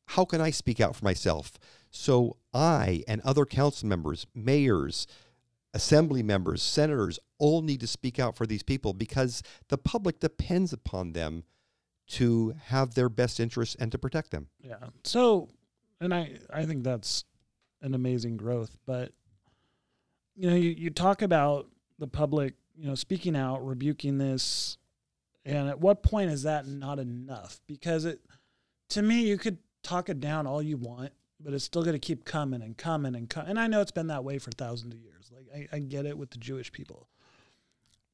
How 0.06 0.24
can 0.24 0.40
I 0.40 0.50
speak 0.50 0.80
out 0.80 0.96
for 0.96 1.04
myself? 1.04 1.52
So 1.90 2.36
I 2.52 3.02
and 3.08 3.20
other 3.22 3.44
council 3.44 3.88
members, 3.88 4.26
mayors, 4.34 5.06
assembly 5.72 6.22
members, 6.22 6.62
senators 6.62 7.18
all 7.38 7.62
need 7.62 7.80
to 7.80 7.86
speak 7.86 8.18
out 8.18 8.36
for 8.36 8.46
these 8.46 8.62
people 8.62 8.92
because 8.92 9.42
the 9.68 9.78
public 9.78 10.20
depends 10.20 10.72
upon 10.72 11.12
them 11.12 11.44
to 12.08 12.54
have 12.66 12.94
their 12.94 13.08
best 13.08 13.38
interests 13.38 13.76
and 13.78 13.92
to 13.92 13.98
protect 13.98 14.30
them. 14.32 14.48
Yeah. 14.60 14.88
So, 15.04 15.48
and 16.00 16.12
I, 16.12 16.38
I 16.52 16.64
think 16.64 16.82
that's 16.82 17.24
an 17.82 17.94
amazing 17.94 18.36
growth, 18.36 18.76
but 18.84 19.12
you 20.34 20.50
know, 20.50 20.56
you, 20.56 20.70
you 20.70 20.90
talk 20.90 21.22
about 21.22 21.68
the 22.00 22.08
public, 22.08 22.54
you 22.76 22.88
know, 22.88 22.96
speaking 22.96 23.36
out, 23.36 23.64
rebuking 23.64 24.18
this, 24.18 24.78
and 25.44 25.68
at 25.68 25.80
what 25.80 26.02
point 26.02 26.30
is 26.30 26.42
that 26.42 26.66
not 26.66 26.98
enough? 26.98 27.60
Because 27.66 28.04
it, 28.04 28.20
to 28.88 29.02
me, 29.02 29.20
you 29.20 29.38
could 29.38 29.58
talk 29.82 30.08
it 30.08 30.18
down 30.20 30.46
all 30.46 30.62
you 30.62 30.76
want, 30.76 31.12
but 31.38 31.54
it's 31.54 31.64
still 31.64 31.82
going 31.82 31.94
to 31.94 31.98
keep 31.98 32.24
coming 32.24 32.62
and 32.62 32.76
coming 32.76 33.14
and 33.14 33.28
coming. 33.28 33.50
And 33.50 33.60
I 33.60 33.66
know 33.66 33.80
it's 33.80 33.92
been 33.92 34.08
that 34.08 34.24
way 34.24 34.38
for 34.38 34.50
thousands 34.50 34.94
of 34.94 35.00
years. 35.00 35.30
Like 35.32 35.68
I, 35.72 35.76
I 35.76 35.78
get 35.78 36.06
it 36.06 36.18
with 36.18 36.30
the 36.30 36.38
Jewish 36.38 36.72
people, 36.72 37.06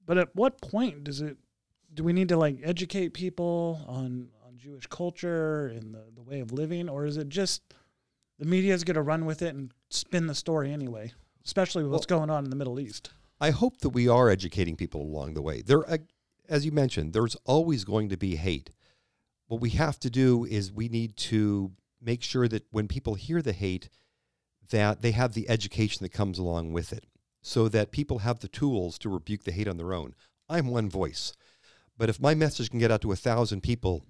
but 0.05 0.19
at 0.19 0.35
what 0.35 0.61
point 0.61 1.05
does 1.05 1.21
it? 1.21 1.37
Do 1.95 2.05
we 2.05 2.13
need 2.13 2.29
to 2.29 2.37
like 2.37 2.59
educate 2.63 3.15
people 3.15 3.85
on 3.87 4.29
on 4.47 4.59
Jewish 4.59 4.87
culture 4.87 5.69
and 5.69 5.95
the 5.95 6.05
the 6.15 6.23
way 6.23 6.41
of 6.41 6.53
living, 6.53 6.89
or 6.89 7.07
is 7.07 7.17
it 7.17 7.29
just 7.29 7.63
the 8.39 8.45
media 8.45 8.75
is 8.75 8.85
going 8.85 8.97
to 8.97 9.03
run 9.03 9.25
with 9.25 9.43
it 9.43 9.55
and 9.55 9.73
spin 9.91 10.27
the 10.27 10.35
story 10.35 10.73
anyway? 10.73 11.13
Especially 11.45 11.85
with 11.85 11.93
what's 11.93 12.07
going 12.07 12.29
on 12.29 12.45
in 12.45 12.51
the 12.51 12.57
Middle 12.57 12.81
East. 12.81 13.11
I 13.41 13.51
hope 13.51 13.79
that 13.79 13.91
we 13.91 14.09
are 14.09 14.31
educating 14.31 14.77
people 14.77 15.03
along 15.03 15.35
the 15.35 15.43
way. 15.43 15.61
There, 15.61 15.85
as 16.49 16.65
you 16.65 16.73
mentioned, 16.73 17.13
there's 17.13 17.37
always 17.45 17.85
going 17.85 18.09
to 18.09 18.17
be 18.17 18.37
hate. 18.37 18.71
What 19.47 19.61
we 19.61 19.71
have 19.71 20.01
to 20.01 20.11
do 20.11 20.45
is 20.45 20.73
we 20.73 20.89
need 20.89 21.17
to 21.19 21.73
make 22.01 22.23
sure 22.23 22.49
that 22.49 22.67
when 22.71 22.89
people 22.89 23.15
hear 23.15 23.43
the 23.43 23.53
hate, 23.53 23.89
that 24.71 25.03
they 25.03 25.13
have 25.13 25.35
the 25.35 25.49
education 25.49 26.03
that 26.03 26.13
comes 26.13 26.39
along 26.39 26.73
with 26.73 26.93
it, 26.93 27.05
so 27.43 27.69
that 27.69 27.93
people 27.93 28.21
have 28.21 28.41
the 28.41 28.49
tools 28.49 28.99
to 28.99 29.09
rebuke 29.09 29.45
the 29.45 29.53
hate 29.53 29.69
on 29.69 29.77
their 29.77 29.93
own. 29.93 30.15
I'm 30.49 30.69
one 30.69 30.89
voice, 30.89 31.33
but 31.97 32.09
if 32.09 32.21
my 32.21 32.35
message 32.35 32.71
can 32.71 32.79
get 32.79 32.91
out 32.91 33.03
to 33.03 33.13
a 33.13 33.17
thousand 33.17 33.63
people 33.63 34.05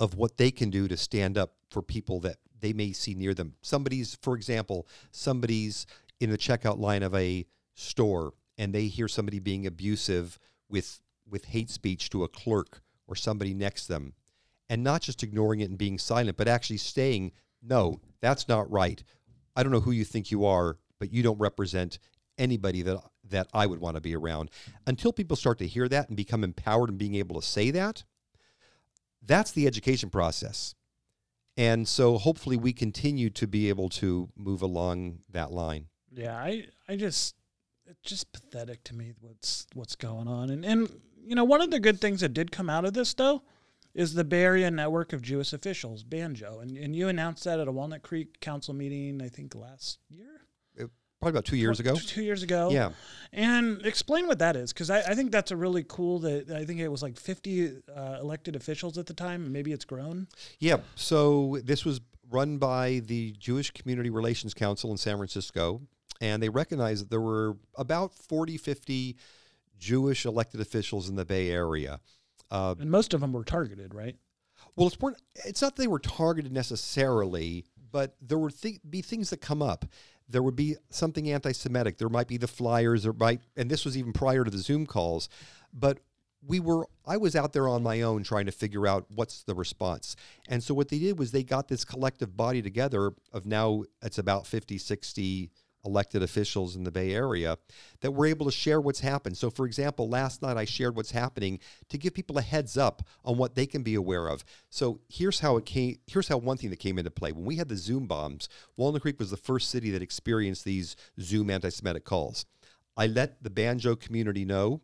of 0.00 0.14
what 0.14 0.36
they 0.36 0.50
can 0.50 0.70
do 0.70 0.88
to 0.88 0.96
stand 0.96 1.38
up 1.38 1.54
for 1.70 1.82
people 1.82 2.20
that 2.20 2.36
they 2.60 2.72
may 2.72 2.92
see 2.92 3.14
near 3.14 3.32
them, 3.32 3.54
somebody's, 3.62 4.16
for 4.20 4.34
example, 4.34 4.88
somebody's 5.10 5.86
in 6.20 6.30
the 6.30 6.38
checkout 6.38 6.78
line 6.78 7.02
of 7.02 7.14
a 7.14 7.46
store 7.74 8.34
and 8.56 8.74
they 8.74 8.86
hear 8.86 9.08
somebody 9.08 9.38
being 9.38 9.66
abusive 9.66 10.38
with 10.68 11.00
with 11.28 11.46
hate 11.46 11.70
speech 11.70 12.10
to 12.10 12.22
a 12.22 12.28
clerk 12.28 12.82
or 13.06 13.16
somebody 13.16 13.54
next 13.54 13.86
them 13.86 14.14
and 14.68 14.82
not 14.82 15.00
just 15.00 15.22
ignoring 15.22 15.60
it 15.60 15.68
and 15.70 15.78
being 15.78 15.98
silent 15.98 16.36
but 16.36 16.48
actually 16.48 16.76
saying 16.76 17.32
no, 17.64 18.00
that's 18.20 18.48
not 18.48 18.70
right. 18.70 19.02
I 19.56 19.62
don't 19.62 19.72
know 19.72 19.80
who 19.80 19.90
you 19.90 20.04
think 20.04 20.30
you 20.30 20.44
are, 20.44 20.78
but 20.98 21.12
you 21.12 21.22
don't 21.22 21.38
represent 21.38 21.98
anybody 22.36 22.82
that 22.82 23.00
that 23.30 23.48
I 23.54 23.66
would 23.66 23.80
want 23.80 23.96
to 23.96 24.02
be 24.02 24.14
around. 24.14 24.50
Until 24.86 25.12
people 25.12 25.36
start 25.36 25.58
to 25.58 25.66
hear 25.66 25.88
that 25.88 26.08
and 26.08 26.16
become 26.16 26.44
empowered 26.44 26.90
and 26.90 26.98
being 26.98 27.14
able 27.14 27.40
to 27.40 27.46
say 27.46 27.70
that, 27.70 28.04
that's 29.22 29.50
the 29.52 29.66
education 29.66 30.10
process. 30.10 30.74
And 31.56 31.88
so 31.88 32.18
hopefully 32.18 32.56
we 32.56 32.72
continue 32.72 33.30
to 33.30 33.46
be 33.46 33.68
able 33.70 33.88
to 33.90 34.28
move 34.36 34.60
along 34.60 35.20
that 35.30 35.52
line. 35.52 35.86
Yeah, 36.12 36.36
I 36.36 36.66
I 36.88 36.96
just 36.96 37.34
it's 37.86 38.00
just 38.02 38.32
pathetic 38.32 38.84
to 38.84 38.94
me 38.94 39.12
what's 39.20 39.66
what's 39.74 39.96
going 39.96 40.28
on. 40.28 40.50
And 40.50 40.64
and 40.64 40.88
you 41.24 41.34
know, 41.34 41.44
one 41.44 41.60
of 41.60 41.70
the 41.70 41.80
good 41.80 42.00
things 42.00 42.20
that 42.20 42.34
did 42.34 42.52
come 42.52 42.68
out 42.68 42.84
of 42.84 42.94
this 42.94 43.14
though 43.14 43.42
is 43.94 44.14
the 44.14 44.24
Bay 44.24 44.42
Area 44.42 44.70
Network 44.70 45.12
of 45.12 45.22
Jewish 45.22 45.52
Officials, 45.52 46.02
Banjo. 46.02 46.60
And 46.60 46.76
and 46.76 46.94
you 46.94 47.08
announced 47.08 47.44
that 47.44 47.60
at 47.60 47.68
a 47.68 47.72
Walnut 47.72 48.02
Creek 48.02 48.40
Council 48.40 48.74
meeting, 48.74 49.22
I 49.22 49.28
think 49.28 49.54
last 49.54 49.98
year? 50.08 50.44
Probably 51.24 51.38
about 51.38 51.46
two 51.46 51.56
years 51.56 51.80
ago. 51.80 51.94
Two 51.96 52.22
years 52.22 52.42
ago. 52.42 52.68
Yeah. 52.70 52.90
And 53.32 53.80
explain 53.86 54.26
what 54.26 54.40
that 54.40 54.56
is, 54.56 54.74
because 54.74 54.90
I, 54.90 54.98
I 54.98 55.14
think 55.14 55.32
that's 55.32 55.50
a 55.50 55.56
really 55.56 55.82
cool. 55.82 56.18
That 56.18 56.50
I 56.50 56.66
think 56.66 56.80
it 56.80 56.88
was 56.88 57.02
like 57.02 57.18
50 57.18 57.78
uh, 57.96 58.18
elected 58.20 58.56
officials 58.56 58.98
at 58.98 59.06
the 59.06 59.14
time, 59.14 59.50
maybe 59.50 59.72
it's 59.72 59.86
grown. 59.86 60.28
Yeah. 60.58 60.78
So 60.96 61.60
this 61.64 61.82
was 61.82 62.02
run 62.30 62.58
by 62.58 63.00
the 63.06 63.32
Jewish 63.38 63.70
Community 63.70 64.10
Relations 64.10 64.52
Council 64.52 64.90
in 64.90 64.98
San 64.98 65.16
Francisco, 65.16 65.80
and 66.24 66.42
they 66.42 66.48
recognized 66.48 67.02
that 67.02 67.10
there 67.10 67.20
were 67.20 67.56
about 67.76 68.14
40, 68.14 68.56
50 68.56 69.16
Jewish 69.78 70.24
elected 70.24 70.58
officials 70.58 71.10
in 71.10 71.16
the 71.16 71.24
Bay 71.26 71.50
Area. 71.50 72.00
Uh, 72.50 72.74
And 72.80 72.90
most 72.90 73.12
of 73.12 73.20
them 73.20 73.32
were 73.34 73.44
targeted, 73.44 73.92
right? 73.94 74.16
well, 74.74 74.86
it's 74.86 74.96
it's 75.44 75.60
not 75.60 75.76
that 75.76 75.82
they 75.82 75.86
were 75.86 75.98
targeted 75.98 76.50
necessarily, 76.50 77.66
but 77.92 78.16
there 78.22 78.38
would 78.38 78.58
th- 78.60 78.80
be 78.88 79.02
things 79.02 79.28
that 79.30 79.42
come 79.42 79.60
up. 79.60 79.84
There 80.26 80.42
would 80.42 80.56
be 80.56 80.76
something 80.88 81.30
anti-Semitic. 81.30 81.98
There 81.98 82.08
might 82.08 82.26
be 82.28 82.38
the 82.38 82.48
flyers. 82.48 83.02
There 83.02 83.12
might, 83.12 83.42
and 83.56 83.70
this 83.70 83.84
was 83.84 83.96
even 83.98 84.14
prior 84.14 84.42
to 84.44 84.50
the 84.50 84.58
Zoom 84.58 84.86
calls. 84.86 85.28
But 85.74 85.98
we 86.46 86.58
were, 86.58 86.88
I 87.06 87.18
was 87.18 87.36
out 87.36 87.52
there 87.52 87.68
on 87.68 87.82
my 87.82 88.00
own 88.00 88.22
trying 88.22 88.46
to 88.46 88.52
figure 88.52 88.86
out 88.86 89.04
what's 89.10 89.42
the 89.42 89.54
response. 89.54 90.16
And 90.48 90.62
so 90.62 90.72
what 90.72 90.88
they 90.88 90.98
did 90.98 91.18
was 91.18 91.30
they 91.32 91.44
got 91.44 91.68
this 91.68 91.84
collective 91.84 92.34
body 92.36 92.62
together 92.62 93.12
of 93.32 93.44
now 93.44 93.84
it's 94.02 94.18
about 94.18 94.46
50, 94.46 94.78
60 94.78 95.50
elected 95.84 96.22
officials 96.22 96.76
in 96.76 96.84
the 96.84 96.90
Bay 96.90 97.12
Area 97.12 97.58
that 98.00 98.12
were 98.12 98.26
able 98.26 98.46
to 98.46 98.52
share 98.52 98.80
what's 98.80 99.00
happened. 99.00 99.36
So, 99.36 99.50
for 99.50 99.66
example, 99.66 100.08
last 100.08 100.42
night 100.42 100.56
I 100.56 100.64
shared 100.64 100.96
what's 100.96 101.10
happening 101.10 101.60
to 101.88 101.98
give 101.98 102.14
people 102.14 102.38
a 102.38 102.42
heads 102.42 102.76
up 102.76 103.06
on 103.24 103.36
what 103.36 103.54
they 103.54 103.66
can 103.66 103.82
be 103.82 103.94
aware 103.94 104.28
of. 104.28 104.44
So, 104.70 105.00
here's 105.08 105.40
how 105.40 105.56
it 105.56 105.66
came. 105.66 105.98
Here's 106.06 106.28
how 106.28 106.38
one 106.38 106.56
thing 106.56 106.70
that 106.70 106.78
came 106.78 106.98
into 106.98 107.10
play 107.10 107.32
when 107.32 107.44
we 107.44 107.56
had 107.56 107.68
the 107.68 107.76
Zoom 107.76 108.06
bombs. 108.06 108.48
Walnut 108.76 109.02
Creek 109.02 109.18
was 109.18 109.30
the 109.30 109.36
first 109.36 109.70
city 109.70 109.90
that 109.90 110.02
experienced 110.02 110.64
these 110.64 110.96
Zoom 111.20 111.50
anti-Semitic 111.50 112.04
calls. 112.04 112.46
I 112.96 113.06
let 113.06 113.42
the 113.42 113.50
banjo 113.50 113.96
community 113.96 114.44
know. 114.44 114.80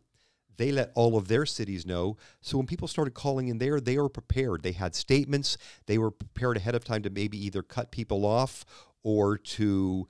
They 0.57 0.71
let 0.71 0.91
all 0.95 1.17
of 1.17 1.27
their 1.27 1.45
cities 1.45 1.85
know. 1.85 2.17
So 2.41 2.57
when 2.57 2.67
people 2.67 2.87
started 2.87 3.13
calling 3.13 3.47
in 3.47 3.57
there, 3.57 3.79
they 3.79 3.97
were 3.97 4.09
prepared. 4.09 4.61
They 4.61 4.73
had 4.73 4.93
statements. 4.93 5.57
They 5.87 5.97
were 5.97 6.11
prepared 6.11 6.57
ahead 6.57 6.75
of 6.75 6.83
time 6.83 7.01
to 7.03 7.09
maybe 7.09 7.43
either 7.43 7.63
cut 7.63 7.89
people 7.89 8.25
off 8.25 8.65
or 9.01 9.37
to 9.37 10.05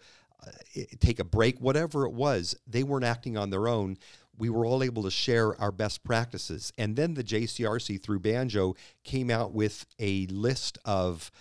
Uh, 0.46 0.82
take 1.00 1.20
a 1.20 1.24
break, 1.24 1.60
whatever 1.60 2.06
it 2.06 2.14
was, 2.14 2.56
they 2.66 2.84
weren't 2.84 3.06
acting 3.06 3.38
on 3.38 3.50
their 3.50 3.68
own. 3.68 3.98
We 4.38 4.50
were 4.50 4.66
all 4.66 4.82
able 4.82 5.04
to 5.04 5.12
share 5.12 5.60
our 5.62 5.72
best 5.72 6.04
practices. 6.04 6.74
And 6.78 6.96
then 6.96 7.14
the 7.14 7.24
JCRC 7.24 8.02
through 8.02 8.22
Banjo 8.22 8.76
came 9.04 9.30
out 9.30 9.54
with 9.54 9.86
a 10.00 10.26
list 10.28 10.80
of 10.84 11.32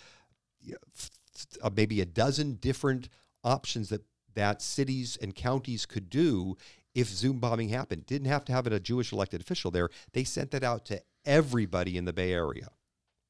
maybe 1.75 2.01
a 2.01 2.05
dozen 2.05 2.55
different 2.55 3.09
options 3.43 3.89
that, 3.89 4.03
that 4.35 4.61
cities 4.61 5.17
and 5.19 5.33
counties 5.33 5.85
could 5.85 6.09
do 6.09 6.57
if 6.93 7.07
Zoom 7.07 7.39
bombing 7.39 7.69
happened. 7.69 8.05
Didn't 8.05 8.27
have 8.27 8.45
to 8.45 8.51
have 8.51 8.67
a 8.67 8.79
Jewish 8.79 9.11
elected 9.11 9.41
official 9.41 9.71
there. 9.71 9.89
They 10.13 10.23
sent 10.23 10.51
that 10.51 10.63
out 10.63 10.85
to 10.85 11.01
everybody 11.25 11.97
in 11.97 12.05
the 12.05 12.13
Bay 12.13 12.33
Area. 12.33 12.69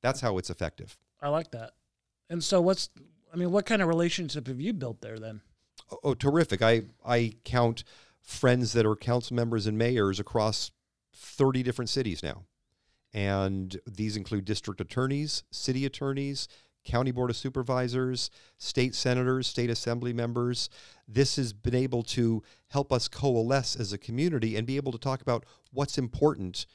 That's 0.02 0.22
how 0.22 0.38
it's 0.38 0.50
effective. 0.50 0.98
I 1.22 1.30
like 1.30 1.52
that. 1.52 1.72
And 2.30 2.44
so, 2.44 2.60
what's 2.60 2.90
I 3.34 3.38
mean, 3.38 3.52
what 3.52 3.66
kind 3.66 3.82
of 3.82 3.88
relationship 3.88 4.48
have 4.48 4.60
you 4.60 4.74
built 4.74 5.02
there 5.02 5.20
then? 5.20 5.42
Oh, 6.04 6.14
terrific. 6.14 6.62
I, 6.62 6.84
I 7.06 7.34
count 7.44 7.84
friends 8.22 8.74
that 8.74 8.86
are 8.86 8.96
council 8.96 9.36
members 9.36 9.68
and 9.68 9.78
mayors 9.78 10.20
across 10.20 10.72
30 11.14 11.64
different 11.64 11.90
cities 11.90 12.24
now. 12.24 12.44
And 13.14 13.80
these 13.86 14.16
include 14.16 14.46
district 14.46 14.80
attorneys, 14.80 15.44
city 15.52 15.86
attorneys, 15.86 16.48
county 16.86 17.12
board 17.12 17.30
of 17.30 17.36
supervisors, 17.36 18.30
state 18.58 18.96
senators, 18.96 19.48
state 19.48 19.70
assembly 19.70 20.14
members. 20.14 20.70
This 21.08 21.36
has 21.36 21.54
been 21.54 21.76
able 21.76 22.04
to 22.04 22.42
help 22.70 22.92
us 22.92 23.08
coalesce 23.08 23.76
as 23.76 23.94
a 23.94 23.98
community 23.98 24.56
and 24.56 24.66
be 24.66 24.78
able 24.78 24.92
to 24.92 24.98
talk 24.98 25.22
about 25.22 25.46
what's 25.72 25.98
important, 25.98 26.66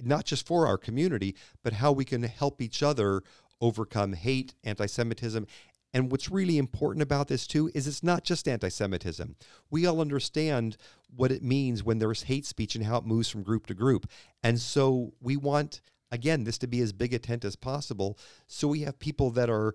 not 0.00 0.24
just 0.24 0.46
for 0.46 0.66
our 0.66 0.78
community, 0.78 1.36
but 1.62 1.74
how 1.74 1.92
we 1.92 2.04
can 2.04 2.22
help 2.22 2.60
each 2.60 2.82
other 2.82 3.22
overcome 3.60 4.12
hate, 4.12 4.54
anti 4.64 4.86
Semitism, 4.86 5.46
and 5.94 6.10
what's 6.10 6.30
really 6.30 6.58
important 6.58 7.02
about 7.02 7.28
this 7.28 7.46
too 7.46 7.70
is 7.74 7.86
it's 7.86 8.02
not 8.02 8.24
just 8.24 8.46
anti-Semitism. 8.46 9.36
We 9.70 9.86
all 9.86 10.00
understand 10.00 10.76
what 11.14 11.32
it 11.32 11.42
means 11.42 11.82
when 11.82 11.98
there's 11.98 12.24
hate 12.24 12.46
speech 12.46 12.74
and 12.74 12.84
how 12.84 12.98
it 12.98 13.06
moves 13.06 13.28
from 13.28 13.42
group 13.42 13.66
to 13.66 13.74
group. 13.74 14.08
And 14.42 14.60
so 14.60 15.14
we 15.20 15.36
want 15.36 15.80
again 16.10 16.44
this 16.44 16.58
to 16.58 16.66
be 16.66 16.80
as 16.80 16.92
big 16.92 17.14
a 17.14 17.18
tent 17.18 17.44
as 17.44 17.56
possible. 17.56 18.18
So 18.46 18.68
we 18.68 18.80
have 18.80 18.98
people 18.98 19.30
that 19.30 19.48
are 19.48 19.74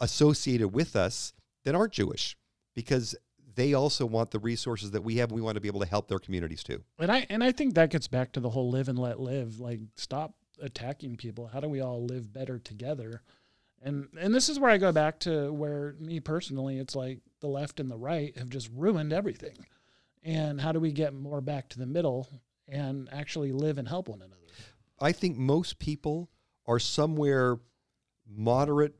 associated 0.00 0.68
with 0.68 0.96
us 0.96 1.32
that 1.64 1.74
aren't 1.74 1.92
Jewish 1.92 2.36
because 2.74 3.14
they 3.54 3.74
also 3.74 4.06
want 4.06 4.30
the 4.30 4.38
resources 4.38 4.90
that 4.92 5.04
we 5.04 5.16
have. 5.16 5.30
We 5.30 5.42
want 5.42 5.56
to 5.56 5.60
be 5.60 5.68
able 5.68 5.80
to 5.80 5.86
help 5.86 6.08
their 6.08 6.18
communities 6.18 6.62
too. 6.64 6.82
And 6.98 7.12
I 7.12 7.26
and 7.30 7.44
I 7.44 7.52
think 7.52 7.74
that 7.74 7.90
gets 7.90 8.08
back 8.08 8.32
to 8.32 8.40
the 8.40 8.50
whole 8.50 8.70
live 8.70 8.88
and 8.88 8.98
let 8.98 9.20
live. 9.20 9.60
Like 9.60 9.80
stop 9.94 10.34
attacking 10.60 11.16
people. 11.16 11.48
How 11.48 11.60
do 11.60 11.68
we 11.68 11.80
all 11.80 12.04
live 12.04 12.32
better 12.32 12.58
together? 12.58 13.22
And 13.84 14.08
and 14.18 14.34
this 14.34 14.48
is 14.48 14.58
where 14.58 14.70
I 14.70 14.78
go 14.78 14.92
back 14.92 15.18
to 15.20 15.52
where 15.52 15.94
me 15.98 16.20
personally, 16.20 16.78
it's 16.78 16.94
like 16.94 17.20
the 17.40 17.48
left 17.48 17.80
and 17.80 17.90
the 17.90 17.96
right 17.96 18.36
have 18.38 18.48
just 18.48 18.70
ruined 18.74 19.12
everything. 19.12 19.66
And 20.22 20.60
how 20.60 20.72
do 20.72 20.78
we 20.78 20.92
get 20.92 21.14
more 21.14 21.40
back 21.40 21.68
to 21.70 21.78
the 21.78 21.86
middle 21.86 22.28
and 22.68 23.08
actually 23.12 23.52
live 23.52 23.78
and 23.78 23.88
help 23.88 24.08
one 24.08 24.22
another? 24.22 24.36
I 25.00 25.10
think 25.10 25.36
most 25.36 25.80
people 25.80 26.30
are 26.66 26.78
somewhere 26.78 27.58
moderate 28.28 28.94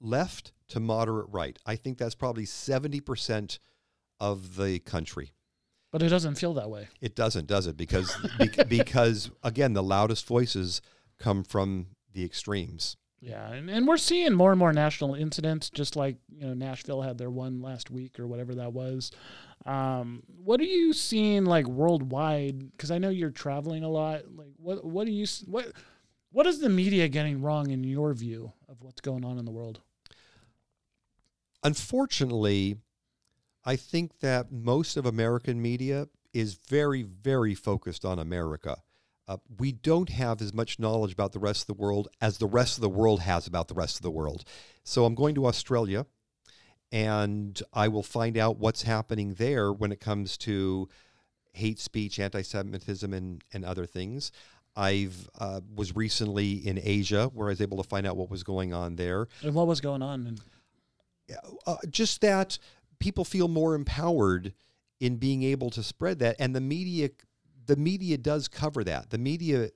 left 0.00 0.52
to 0.68 0.78
moderate 0.78 1.26
right. 1.30 1.58
I 1.66 1.74
think 1.74 1.98
that's 1.98 2.14
probably 2.14 2.44
70% 2.44 3.58
of 4.20 4.56
the 4.56 4.78
country. 4.78 5.32
But 5.90 6.02
it 6.02 6.08
doesn't 6.08 6.36
feel 6.36 6.54
that 6.54 6.70
way. 6.70 6.88
It 7.00 7.16
doesn't, 7.16 7.48
does 7.48 7.66
it? 7.66 7.76
Because 7.76 8.16
bec- 8.38 8.68
because 8.68 9.30
again, 9.42 9.72
the 9.72 9.82
loudest 9.82 10.26
voices 10.26 10.80
come 11.18 11.42
from 11.42 11.86
the 12.12 12.24
extremes. 12.24 12.96
Yeah, 13.20 13.52
and, 13.52 13.68
and 13.68 13.86
we're 13.86 13.98
seeing 13.98 14.32
more 14.32 14.50
and 14.50 14.58
more 14.58 14.72
national 14.72 15.14
incidents, 15.14 15.68
just 15.68 15.94
like 15.94 16.16
you 16.34 16.46
know 16.46 16.54
Nashville 16.54 17.02
had 17.02 17.18
their 17.18 17.30
one 17.30 17.60
last 17.60 17.90
week 17.90 18.18
or 18.18 18.26
whatever 18.26 18.54
that 18.54 18.72
was. 18.72 19.10
Um, 19.66 20.22
what 20.42 20.58
are 20.60 20.64
you 20.64 20.94
seeing 20.94 21.44
like 21.44 21.66
worldwide? 21.66 22.70
Because 22.70 22.90
I 22.90 22.96
know 22.96 23.10
you're 23.10 23.30
traveling 23.30 23.84
a 23.84 23.90
lot. 23.90 24.22
Like, 24.34 24.52
what 24.56 24.84
what 24.84 25.06
do 25.06 25.12
you 25.12 25.26
what 25.46 25.72
what 26.32 26.46
is 26.46 26.60
the 26.60 26.70
media 26.70 27.08
getting 27.08 27.42
wrong 27.42 27.70
in 27.70 27.84
your 27.84 28.14
view 28.14 28.52
of 28.68 28.80
what's 28.80 29.02
going 29.02 29.24
on 29.24 29.38
in 29.38 29.44
the 29.44 29.50
world? 29.50 29.80
Unfortunately, 31.62 32.76
I 33.64 33.76
think 33.76 34.20
that 34.20 34.50
most 34.50 34.96
of 34.96 35.04
American 35.04 35.60
media 35.60 36.08
is 36.32 36.54
very, 36.54 37.02
very 37.02 37.54
focused 37.54 38.04
on 38.04 38.18
America. 38.18 38.78
Uh, 39.30 39.36
we 39.60 39.70
don't 39.70 40.08
have 40.08 40.42
as 40.42 40.52
much 40.52 40.80
knowledge 40.80 41.12
about 41.12 41.30
the 41.30 41.38
rest 41.38 41.62
of 41.62 41.66
the 41.68 41.80
world 41.80 42.08
as 42.20 42.38
the 42.38 42.48
rest 42.48 42.76
of 42.76 42.80
the 42.82 42.88
world 42.88 43.20
has 43.20 43.46
about 43.46 43.68
the 43.68 43.74
rest 43.74 43.94
of 43.94 44.02
the 44.02 44.10
world. 44.10 44.42
So 44.82 45.04
I'm 45.04 45.14
going 45.14 45.36
to 45.36 45.46
Australia 45.46 46.04
and 46.90 47.62
I 47.72 47.86
will 47.86 48.02
find 48.02 48.36
out 48.36 48.58
what's 48.58 48.82
happening 48.82 49.34
there 49.34 49.72
when 49.72 49.92
it 49.92 50.00
comes 50.00 50.36
to 50.38 50.88
hate 51.52 51.78
speech, 51.78 52.18
anti 52.18 52.42
Semitism, 52.42 53.14
and, 53.14 53.44
and 53.52 53.64
other 53.64 53.86
things. 53.86 54.32
I've 54.74 55.30
uh, 55.38 55.60
was 55.76 55.94
recently 55.94 56.54
in 56.54 56.80
Asia 56.82 57.30
where 57.32 57.46
I 57.46 57.50
was 57.50 57.60
able 57.60 57.80
to 57.80 57.88
find 57.88 58.08
out 58.08 58.16
what 58.16 58.30
was 58.30 58.42
going 58.42 58.74
on 58.74 58.96
there. 58.96 59.28
And 59.42 59.54
what 59.54 59.68
was 59.68 59.80
going 59.80 60.02
on? 60.02 60.26
And 60.26 60.40
uh, 61.68 61.76
just 61.88 62.20
that 62.22 62.58
people 62.98 63.24
feel 63.24 63.46
more 63.46 63.76
empowered 63.76 64.54
in 64.98 65.18
being 65.18 65.44
able 65.44 65.70
to 65.70 65.84
spread 65.84 66.18
that 66.18 66.34
and 66.40 66.52
the 66.52 66.60
media 66.60 67.10
the 67.66 67.76
media 67.76 68.18
does 68.18 68.48
cover 68.48 68.84
that. 68.84 69.10
The 69.10 69.18
media 69.18 69.70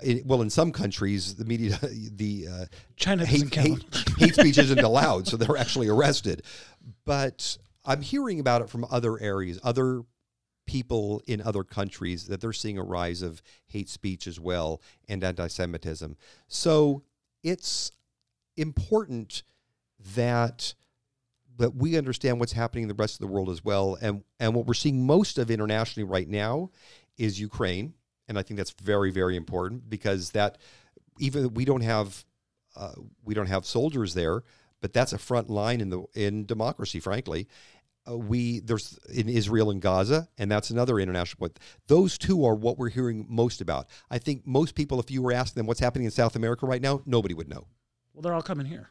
it, 0.00 0.24
well 0.24 0.42
in 0.42 0.50
some 0.50 0.70
countries 0.70 1.34
the 1.34 1.44
media 1.44 1.78
the 1.82 2.46
uh, 2.48 2.64
China 2.96 3.26
hate, 3.26 3.52
hate, 3.52 3.84
hate 4.16 4.34
speech 4.34 4.58
isn't 4.58 4.80
allowed 4.80 5.26
so 5.26 5.36
they're 5.36 5.56
actually 5.56 5.88
arrested. 5.88 6.42
But 7.04 7.58
i'm 7.84 8.02
hearing 8.02 8.40
about 8.40 8.60
it 8.62 8.68
from 8.68 8.84
other 8.90 9.18
areas 9.20 9.58
other 9.62 10.02
people 10.68 11.22
in 11.26 11.40
other 11.40 11.64
countries 11.64 12.26
that 12.26 12.40
they're 12.40 12.52
seeing 12.52 12.78
a 12.78 12.82
rise 12.82 13.22
of 13.22 13.42
hate 13.66 13.88
speech 13.88 14.26
as 14.26 14.38
well 14.38 14.82
and 15.08 15.24
anti-semitism. 15.24 16.14
So 16.46 17.02
it's 17.42 17.90
important 18.56 19.42
that 20.14 20.74
that 21.56 21.74
we 21.74 21.98
understand 21.98 22.38
what's 22.38 22.52
happening 22.52 22.82
in 22.82 22.88
the 22.88 22.94
rest 22.94 23.14
of 23.14 23.20
the 23.20 23.26
world 23.26 23.48
as 23.48 23.64
well. 23.64 23.96
And 24.00 24.22
and 24.38 24.54
what 24.54 24.66
we're 24.66 24.74
seeing 24.74 25.06
most 25.06 25.38
of 25.38 25.50
internationally 25.50 26.08
right 26.08 26.28
now 26.28 26.70
is 27.18 27.40
Ukraine, 27.40 27.94
and 28.28 28.38
I 28.38 28.42
think 28.42 28.56
that's 28.56 28.70
very 28.82 29.10
very 29.10 29.36
important 29.36 29.90
because 29.90 30.30
that 30.30 30.58
even 31.18 31.54
we 31.54 31.64
don't 31.64 31.82
have 31.82 32.24
uh, 32.76 32.92
we 33.24 33.34
don't 33.34 33.46
have 33.46 33.66
soldiers 33.66 34.14
there, 34.14 34.42
but 34.80 34.92
that's 34.92 35.12
a 35.12 35.18
front 35.18 35.50
line 35.50 35.80
in 35.80 35.90
the 35.90 36.04
in 36.14 36.46
democracy, 36.46 37.00
frankly. 37.00 37.48
Uh, 38.08 38.16
we 38.16 38.60
there's 38.60 38.98
in 39.12 39.28
Israel 39.28 39.70
and 39.70 39.82
Gaza, 39.82 40.28
and 40.38 40.50
that's 40.50 40.70
another 40.70 40.98
international 40.98 41.38
point. 41.40 41.58
Those 41.88 42.16
two 42.16 42.44
are 42.44 42.54
what 42.54 42.78
we're 42.78 42.88
hearing 42.88 43.26
most 43.28 43.60
about. 43.60 43.88
I 44.10 44.18
think 44.18 44.46
most 44.46 44.74
people, 44.74 45.00
if 45.00 45.10
you 45.10 45.22
were 45.22 45.32
asking 45.32 45.60
them 45.60 45.66
what's 45.66 45.80
happening 45.80 46.04
in 46.04 46.10
South 46.10 46.36
America 46.36 46.66
right 46.66 46.80
now, 46.80 47.02
nobody 47.04 47.34
would 47.34 47.48
know. 47.48 47.66
Well, 48.14 48.22
they're 48.22 48.34
all 48.34 48.42
coming 48.42 48.66
here. 48.66 48.90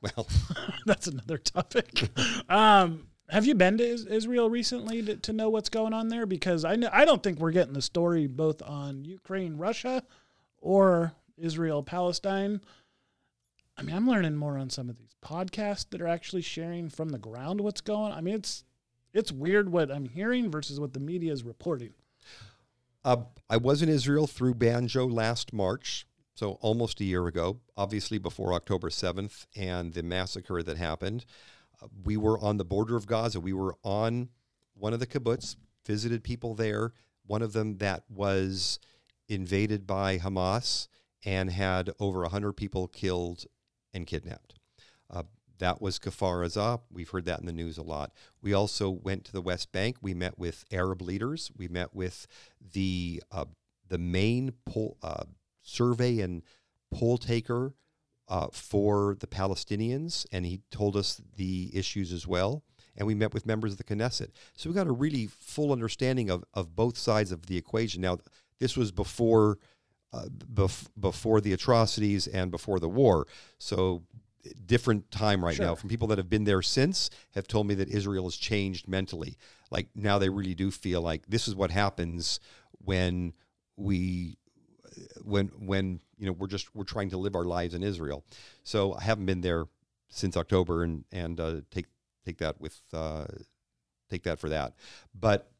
Well, 0.00 0.28
that's 0.86 1.06
another 1.06 1.38
topic. 1.38 2.10
um, 2.48 3.08
have 3.28 3.46
you 3.46 3.54
been 3.54 3.78
to 3.78 3.84
Israel 3.84 4.50
recently 4.50 5.02
to, 5.02 5.16
to 5.16 5.32
know 5.32 5.48
what's 5.48 5.68
going 5.68 5.92
on 5.92 6.08
there? 6.08 6.26
Because 6.26 6.64
I 6.64 6.76
know, 6.76 6.90
I 6.92 7.04
don't 7.04 7.22
think 7.22 7.38
we're 7.38 7.52
getting 7.52 7.74
the 7.74 7.82
story 7.82 8.26
both 8.26 8.62
on 8.62 9.04
Ukraine, 9.04 9.56
Russia, 9.56 10.02
or 10.60 11.12
Israel, 11.36 11.82
Palestine. 11.82 12.60
I 13.76 13.82
mean, 13.82 13.96
I'm 13.96 14.08
learning 14.08 14.36
more 14.36 14.58
on 14.58 14.70
some 14.70 14.90
of 14.90 14.98
these 14.98 15.16
podcasts 15.24 15.88
that 15.90 16.00
are 16.00 16.08
actually 16.08 16.42
sharing 16.42 16.88
from 16.90 17.08
the 17.08 17.18
ground 17.18 17.60
what's 17.60 17.80
going. 17.80 18.12
I 18.12 18.20
mean, 18.20 18.34
it's 18.34 18.64
it's 19.14 19.32
weird 19.32 19.70
what 19.70 19.90
I'm 19.90 20.06
hearing 20.06 20.50
versus 20.50 20.80
what 20.80 20.94
the 20.94 21.00
media 21.00 21.32
is 21.32 21.42
reporting. 21.42 21.92
Uh, 23.04 23.16
I 23.50 23.56
was 23.56 23.82
in 23.82 23.88
Israel 23.88 24.26
through 24.26 24.54
Banjo 24.54 25.06
last 25.06 25.52
March, 25.52 26.06
so 26.34 26.52
almost 26.60 27.00
a 27.00 27.04
year 27.04 27.26
ago, 27.26 27.58
obviously 27.76 28.18
before 28.18 28.54
October 28.54 28.88
7th 28.88 29.46
and 29.56 29.92
the 29.92 30.02
massacre 30.02 30.62
that 30.62 30.76
happened. 30.76 31.24
We 32.04 32.16
were 32.16 32.38
on 32.38 32.56
the 32.56 32.64
border 32.64 32.96
of 32.96 33.06
Gaza. 33.06 33.40
We 33.40 33.52
were 33.52 33.76
on 33.82 34.28
one 34.74 34.92
of 34.92 35.00
the 35.00 35.06
kibbutz, 35.06 35.56
visited 35.86 36.24
people 36.24 36.54
there, 36.54 36.92
one 37.26 37.42
of 37.42 37.52
them 37.52 37.78
that 37.78 38.04
was 38.08 38.78
invaded 39.28 39.86
by 39.86 40.18
Hamas 40.18 40.88
and 41.24 41.50
had 41.50 41.90
over 42.00 42.22
100 42.22 42.52
people 42.54 42.88
killed 42.88 43.44
and 43.94 44.06
kidnapped. 44.06 44.54
Uh, 45.10 45.22
that 45.58 45.80
was 45.80 45.98
Kfar 45.98 46.44
Aza. 46.44 46.80
We've 46.90 47.08
heard 47.08 47.24
that 47.26 47.40
in 47.40 47.46
the 47.46 47.52
news 47.52 47.78
a 47.78 47.82
lot. 47.82 48.12
We 48.40 48.52
also 48.52 48.90
went 48.90 49.24
to 49.26 49.32
the 49.32 49.40
West 49.40 49.70
Bank. 49.70 49.96
We 50.00 50.14
met 50.14 50.38
with 50.38 50.64
Arab 50.72 51.02
leaders. 51.02 51.52
We 51.56 51.68
met 51.68 51.94
with 51.94 52.26
the 52.72 53.22
uh, 53.30 53.44
the 53.88 53.98
main 53.98 54.54
poll, 54.66 54.96
uh, 55.02 55.24
survey 55.62 56.20
and 56.20 56.42
poll 56.92 57.18
taker 57.18 57.74
uh, 58.32 58.48
for 58.50 59.14
the 59.20 59.26
Palestinians, 59.26 60.24
and 60.32 60.46
he 60.46 60.62
told 60.70 60.96
us 60.96 61.20
the 61.36 61.70
issues 61.74 62.14
as 62.14 62.26
well. 62.26 62.64
And 62.96 63.06
we 63.06 63.14
met 63.14 63.34
with 63.34 63.44
members 63.44 63.72
of 63.72 63.78
the 63.78 63.84
Knesset. 63.84 64.30
So 64.56 64.70
we 64.70 64.74
got 64.74 64.86
a 64.86 64.92
really 64.92 65.26
full 65.26 65.70
understanding 65.70 66.30
of, 66.30 66.42
of 66.54 66.74
both 66.74 66.96
sides 66.96 67.30
of 67.30 67.44
the 67.44 67.58
equation. 67.58 68.00
Now, 68.00 68.18
this 68.58 68.74
was 68.74 68.90
before 68.90 69.58
uh, 70.14 70.26
bef- 70.30 70.88
before 70.98 71.42
the 71.42 71.52
atrocities 71.52 72.26
and 72.26 72.50
before 72.50 72.80
the 72.80 72.88
war. 72.88 73.26
So 73.58 74.02
different 74.64 75.10
time 75.10 75.44
right 75.44 75.56
sure. 75.56 75.66
now 75.66 75.74
from 75.74 75.90
people 75.90 76.08
that 76.08 76.18
have 76.18 76.30
been 76.30 76.44
there 76.44 76.62
since 76.62 77.10
have 77.34 77.46
told 77.46 77.66
me 77.66 77.74
that 77.74 77.88
Israel 77.88 78.24
has 78.24 78.36
changed 78.36 78.88
mentally. 78.88 79.36
Like 79.70 79.88
now 79.94 80.18
they 80.18 80.30
really 80.30 80.54
do 80.54 80.70
feel 80.70 81.02
like 81.02 81.26
this 81.28 81.48
is 81.48 81.54
what 81.54 81.70
happens 81.70 82.40
when 82.78 83.34
we 83.76 84.38
when 85.22 85.48
when 85.58 86.00
you 86.18 86.26
know 86.26 86.32
we're 86.32 86.46
just 86.46 86.74
we're 86.74 86.84
trying 86.84 87.10
to 87.10 87.16
live 87.16 87.34
our 87.34 87.44
lives 87.44 87.74
in 87.74 87.82
Israel. 87.82 88.24
So 88.64 88.94
I 88.94 89.02
haven't 89.02 89.26
been 89.26 89.40
there 89.40 89.66
since 90.08 90.36
October 90.36 90.82
and 90.82 91.04
and 91.12 91.40
uh, 91.40 91.60
take 91.70 91.86
take 92.24 92.38
that 92.38 92.60
with 92.60 92.80
uh, 92.92 93.26
take 94.10 94.22
that 94.24 94.38
for 94.38 94.48
that. 94.48 94.74
But 95.14 95.50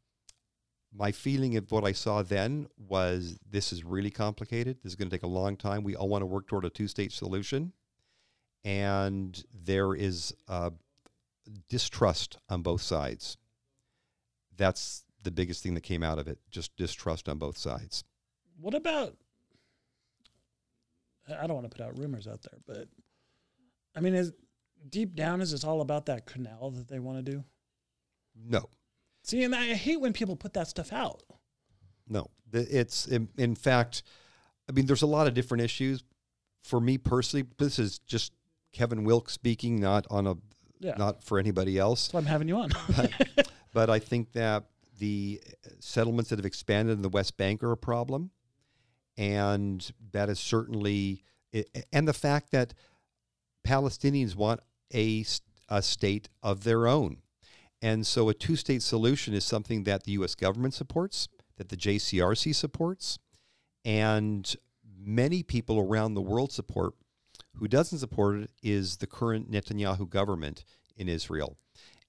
my 0.94 1.10
feeling 1.10 1.56
of 1.56 1.70
what 1.70 1.84
I 1.84 1.92
saw 1.92 2.22
then 2.22 2.68
was 2.76 3.38
this 3.48 3.72
is 3.72 3.82
really 3.82 4.10
complicated. 4.10 4.78
This 4.82 4.92
is 4.92 4.96
going 4.96 5.08
to 5.08 5.16
take 5.16 5.22
a 5.22 5.28
long 5.28 5.56
time. 5.56 5.82
We 5.84 5.96
all 5.96 6.08
want 6.08 6.22
to 6.22 6.26
work 6.26 6.46
toward 6.46 6.64
a 6.64 6.70
two 6.70 6.88
state 6.88 7.12
solution. 7.12 7.72
And 8.64 9.42
there 9.52 9.94
is 9.94 10.34
distrust 11.68 12.38
on 12.48 12.62
both 12.62 12.82
sides. 12.82 13.36
That's 14.56 15.04
the 15.22 15.30
biggest 15.30 15.62
thing 15.62 15.74
that 15.74 15.82
came 15.82 16.02
out 16.02 16.18
of 16.18 16.28
it 16.28 16.38
just 16.50 16.76
distrust 16.76 17.28
on 17.28 17.38
both 17.38 17.56
sides. 17.56 18.04
What 18.60 18.74
about? 18.74 19.16
I 21.28 21.46
don't 21.46 21.54
want 21.54 21.70
to 21.70 21.76
put 21.76 21.84
out 21.84 21.98
rumors 21.98 22.26
out 22.26 22.42
there, 22.42 22.58
but 22.66 22.88
I 23.94 24.00
mean, 24.00 24.14
is 24.14 24.32
deep 24.88 25.14
down, 25.14 25.40
is 25.40 25.52
this 25.52 25.64
all 25.64 25.80
about 25.80 26.06
that 26.06 26.26
canal 26.26 26.70
that 26.72 26.88
they 26.88 26.98
want 26.98 27.24
to 27.24 27.32
do? 27.32 27.44
No, 28.34 28.68
See, 29.24 29.44
and 29.44 29.54
I 29.54 29.74
hate 29.74 30.00
when 30.00 30.12
people 30.12 30.36
put 30.36 30.52
that 30.54 30.68
stuff 30.68 30.92
out. 30.92 31.22
No, 32.08 32.28
it's 32.52 33.06
in, 33.06 33.28
in 33.38 33.54
fact, 33.54 34.02
I 34.68 34.72
mean, 34.72 34.86
there's 34.86 35.02
a 35.02 35.06
lot 35.06 35.26
of 35.26 35.34
different 35.34 35.62
issues. 35.62 36.02
For 36.64 36.80
me 36.80 36.98
personally, 36.98 37.46
this 37.58 37.78
is 37.78 37.98
just 38.00 38.32
Kevin 38.72 39.04
Wilk 39.04 39.30
speaking, 39.30 39.80
not 39.80 40.06
on 40.10 40.26
a, 40.26 40.36
yeah. 40.80 40.94
not 40.96 41.24
for 41.24 41.38
anybody 41.38 41.78
else. 41.78 42.08
That's 42.08 42.14
why 42.14 42.20
I'm 42.20 42.26
having 42.26 42.48
you 42.48 42.56
on. 42.56 42.70
but, 42.96 43.52
but 43.72 43.90
I 43.90 43.98
think 43.98 44.32
that 44.32 44.64
the 44.98 45.40
uh, 45.44 45.70
settlements 45.78 46.30
that 46.30 46.38
have 46.38 46.46
expanded 46.46 46.96
in 46.96 47.02
the 47.02 47.08
West 47.08 47.36
Bank 47.36 47.62
are 47.62 47.72
a 47.72 47.76
problem, 47.76 48.30
and 49.16 49.90
that 50.12 50.28
is 50.28 50.38
certainly, 50.38 51.24
and 51.92 52.08
the 52.08 52.12
fact 52.12 52.50
that 52.52 52.74
Palestinians 53.66 54.34
want 54.34 54.60
a, 54.94 55.24
a 55.68 55.82
state 55.82 56.28
of 56.42 56.64
their 56.64 56.86
own. 56.86 57.18
And 57.80 58.06
so 58.06 58.28
a 58.28 58.34
two 58.34 58.56
state 58.56 58.82
solution 58.82 59.34
is 59.34 59.44
something 59.44 59.84
that 59.84 60.04
the 60.04 60.12
US 60.12 60.34
government 60.34 60.74
supports, 60.74 61.28
that 61.56 61.68
the 61.68 61.76
JCRC 61.76 62.54
supports, 62.54 63.18
and 63.84 64.54
many 64.96 65.42
people 65.42 65.78
around 65.78 66.14
the 66.14 66.20
world 66.20 66.52
support. 66.52 66.94
Who 67.56 67.68
doesn't 67.68 67.98
support 67.98 68.36
it 68.36 68.50
is 68.62 68.96
the 68.96 69.06
current 69.06 69.50
Netanyahu 69.50 70.08
government 70.08 70.64
in 70.96 71.08
Israel. 71.08 71.58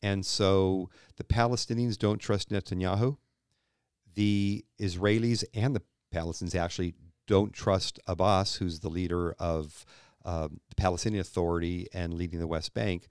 And 0.02 0.26
so 0.26 0.90
the 1.18 1.24
Palestinians 1.24 1.98
don't 1.98 2.20
trust 2.20 2.50
Netanyahu. 2.50 3.18
The 4.16 4.64
Israelis 4.80 5.44
and 5.54 5.76
the 5.76 5.82
Palestinians 6.14 6.56
actually 6.56 6.94
don't 7.28 7.54
trust 7.54 8.00
Abbas, 8.08 8.56
who's 8.56 8.80
the 8.80 8.90
leader 8.90 9.34
of 9.40 9.86
uh, 10.26 10.48
the 10.70 10.76
Palestinian 10.76 11.22
Authority 11.22 11.88
and 11.94 12.14
leading 12.14 12.40
the 12.40 12.48
West 12.48 12.74
Bank. 12.74 13.08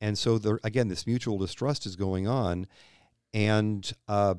And 0.00 0.16
so 0.18 0.38
there 0.38 0.58
again, 0.64 0.88
this 0.88 1.06
mutual 1.06 1.38
distrust 1.38 1.86
is 1.86 1.96
going 1.96 2.26
on, 2.26 2.66
and 3.34 3.90
uh, 4.08 4.34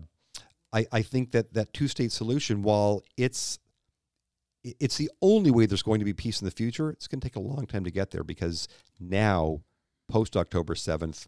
I, 0.73 0.85
I 0.91 1.01
think 1.01 1.31
that 1.31 1.53
that 1.53 1.73
two 1.73 1.87
state 1.87 2.11
solution, 2.11 2.63
while 2.63 3.03
it's 3.15 3.59
it's 4.63 4.97
the 4.97 5.09
only 5.21 5.51
way 5.51 5.65
there's 5.65 5.81
going 5.81 5.99
to 5.99 6.05
be 6.05 6.13
peace 6.13 6.41
in 6.41 6.45
the 6.45 6.51
future. 6.51 6.89
It's 6.91 7.07
going 7.07 7.19
to 7.19 7.27
take 7.27 7.35
a 7.35 7.39
long 7.39 7.65
time 7.65 7.83
to 7.83 7.91
get 7.91 8.11
there 8.11 8.23
because 8.23 8.67
now, 8.99 9.61
post 10.07 10.37
October 10.37 10.75
7th, 10.75 11.27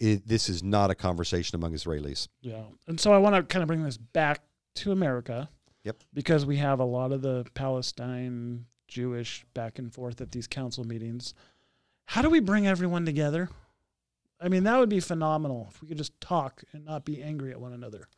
it, 0.00 0.26
this 0.26 0.48
is 0.48 0.62
not 0.62 0.90
a 0.90 0.94
conversation 0.94 1.54
among 1.54 1.72
Israelis. 1.72 2.26
Yeah. 2.40 2.64
And 2.88 2.98
so 2.98 3.12
I 3.12 3.18
want 3.18 3.36
to 3.36 3.42
kind 3.42 3.62
of 3.62 3.68
bring 3.68 3.84
this 3.84 3.96
back 3.96 4.40
to 4.76 4.90
America. 4.90 5.48
Yep. 5.84 6.04
Because 6.14 6.46
we 6.46 6.58
have 6.58 6.80
a 6.80 6.84
lot 6.84 7.12
of 7.12 7.22
the 7.22 7.44
Palestine 7.54 8.66
Jewish 8.86 9.44
back 9.54 9.78
and 9.78 9.92
forth 9.92 10.20
at 10.20 10.32
these 10.32 10.46
council 10.46 10.84
meetings. 10.84 11.34
How 12.06 12.22
do 12.22 12.30
we 12.30 12.40
bring 12.40 12.66
everyone 12.66 13.04
together? 13.04 13.48
I 14.40 14.48
mean, 14.48 14.64
that 14.64 14.78
would 14.78 14.88
be 14.88 15.00
phenomenal 15.00 15.68
if 15.70 15.80
we 15.80 15.88
could 15.88 15.98
just 15.98 16.20
talk 16.20 16.64
and 16.72 16.84
not 16.84 17.04
be 17.04 17.22
angry 17.22 17.52
at 17.52 17.60
one 17.60 17.72
another. 17.72 18.08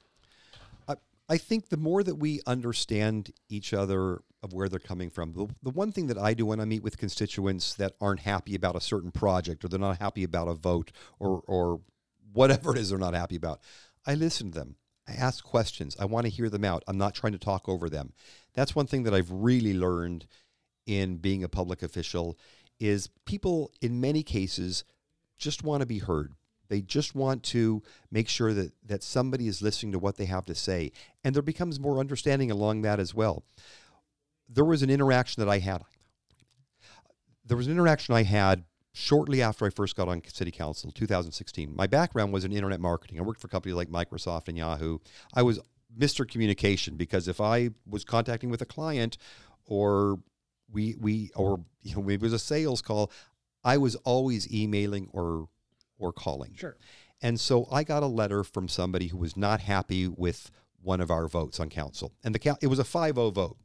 I, 0.88 0.96
I 1.28 1.36
think 1.36 1.68
the 1.68 1.76
more 1.76 2.02
that 2.02 2.16
we 2.16 2.40
understand 2.46 3.30
each 3.48 3.74
other 3.74 4.22
of 4.42 4.52
where 4.52 4.68
they're 4.68 4.78
coming 4.78 5.10
from, 5.10 5.32
the, 5.32 5.46
the 5.62 5.70
one 5.70 5.92
thing 5.92 6.06
that 6.08 6.18
I 6.18 6.34
do 6.34 6.46
when 6.46 6.60
I 6.60 6.64
meet 6.64 6.82
with 6.82 6.98
constituents 6.98 7.74
that 7.74 7.94
aren't 8.00 8.20
happy 8.20 8.54
about 8.54 8.74
a 8.74 8.80
certain 8.80 9.10
project 9.10 9.64
or 9.64 9.68
they're 9.68 9.78
not 9.78 10.00
happy 10.00 10.24
about 10.24 10.48
a 10.48 10.54
vote 10.54 10.92
or, 11.18 11.42
or 11.46 11.80
whatever 12.32 12.72
it 12.72 12.78
is 12.78 12.90
they're 12.90 12.98
not 12.98 13.14
happy 13.14 13.36
about, 13.36 13.60
I 14.06 14.14
listen 14.14 14.50
to 14.52 14.58
them. 14.58 14.76
I 15.08 15.12
ask 15.12 15.44
questions. 15.44 15.96
I 15.98 16.06
want 16.06 16.24
to 16.26 16.32
hear 16.32 16.48
them 16.48 16.64
out. 16.64 16.82
I'm 16.88 16.98
not 16.98 17.14
trying 17.14 17.32
to 17.32 17.38
talk 17.38 17.68
over 17.68 17.88
them. 17.88 18.12
That's 18.54 18.74
one 18.74 18.86
thing 18.86 19.02
that 19.04 19.14
I've 19.14 19.30
really 19.30 19.74
learned 19.74 20.26
in 20.86 21.16
being 21.16 21.44
a 21.44 21.48
public 21.48 21.82
official 21.82 22.38
is 22.80 23.08
people 23.24 23.70
in 23.80 24.00
many 24.00 24.22
cases 24.22 24.84
just 25.38 25.62
want 25.62 25.80
to 25.80 25.86
be 25.86 25.98
heard. 25.98 26.32
They 26.68 26.80
just 26.80 27.14
want 27.14 27.42
to 27.44 27.82
make 28.10 28.28
sure 28.28 28.54
that 28.54 28.72
that 28.86 29.02
somebody 29.02 29.46
is 29.48 29.62
listening 29.62 29.92
to 29.92 29.98
what 29.98 30.16
they 30.16 30.24
have 30.24 30.46
to 30.46 30.54
say, 30.54 30.92
and 31.22 31.34
there 31.34 31.42
becomes 31.42 31.78
more 31.78 31.98
understanding 31.98 32.50
along 32.50 32.82
that 32.82 32.98
as 32.98 33.14
well. 33.14 33.44
There 34.48 34.64
was 34.64 34.82
an 34.82 34.90
interaction 34.90 35.44
that 35.44 35.50
I 35.50 35.58
had. 35.58 35.82
There 37.44 37.56
was 37.56 37.66
an 37.66 37.72
interaction 37.72 38.14
I 38.14 38.22
had 38.22 38.64
shortly 38.94 39.42
after 39.42 39.66
I 39.66 39.70
first 39.70 39.96
got 39.96 40.08
on 40.08 40.22
city 40.26 40.52
council, 40.52 40.90
2016. 40.92 41.74
My 41.74 41.86
background 41.86 42.32
was 42.32 42.44
in 42.44 42.52
internet 42.52 42.80
marketing. 42.80 43.18
I 43.18 43.22
worked 43.22 43.40
for 43.40 43.48
companies 43.48 43.74
like 43.74 43.88
Microsoft 43.88 44.48
and 44.48 44.56
Yahoo. 44.56 44.98
I 45.34 45.42
was 45.42 45.60
Mr. 45.98 46.26
Communication 46.26 46.96
because 46.96 47.28
if 47.28 47.40
I 47.40 47.70
was 47.86 48.04
contacting 48.04 48.50
with 48.50 48.62
a 48.62 48.66
client 48.66 49.18
or 49.66 50.20
we 50.72 50.96
we 50.98 51.30
or 51.34 51.60
you 51.82 51.96
know 51.96 52.02
maybe 52.02 52.14
it 52.14 52.22
was 52.22 52.32
a 52.32 52.38
sales 52.38 52.80
call 52.80 53.10
I 53.64 53.76
was 53.78 53.96
always 53.96 54.50
emailing 54.52 55.08
or 55.12 55.48
or 55.98 56.12
calling. 56.12 56.54
Sure. 56.54 56.76
And 57.20 57.40
so 57.40 57.66
I 57.72 57.82
got 57.84 58.02
a 58.02 58.06
letter 58.06 58.44
from 58.44 58.68
somebody 58.68 59.08
who 59.08 59.16
was 59.16 59.36
not 59.36 59.60
happy 59.60 60.06
with 60.06 60.50
one 60.82 61.00
of 61.00 61.10
our 61.10 61.26
votes 61.26 61.58
on 61.58 61.68
council. 61.68 62.12
And 62.22 62.34
the 62.34 62.56
it 62.60 62.66
was 62.68 62.78
a 62.78 62.84
5-0 62.84 63.32
vote. 63.34 63.56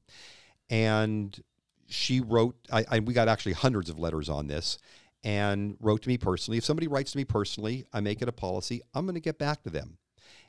And 0.69 1.39
she 1.87 2.19
wrote 2.19 2.55
I, 2.71 2.85
I 2.89 2.99
we 2.99 3.13
got 3.13 3.27
actually 3.27 3.53
hundreds 3.53 3.89
of 3.89 3.99
letters 3.99 4.27
on 4.27 4.47
this 4.47 4.79
and 5.23 5.75
wrote 5.79 6.03
to 6.03 6.09
me 6.09 6.17
personally. 6.17 6.57
If 6.57 6.65
somebody 6.65 6.87
writes 6.87 7.11
to 7.11 7.17
me 7.17 7.25
personally, 7.25 7.85
I 7.93 7.99
make 7.99 8.21
it 8.21 8.29
a 8.29 8.33
policy, 8.33 8.81
I'm 8.93 9.05
going 9.05 9.15
to 9.15 9.21
get 9.21 9.37
back 9.37 9.63
to 9.63 9.69
them. 9.69 9.97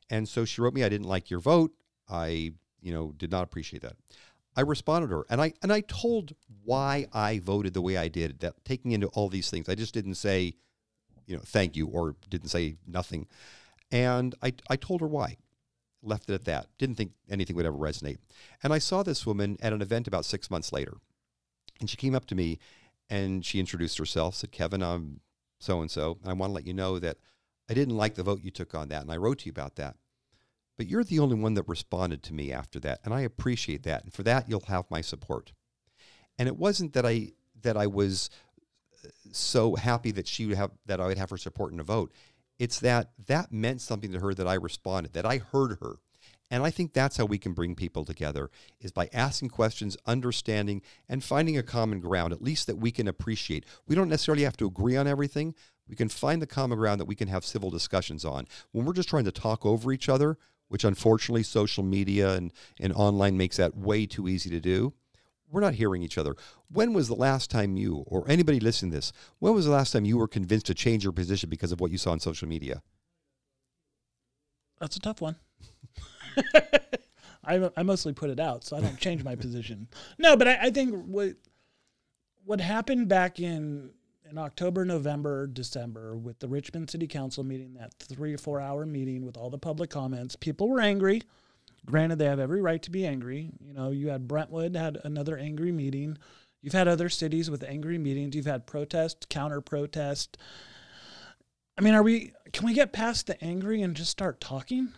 And 0.08 0.28
so 0.28 0.44
she 0.44 0.60
wrote 0.60 0.74
me, 0.74 0.84
I 0.84 0.88
didn't 0.88 1.08
like 1.08 1.30
your 1.30 1.40
vote. 1.40 1.72
I, 2.08 2.52
you 2.80 2.92
know, 2.92 3.12
did 3.16 3.30
not 3.30 3.44
appreciate 3.44 3.82
that. 3.82 3.96
I 4.56 4.62
responded 4.62 5.08
to 5.08 5.18
her 5.18 5.26
and 5.30 5.40
I 5.40 5.52
and 5.62 5.72
I 5.72 5.80
told 5.82 6.34
why 6.64 7.06
I 7.12 7.38
voted 7.38 7.72
the 7.72 7.80
way 7.80 7.96
I 7.96 8.08
did, 8.08 8.40
that 8.40 8.64
taking 8.64 8.90
into 8.90 9.06
all 9.08 9.28
these 9.28 9.48
things. 9.48 9.68
I 9.68 9.76
just 9.76 9.94
didn't 9.94 10.16
say, 10.16 10.54
you 11.26 11.36
know, 11.36 11.42
thank 11.44 11.76
you 11.76 11.86
or 11.86 12.16
didn't 12.28 12.48
say 12.48 12.76
nothing. 12.86 13.28
And 13.92 14.34
I 14.42 14.52
I 14.68 14.76
told 14.76 15.00
her 15.00 15.06
why. 15.06 15.36
Left 16.02 16.28
it 16.30 16.34
at 16.34 16.44
that. 16.46 16.66
Didn't 16.78 16.96
think 16.96 17.12
anything 17.28 17.54
would 17.56 17.66
ever 17.66 17.76
resonate. 17.76 18.18
And 18.62 18.72
I 18.72 18.78
saw 18.78 19.02
this 19.02 19.26
woman 19.26 19.56
at 19.60 19.72
an 19.72 19.82
event 19.82 20.08
about 20.08 20.24
six 20.24 20.50
months 20.50 20.72
later. 20.72 20.96
And 21.78 21.88
she 21.88 21.96
came 21.96 22.14
up 22.14 22.26
to 22.26 22.34
me 22.34 22.58
and 23.10 23.44
she 23.44 23.58
introduced 23.58 23.98
herself, 23.98 24.36
said, 24.36 24.52
Kevin, 24.52 24.82
I'm 24.82 25.20
so 25.58 25.80
and 25.80 25.90
so. 25.90 26.18
I 26.24 26.32
want 26.32 26.50
to 26.50 26.54
let 26.54 26.66
you 26.66 26.72
know 26.72 26.98
that 27.00 27.18
I 27.68 27.74
didn't 27.74 27.96
like 27.96 28.14
the 28.14 28.22
vote 28.22 28.42
you 28.42 28.50
took 28.50 28.74
on 28.74 28.88
that. 28.88 29.02
And 29.02 29.12
I 29.12 29.16
wrote 29.16 29.40
to 29.40 29.46
you 29.46 29.50
about 29.50 29.76
that. 29.76 29.96
But 30.76 30.86
you're 30.86 31.04
the 31.04 31.18
only 31.18 31.36
one 31.36 31.54
that 31.54 31.68
responded 31.68 32.22
to 32.22 32.32
me 32.32 32.52
after 32.52 32.80
that, 32.80 33.00
and 33.04 33.12
I 33.12 33.20
appreciate 33.20 33.82
that. 33.82 34.02
And 34.02 34.14
for 34.14 34.22
that, 34.22 34.48
you'll 34.48 34.64
have 34.68 34.86
my 34.90 35.02
support. 35.02 35.52
And 36.38 36.48
it 36.48 36.56
wasn't 36.56 36.94
that 36.94 37.04
I 37.04 37.32
that 37.62 37.76
I 37.76 37.86
was 37.86 38.30
uh, 39.04 39.08
so 39.30 39.74
happy 39.74 40.10
that 40.12 40.26
she 40.26 40.46
would 40.46 40.56
have 40.56 40.70
that 40.86 40.98
I 40.98 41.06
would 41.06 41.18
have 41.18 41.28
her 41.28 41.36
support 41.36 41.74
in 41.74 41.80
a 41.80 41.84
vote. 41.84 42.14
It's 42.58 42.80
that 42.80 43.10
that 43.26 43.52
meant 43.52 43.82
something 43.82 44.10
to 44.12 44.20
her 44.20 44.32
that 44.32 44.46
I 44.46 44.54
responded, 44.54 45.12
that 45.12 45.26
I 45.26 45.38
heard 45.38 45.78
her. 45.82 45.96
And 46.50 46.64
I 46.64 46.70
think 46.70 46.92
that's 46.92 47.16
how 47.16 47.26
we 47.26 47.38
can 47.38 47.52
bring 47.52 47.76
people 47.76 48.04
together 48.04 48.50
is 48.80 48.90
by 48.90 49.08
asking 49.12 49.50
questions, 49.50 49.96
understanding, 50.06 50.82
and 51.08 51.22
finding 51.22 51.56
a 51.56 51.62
common 51.62 52.00
ground, 52.00 52.32
at 52.32 52.42
least 52.42 52.66
that 52.66 52.78
we 52.78 52.90
can 52.90 53.06
appreciate. 53.06 53.64
We 53.86 53.94
don't 53.94 54.08
necessarily 54.08 54.42
have 54.42 54.56
to 54.56 54.66
agree 54.66 54.96
on 54.96 55.06
everything. 55.06 55.54
We 55.88 55.94
can 55.94 56.08
find 56.08 56.42
the 56.42 56.46
common 56.46 56.78
ground 56.78 57.00
that 57.00 57.06
we 57.06 57.14
can 57.14 57.28
have 57.28 57.44
civil 57.44 57.70
discussions 57.70 58.24
on. 58.24 58.46
When 58.72 58.84
we're 58.84 58.92
just 58.92 59.08
trying 59.08 59.24
to 59.24 59.32
talk 59.32 59.64
over 59.64 59.92
each 59.92 60.08
other, 60.08 60.38
which 60.70 60.84
unfortunately 60.84 61.42
social 61.42 61.82
media 61.82 62.34
and, 62.34 62.52
and 62.80 62.92
online 62.92 63.36
makes 63.36 63.56
that 63.56 63.76
way 63.76 64.06
too 64.06 64.28
easy 64.28 64.48
to 64.50 64.60
do. 64.60 64.94
We're 65.50 65.60
not 65.60 65.74
hearing 65.74 66.04
each 66.04 66.16
other. 66.16 66.36
When 66.70 66.92
was 66.92 67.08
the 67.08 67.16
last 67.16 67.50
time 67.50 67.76
you, 67.76 68.04
or 68.06 68.24
anybody 68.28 68.60
listening 68.60 68.92
to 68.92 68.98
this, 68.98 69.12
when 69.40 69.52
was 69.52 69.64
the 69.64 69.72
last 69.72 69.90
time 69.90 70.04
you 70.04 70.16
were 70.16 70.28
convinced 70.28 70.66
to 70.66 70.74
change 70.74 71.02
your 71.02 71.12
position 71.12 71.50
because 71.50 71.72
of 71.72 71.80
what 71.80 71.90
you 71.90 71.98
saw 71.98 72.12
on 72.12 72.20
social 72.20 72.46
media? 72.46 72.82
That's 74.78 74.96
a 74.96 75.00
tough 75.00 75.20
one. 75.20 75.36
I, 77.44 77.70
I 77.76 77.82
mostly 77.82 78.12
put 78.12 78.30
it 78.30 78.38
out, 78.38 78.64
so 78.64 78.76
I 78.76 78.80
don't 78.80 78.98
change 78.98 79.24
my 79.24 79.34
position. 79.34 79.88
No, 80.18 80.36
but 80.36 80.48
I, 80.48 80.58
I 80.62 80.70
think 80.70 81.04
what 81.04 81.34
what 82.44 82.60
happened 82.60 83.08
back 83.08 83.40
in 83.40 83.90
in 84.30 84.38
October, 84.38 84.84
November, 84.84 85.46
December 85.46 86.16
with 86.16 86.38
the 86.38 86.48
Richmond 86.48 86.90
City 86.90 87.06
Council 87.06 87.42
meeting, 87.42 87.74
that 87.74 87.92
three 87.98 88.32
or 88.32 88.38
four 88.38 88.60
hour 88.60 88.86
meeting 88.86 89.26
with 89.26 89.36
all 89.36 89.50
the 89.50 89.58
public 89.58 89.90
comments, 89.90 90.36
people 90.36 90.68
were 90.68 90.80
angry. 90.80 91.22
Granted, 91.86 92.18
they 92.18 92.26
have 92.26 92.38
every 92.38 92.60
right 92.60 92.82
to 92.82 92.90
be 92.90 93.06
angry. 93.06 93.50
You 93.60 93.72
know, 93.72 93.90
you 93.90 94.08
had 94.08 94.28
Brentwood 94.28 94.76
had 94.76 94.98
another 95.02 95.36
angry 95.36 95.72
meeting. 95.72 96.18
You've 96.62 96.74
had 96.74 96.88
other 96.88 97.08
cities 97.08 97.50
with 97.50 97.64
angry 97.64 97.98
meetings. 97.98 98.36
You've 98.36 98.46
had 98.46 98.66
protest, 98.66 99.28
counter 99.30 99.60
protest. 99.60 100.36
I 101.78 101.80
mean, 101.80 101.94
are 101.94 102.02
we? 102.02 102.32
Can 102.52 102.66
we 102.66 102.74
get 102.74 102.92
past 102.92 103.26
the 103.26 103.42
angry 103.42 103.80
and 103.82 103.96
just 103.96 104.10
start 104.10 104.40
talking? 104.40 104.92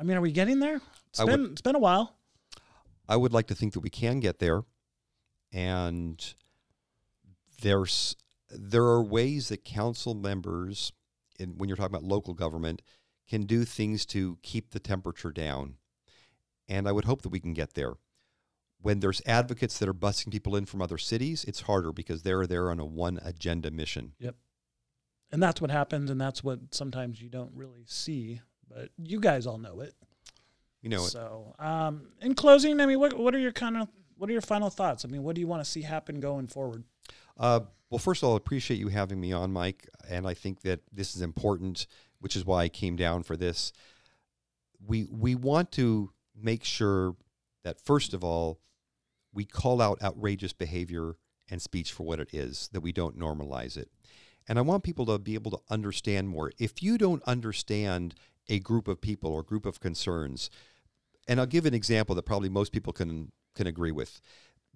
I 0.00 0.02
mean, 0.02 0.16
are 0.16 0.22
we 0.22 0.32
getting 0.32 0.60
there? 0.60 0.80
It's 1.10 1.20
I 1.20 1.26
been 1.26 1.42
would- 1.42 1.52
it's 1.52 1.60
been 1.60 1.76
a 1.76 1.80
while. 1.80 2.16
I 3.06 3.16
would 3.16 3.32
like 3.32 3.48
to 3.48 3.54
think 3.54 3.74
that 3.74 3.80
we 3.80 3.90
can 3.90 4.20
get 4.20 4.38
there, 4.38 4.62
and 5.52 6.34
there's 7.60 8.16
there 8.48 8.84
are 8.84 9.02
ways 9.02 9.48
that 9.48 9.64
council 9.64 10.14
members, 10.14 10.92
in, 11.38 11.56
when 11.58 11.68
you're 11.68 11.76
talking 11.76 11.94
about 11.94 12.04
local 12.04 12.34
government, 12.34 12.82
can 13.28 13.42
do 13.42 13.64
things 13.64 14.06
to 14.06 14.38
keep 14.42 14.70
the 14.70 14.80
temperature 14.80 15.30
down, 15.30 15.76
and 16.68 16.88
I 16.88 16.92
would 16.92 17.04
hope 17.04 17.22
that 17.22 17.28
we 17.28 17.40
can 17.40 17.52
get 17.52 17.74
there. 17.74 17.94
When 18.80 19.00
there's 19.00 19.20
advocates 19.26 19.78
that 19.78 19.88
are 19.88 19.94
busing 19.94 20.32
people 20.32 20.56
in 20.56 20.64
from 20.64 20.80
other 20.80 20.98
cities, 20.98 21.44
it's 21.44 21.62
harder 21.62 21.92
because 21.92 22.22
they're 22.22 22.46
there 22.46 22.70
on 22.70 22.80
a 22.80 22.86
one 22.86 23.20
agenda 23.22 23.70
mission. 23.70 24.14
Yep. 24.18 24.36
And 25.30 25.42
that's 25.42 25.60
what 25.60 25.70
happens, 25.70 26.10
and 26.10 26.20
that's 26.20 26.42
what 26.42 26.74
sometimes 26.74 27.20
you 27.20 27.28
don't 27.28 27.52
really 27.54 27.84
see. 27.86 28.40
But 28.72 28.90
you 28.96 29.20
guys 29.20 29.46
all 29.46 29.58
know 29.58 29.80
it. 29.80 29.94
You 30.82 30.88
know, 30.88 31.04
it. 31.04 31.10
So, 31.10 31.54
um, 31.58 32.08
in 32.22 32.34
closing, 32.34 32.80
I 32.80 32.86
mean, 32.86 33.00
what 33.00 33.18
what 33.18 33.34
are 33.34 33.38
your 33.38 33.52
kind 33.52 33.76
of 33.76 33.88
what 34.16 34.30
are 34.30 34.32
your 34.32 34.42
final 34.42 34.70
thoughts? 34.70 35.04
I 35.04 35.08
mean, 35.08 35.22
what 35.22 35.34
do 35.34 35.40
you 35.40 35.46
want 35.46 35.64
to 35.64 35.70
see 35.70 35.82
happen 35.82 36.20
going 36.20 36.46
forward? 36.46 36.84
Uh, 37.38 37.60
well, 37.90 37.98
first 37.98 38.22
of 38.22 38.28
all, 38.28 38.34
I 38.34 38.36
appreciate 38.36 38.78
you 38.78 38.88
having 38.88 39.20
me 39.20 39.32
on, 39.32 39.52
Mike, 39.52 39.88
and 40.08 40.26
I 40.26 40.34
think 40.34 40.60
that 40.62 40.80
this 40.92 41.16
is 41.16 41.22
important, 41.22 41.86
which 42.20 42.36
is 42.36 42.44
why 42.44 42.62
I 42.62 42.68
came 42.68 42.96
down 42.96 43.22
for 43.24 43.36
this. 43.36 43.72
We 44.86 45.06
we 45.10 45.34
want 45.34 45.72
to 45.72 46.12
make 46.34 46.64
sure 46.64 47.16
that 47.64 47.80
first 47.80 48.14
of 48.14 48.24
all, 48.24 48.60
we 49.32 49.44
call 49.44 49.82
out 49.82 50.02
outrageous 50.02 50.52
behavior 50.52 51.16
and 51.50 51.60
speech 51.60 51.92
for 51.92 52.04
what 52.04 52.20
it 52.20 52.28
is, 52.32 52.68
that 52.72 52.80
we 52.80 52.92
don't 52.92 53.18
normalize 53.18 53.76
it. 53.76 53.90
And 54.48 54.58
I 54.58 54.62
want 54.62 54.82
people 54.82 55.06
to 55.06 55.18
be 55.18 55.34
able 55.34 55.50
to 55.50 55.60
understand 55.68 56.28
more. 56.28 56.52
If 56.58 56.82
you 56.82 56.96
don't 56.96 57.22
understand 57.24 58.14
a 58.50 58.58
group 58.58 58.86
of 58.88 59.00
people 59.00 59.30
or 59.30 59.42
group 59.42 59.64
of 59.64 59.80
concerns, 59.80 60.50
and 61.26 61.40
I'll 61.40 61.46
give 61.46 61.64
an 61.64 61.74
example 61.74 62.14
that 62.16 62.24
probably 62.24 62.50
most 62.50 62.72
people 62.72 62.92
can 62.92 63.32
can 63.54 63.66
agree 63.66 63.92
with 63.92 64.20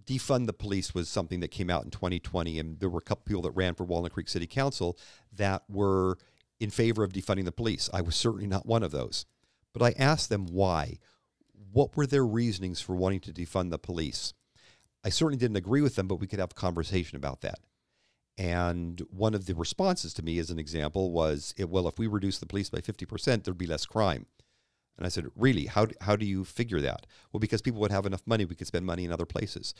defund 0.06 0.46
the 0.46 0.52
police 0.52 0.94
was 0.94 1.08
something 1.08 1.40
that 1.40 1.50
came 1.50 1.70
out 1.70 1.84
in 1.84 1.90
2020, 1.90 2.58
and 2.58 2.78
there 2.80 2.88
were 2.88 2.98
a 2.98 3.02
couple 3.02 3.24
people 3.24 3.42
that 3.42 3.52
ran 3.52 3.74
for 3.74 3.84
Walnut 3.84 4.12
Creek 4.12 4.28
City 4.28 4.46
Council 4.46 4.98
that 5.32 5.62
were 5.68 6.18
in 6.60 6.70
favor 6.70 7.02
of 7.02 7.12
defunding 7.12 7.44
the 7.44 7.52
police. 7.52 7.88
I 7.92 8.00
was 8.00 8.16
certainly 8.16 8.46
not 8.46 8.66
one 8.66 8.82
of 8.82 8.90
those, 8.90 9.26
but 9.72 9.82
I 9.82 9.94
asked 9.98 10.28
them 10.28 10.46
why. 10.46 10.98
What 11.72 11.96
were 11.96 12.06
their 12.06 12.24
reasonings 12.24 12.80
for 12.80 12.94
wanting 12.94 13.20
to 13.20 13.32
defund 13.32 13.70
the 13.70 13.78
police? 13.78 14.32
I 15.04 15.08
certainly 15.08 15.38
didn't 15.38 15.56
agree 15.56 15.80
with 15.80 15.96
them, 15.96 16.06
but 16.06 16.16
we 16.16 16.26
could 16.26 16.38
have 16.38 16.52
a 16.52 16.54
conversation 16.54 17.16
about 17.16 17.40
that. 17.40 17.58
And 18.36 19.00
one 19.10 19.34
of 19.34 19.46
the 19.46 19.54
responses 19.54 20.12
to 20.14 20.24
me, 20.24 20.38
as 20.38 20.50
an 20.50 20.58
example, 20.58 21.12
was, 21.12 21.54
"Well, 21.56 21.86
if 21.86 21.98
we 21.98 22.08
reduce 22.08 22.38
the 22.38 22.46
police 22.46 22.68
by 22.68 22.80
50%, 22.80 23.44
there'd 23.44 23.56
be 23.56 23.66
less 23.66 23.86
crime." 23.86 24.26
And 24.96 25.06
I 25.06 25.08
said, 25.08 25.26
Really? 25.36 25.66
How, 25.66 25.88
how 26.00 26.16
do 26.16 26.26
you 26.26 26.44
figure 26.44 26.80
that? 26.80 27.06
Well, 27.32 27.40
because 27.40 27.62
people 27.62 27.80
would 27.80 27.90
have 27.90 28.06
enough 28.06 28.22
money, 28.26 28.44
we 28.44 28.54
could 28.54 28.66
spend 28.66 28.86
money 28.86 29.04
in 29.04 29.12
other 29.12 29.26
places. 29.26 29.74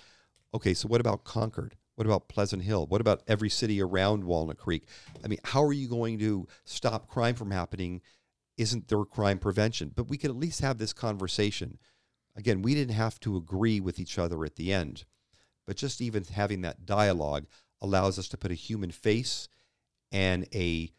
Okay, 0.53 0.75
so 0.75 0.89
what 0.89 1.01
about 1.01 1.25
Concord? 1.25 1.77
What 1.97 2.07
about 2.07 2.29
Pleasant 2.29 2.63
Hill? 2.63 2.87
What 2.87 3.01
about 3.01 3.23
every 3.27 3.51
city 3.51 3.81
around 3.81 4.25
Walnut 4.25 4.59
Creek? 4.59 4.87
I 5.25 5.29
mean, 5.29 5.39
how 5.45 5.63
are 5.65 5.73
you 5.73 5.89
going 5.89 6.19
to 6.19 6.49
stop 6.65 7.09
crime 7.09 7.35
from 7.35 7.51
happening? 7.51 8.01
Isn't 8.57 8.89
there 8.89 9.05
crime 9.05 9.39
prevention? 9.39 9.93
But 9.95 10.09
we 10.09 10.17
could 10.17 10.31
at 10.31 10.37
least 10.37 10.61
have 10.61 10.79
this 10.79 10.93
conversation. 10.93 11.79
Again, 12.37 12.63
we 12.63 12.75
didn't 12.75 12.95
have 12.95 13.21
to 13.21 13.37
agree 13.37 13.81
with 13.81 14.01
each 14.01 14.19
other 14.19 14.45
at 14.45 14.57
the 14.57 14.73
end, 14.73 15.05
but 15.67 15.77
just 15.77 16.01
even 16.01 16.25
having 16.25 16.63
that 16.63 16.85
dialogue 16.85 17.47
allows 17.85 18.19
us 18.19 18.29
to 18.29 18.37
put 18.37 18.51
a 18.51 18.55
human 18.55 18.91
face 18.91 19.49
and 20.11 20.49
a 20.55 20.91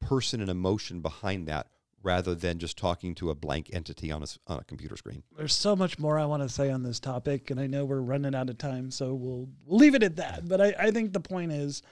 person 0.00 0.40
and 0.40 0.50
emotion 0.50 1.00
behind 1.00 1.48
that 1.48 1.66
rather 2.02 2.34
than 2.34 2.58
just 2.58 2.78
talking 2.78 3.14
to 3.16 3.30
a 3.30 3.34
blank 3.34 3.70
entity 3.72 4.12
on 4.12 4.22
a, 4.22 4.26
on 4.46 4.60
a 4.60 4.64
computer 4.64 4.96
screen. 4.96 5.24
There's 5.36 5.54
so 5.54 5.74
much 5.74 5.98
more 5.98 6.18
I 6.18 6.26
want 6.26 6.44
to 6.44 6.48
say 6.48 6.70
on 6.70 6.84
this 6.84 7.00
topic, 7.00 7.50
and 7.50 7.58
I 7.58 7.66
know 7.66 7.84
we're 7.84 8.00
running 8.00 8.34
out 8.34 8.50
of 8.50 8.58
time, 8.58 8.92
so 8.92 9.14
we'll, 9.14 9.48
we'll 9.64 9.78
leave 9.78 9.96
it 9.96 10.04
at 10.04 10.16
that. 10.16 10.46
But 10.46 10.60
I, 10.60 10.74
I 10.78 10.90
think 10.92 11.12
the 11.12 11.20
point 11.20 11.50
is 11.50 11.82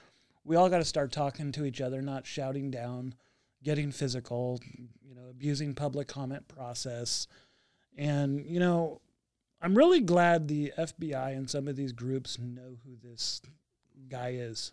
we 0.45 0.55
all 0.55 0.69
got 0.69 0.79
to 0.79 0.85
start 0.85 1.11
talking 1.11 1.51
to 1.53 1.65
each 1.65 1.81
other, 1.81 2.03
not 2.03 2.25
shouting 2.25 2.71
down, 2.71 3.15
getting 3.65 3.91
physical, 3.91 4.61
you 5.03 5.15
know, 5.15 5.29
abusing 5.29 5.75
public 5.75 6.07
comment 6.07 6.47
process. 6.47 7.27
And, 7.97 8.47
you 8.47 8.61
know, 8.61 9.01
I'm 9.61 9.75
really 9.75 10.01
glad 10.01 10.47
the 10.47 10.73
FBI 10.79 11.37
and 11.37 11.51
some 11.51 11.67
of 11.67 11.75
these 11.75 11.93
groups 11.93 12.39
know 12.39 12.77
who 12.85 12.97
this 13.03 13.43
guy 14.09 14.31
is. 14.37 14.73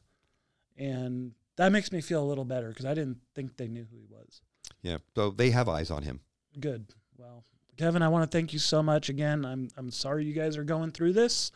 And 0.77 1.33
that 1.57 1.71
makes 1.71 1.91
me 1.91 2.01
feel 2.01 2.23
a 2.23 2.25
little 2.25 2.45
better 2.45 2.69
because 2.69 2.85
I 2.85 2.93
didn't 2.93 3.19
think 3.35 3.57
they 3.57 3.67
knew 3.67 3.85
who 3.89 3.97
he 3.97 4.07
was. 4.09 4.41
Yeah, 4.81 4.97
so 5.15 5.29
they 5.29 5.51
have 5.51 5.69
eyes 5.69 5.91
on 5.91 6.03
him. 6.03 6.21
Good. 6.59 6.85
Well, 7.17 7.43
Kevin, 7.77 8.01
I 8.01 8.07
want 8.09 8.29
to 8.29 8.35
thank 8.37 8.53
you 8.53 8.59
so 8.59 8.81
much 8.83 9.09
again. 9.09 9.45
I'm 9.45 9.69
I'm 9.77 9.91
sorry 9.91 10.25
you 10.25 10.33
guys 10.33 10.57
are 10.57 10.63
going 10.63 10.91
through 10.91 11.13
this, 11.13 11.51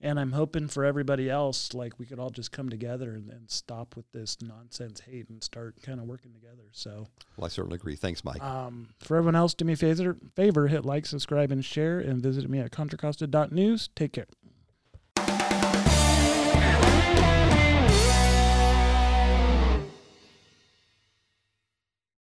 and 0.00 0.18
I'm 0.18 0.32
hoping 0.32 0.68
for 0.68 0.84
everybody 0.84 1.28
else, 1.30 1.72
like 1.74 1.98
we 1.98 2.06
could 2.06 2.18
all 2.18 2.30
just 2.30 2.52
come 2.52 2.68
together 2.68 3.12
and, 3.14 3.28
and 3.30 3.50
stop 3.50 3.96
with 3.96 4.10
this 4.12 4.36
nonsense 4.42 5.00
hate 5.00 5.28
and 5.28 5.42
start 5.42 5.76
kind 5.82 6.00
of 6.00 6.06
working 6.06 6.32
together. 6.32 6.64
So, 6.72 7.06
Well, 7.36 7.44
I 7.46 7.48
certainly 7.48 7.76
agree. 7.76 7.96
Thanks, 7.96 8.24
Mike. 8.24 8.42
um, 8.42 8.88
for 9.00 9.16
everyone 9.16 9.36
else, 9.36 9.54
do 9.54 9.64
me 9.64 9.74
a 9.74 9.76
favor, 9.76 10.16
favor, 10.34 10.68
hit 10.68 10.84
like, 10.84 11.06
subscribe, 11.06 11.50
and 11.50 11.64
share, 11.64 11.98
and 12.00 12.22
visit 12.22 12.48
me 12.48 12.58
at 12.60 12.70
ContraCosta.news. 12.72 13.88
Take 13.94 14.12
care. 14.12 14.26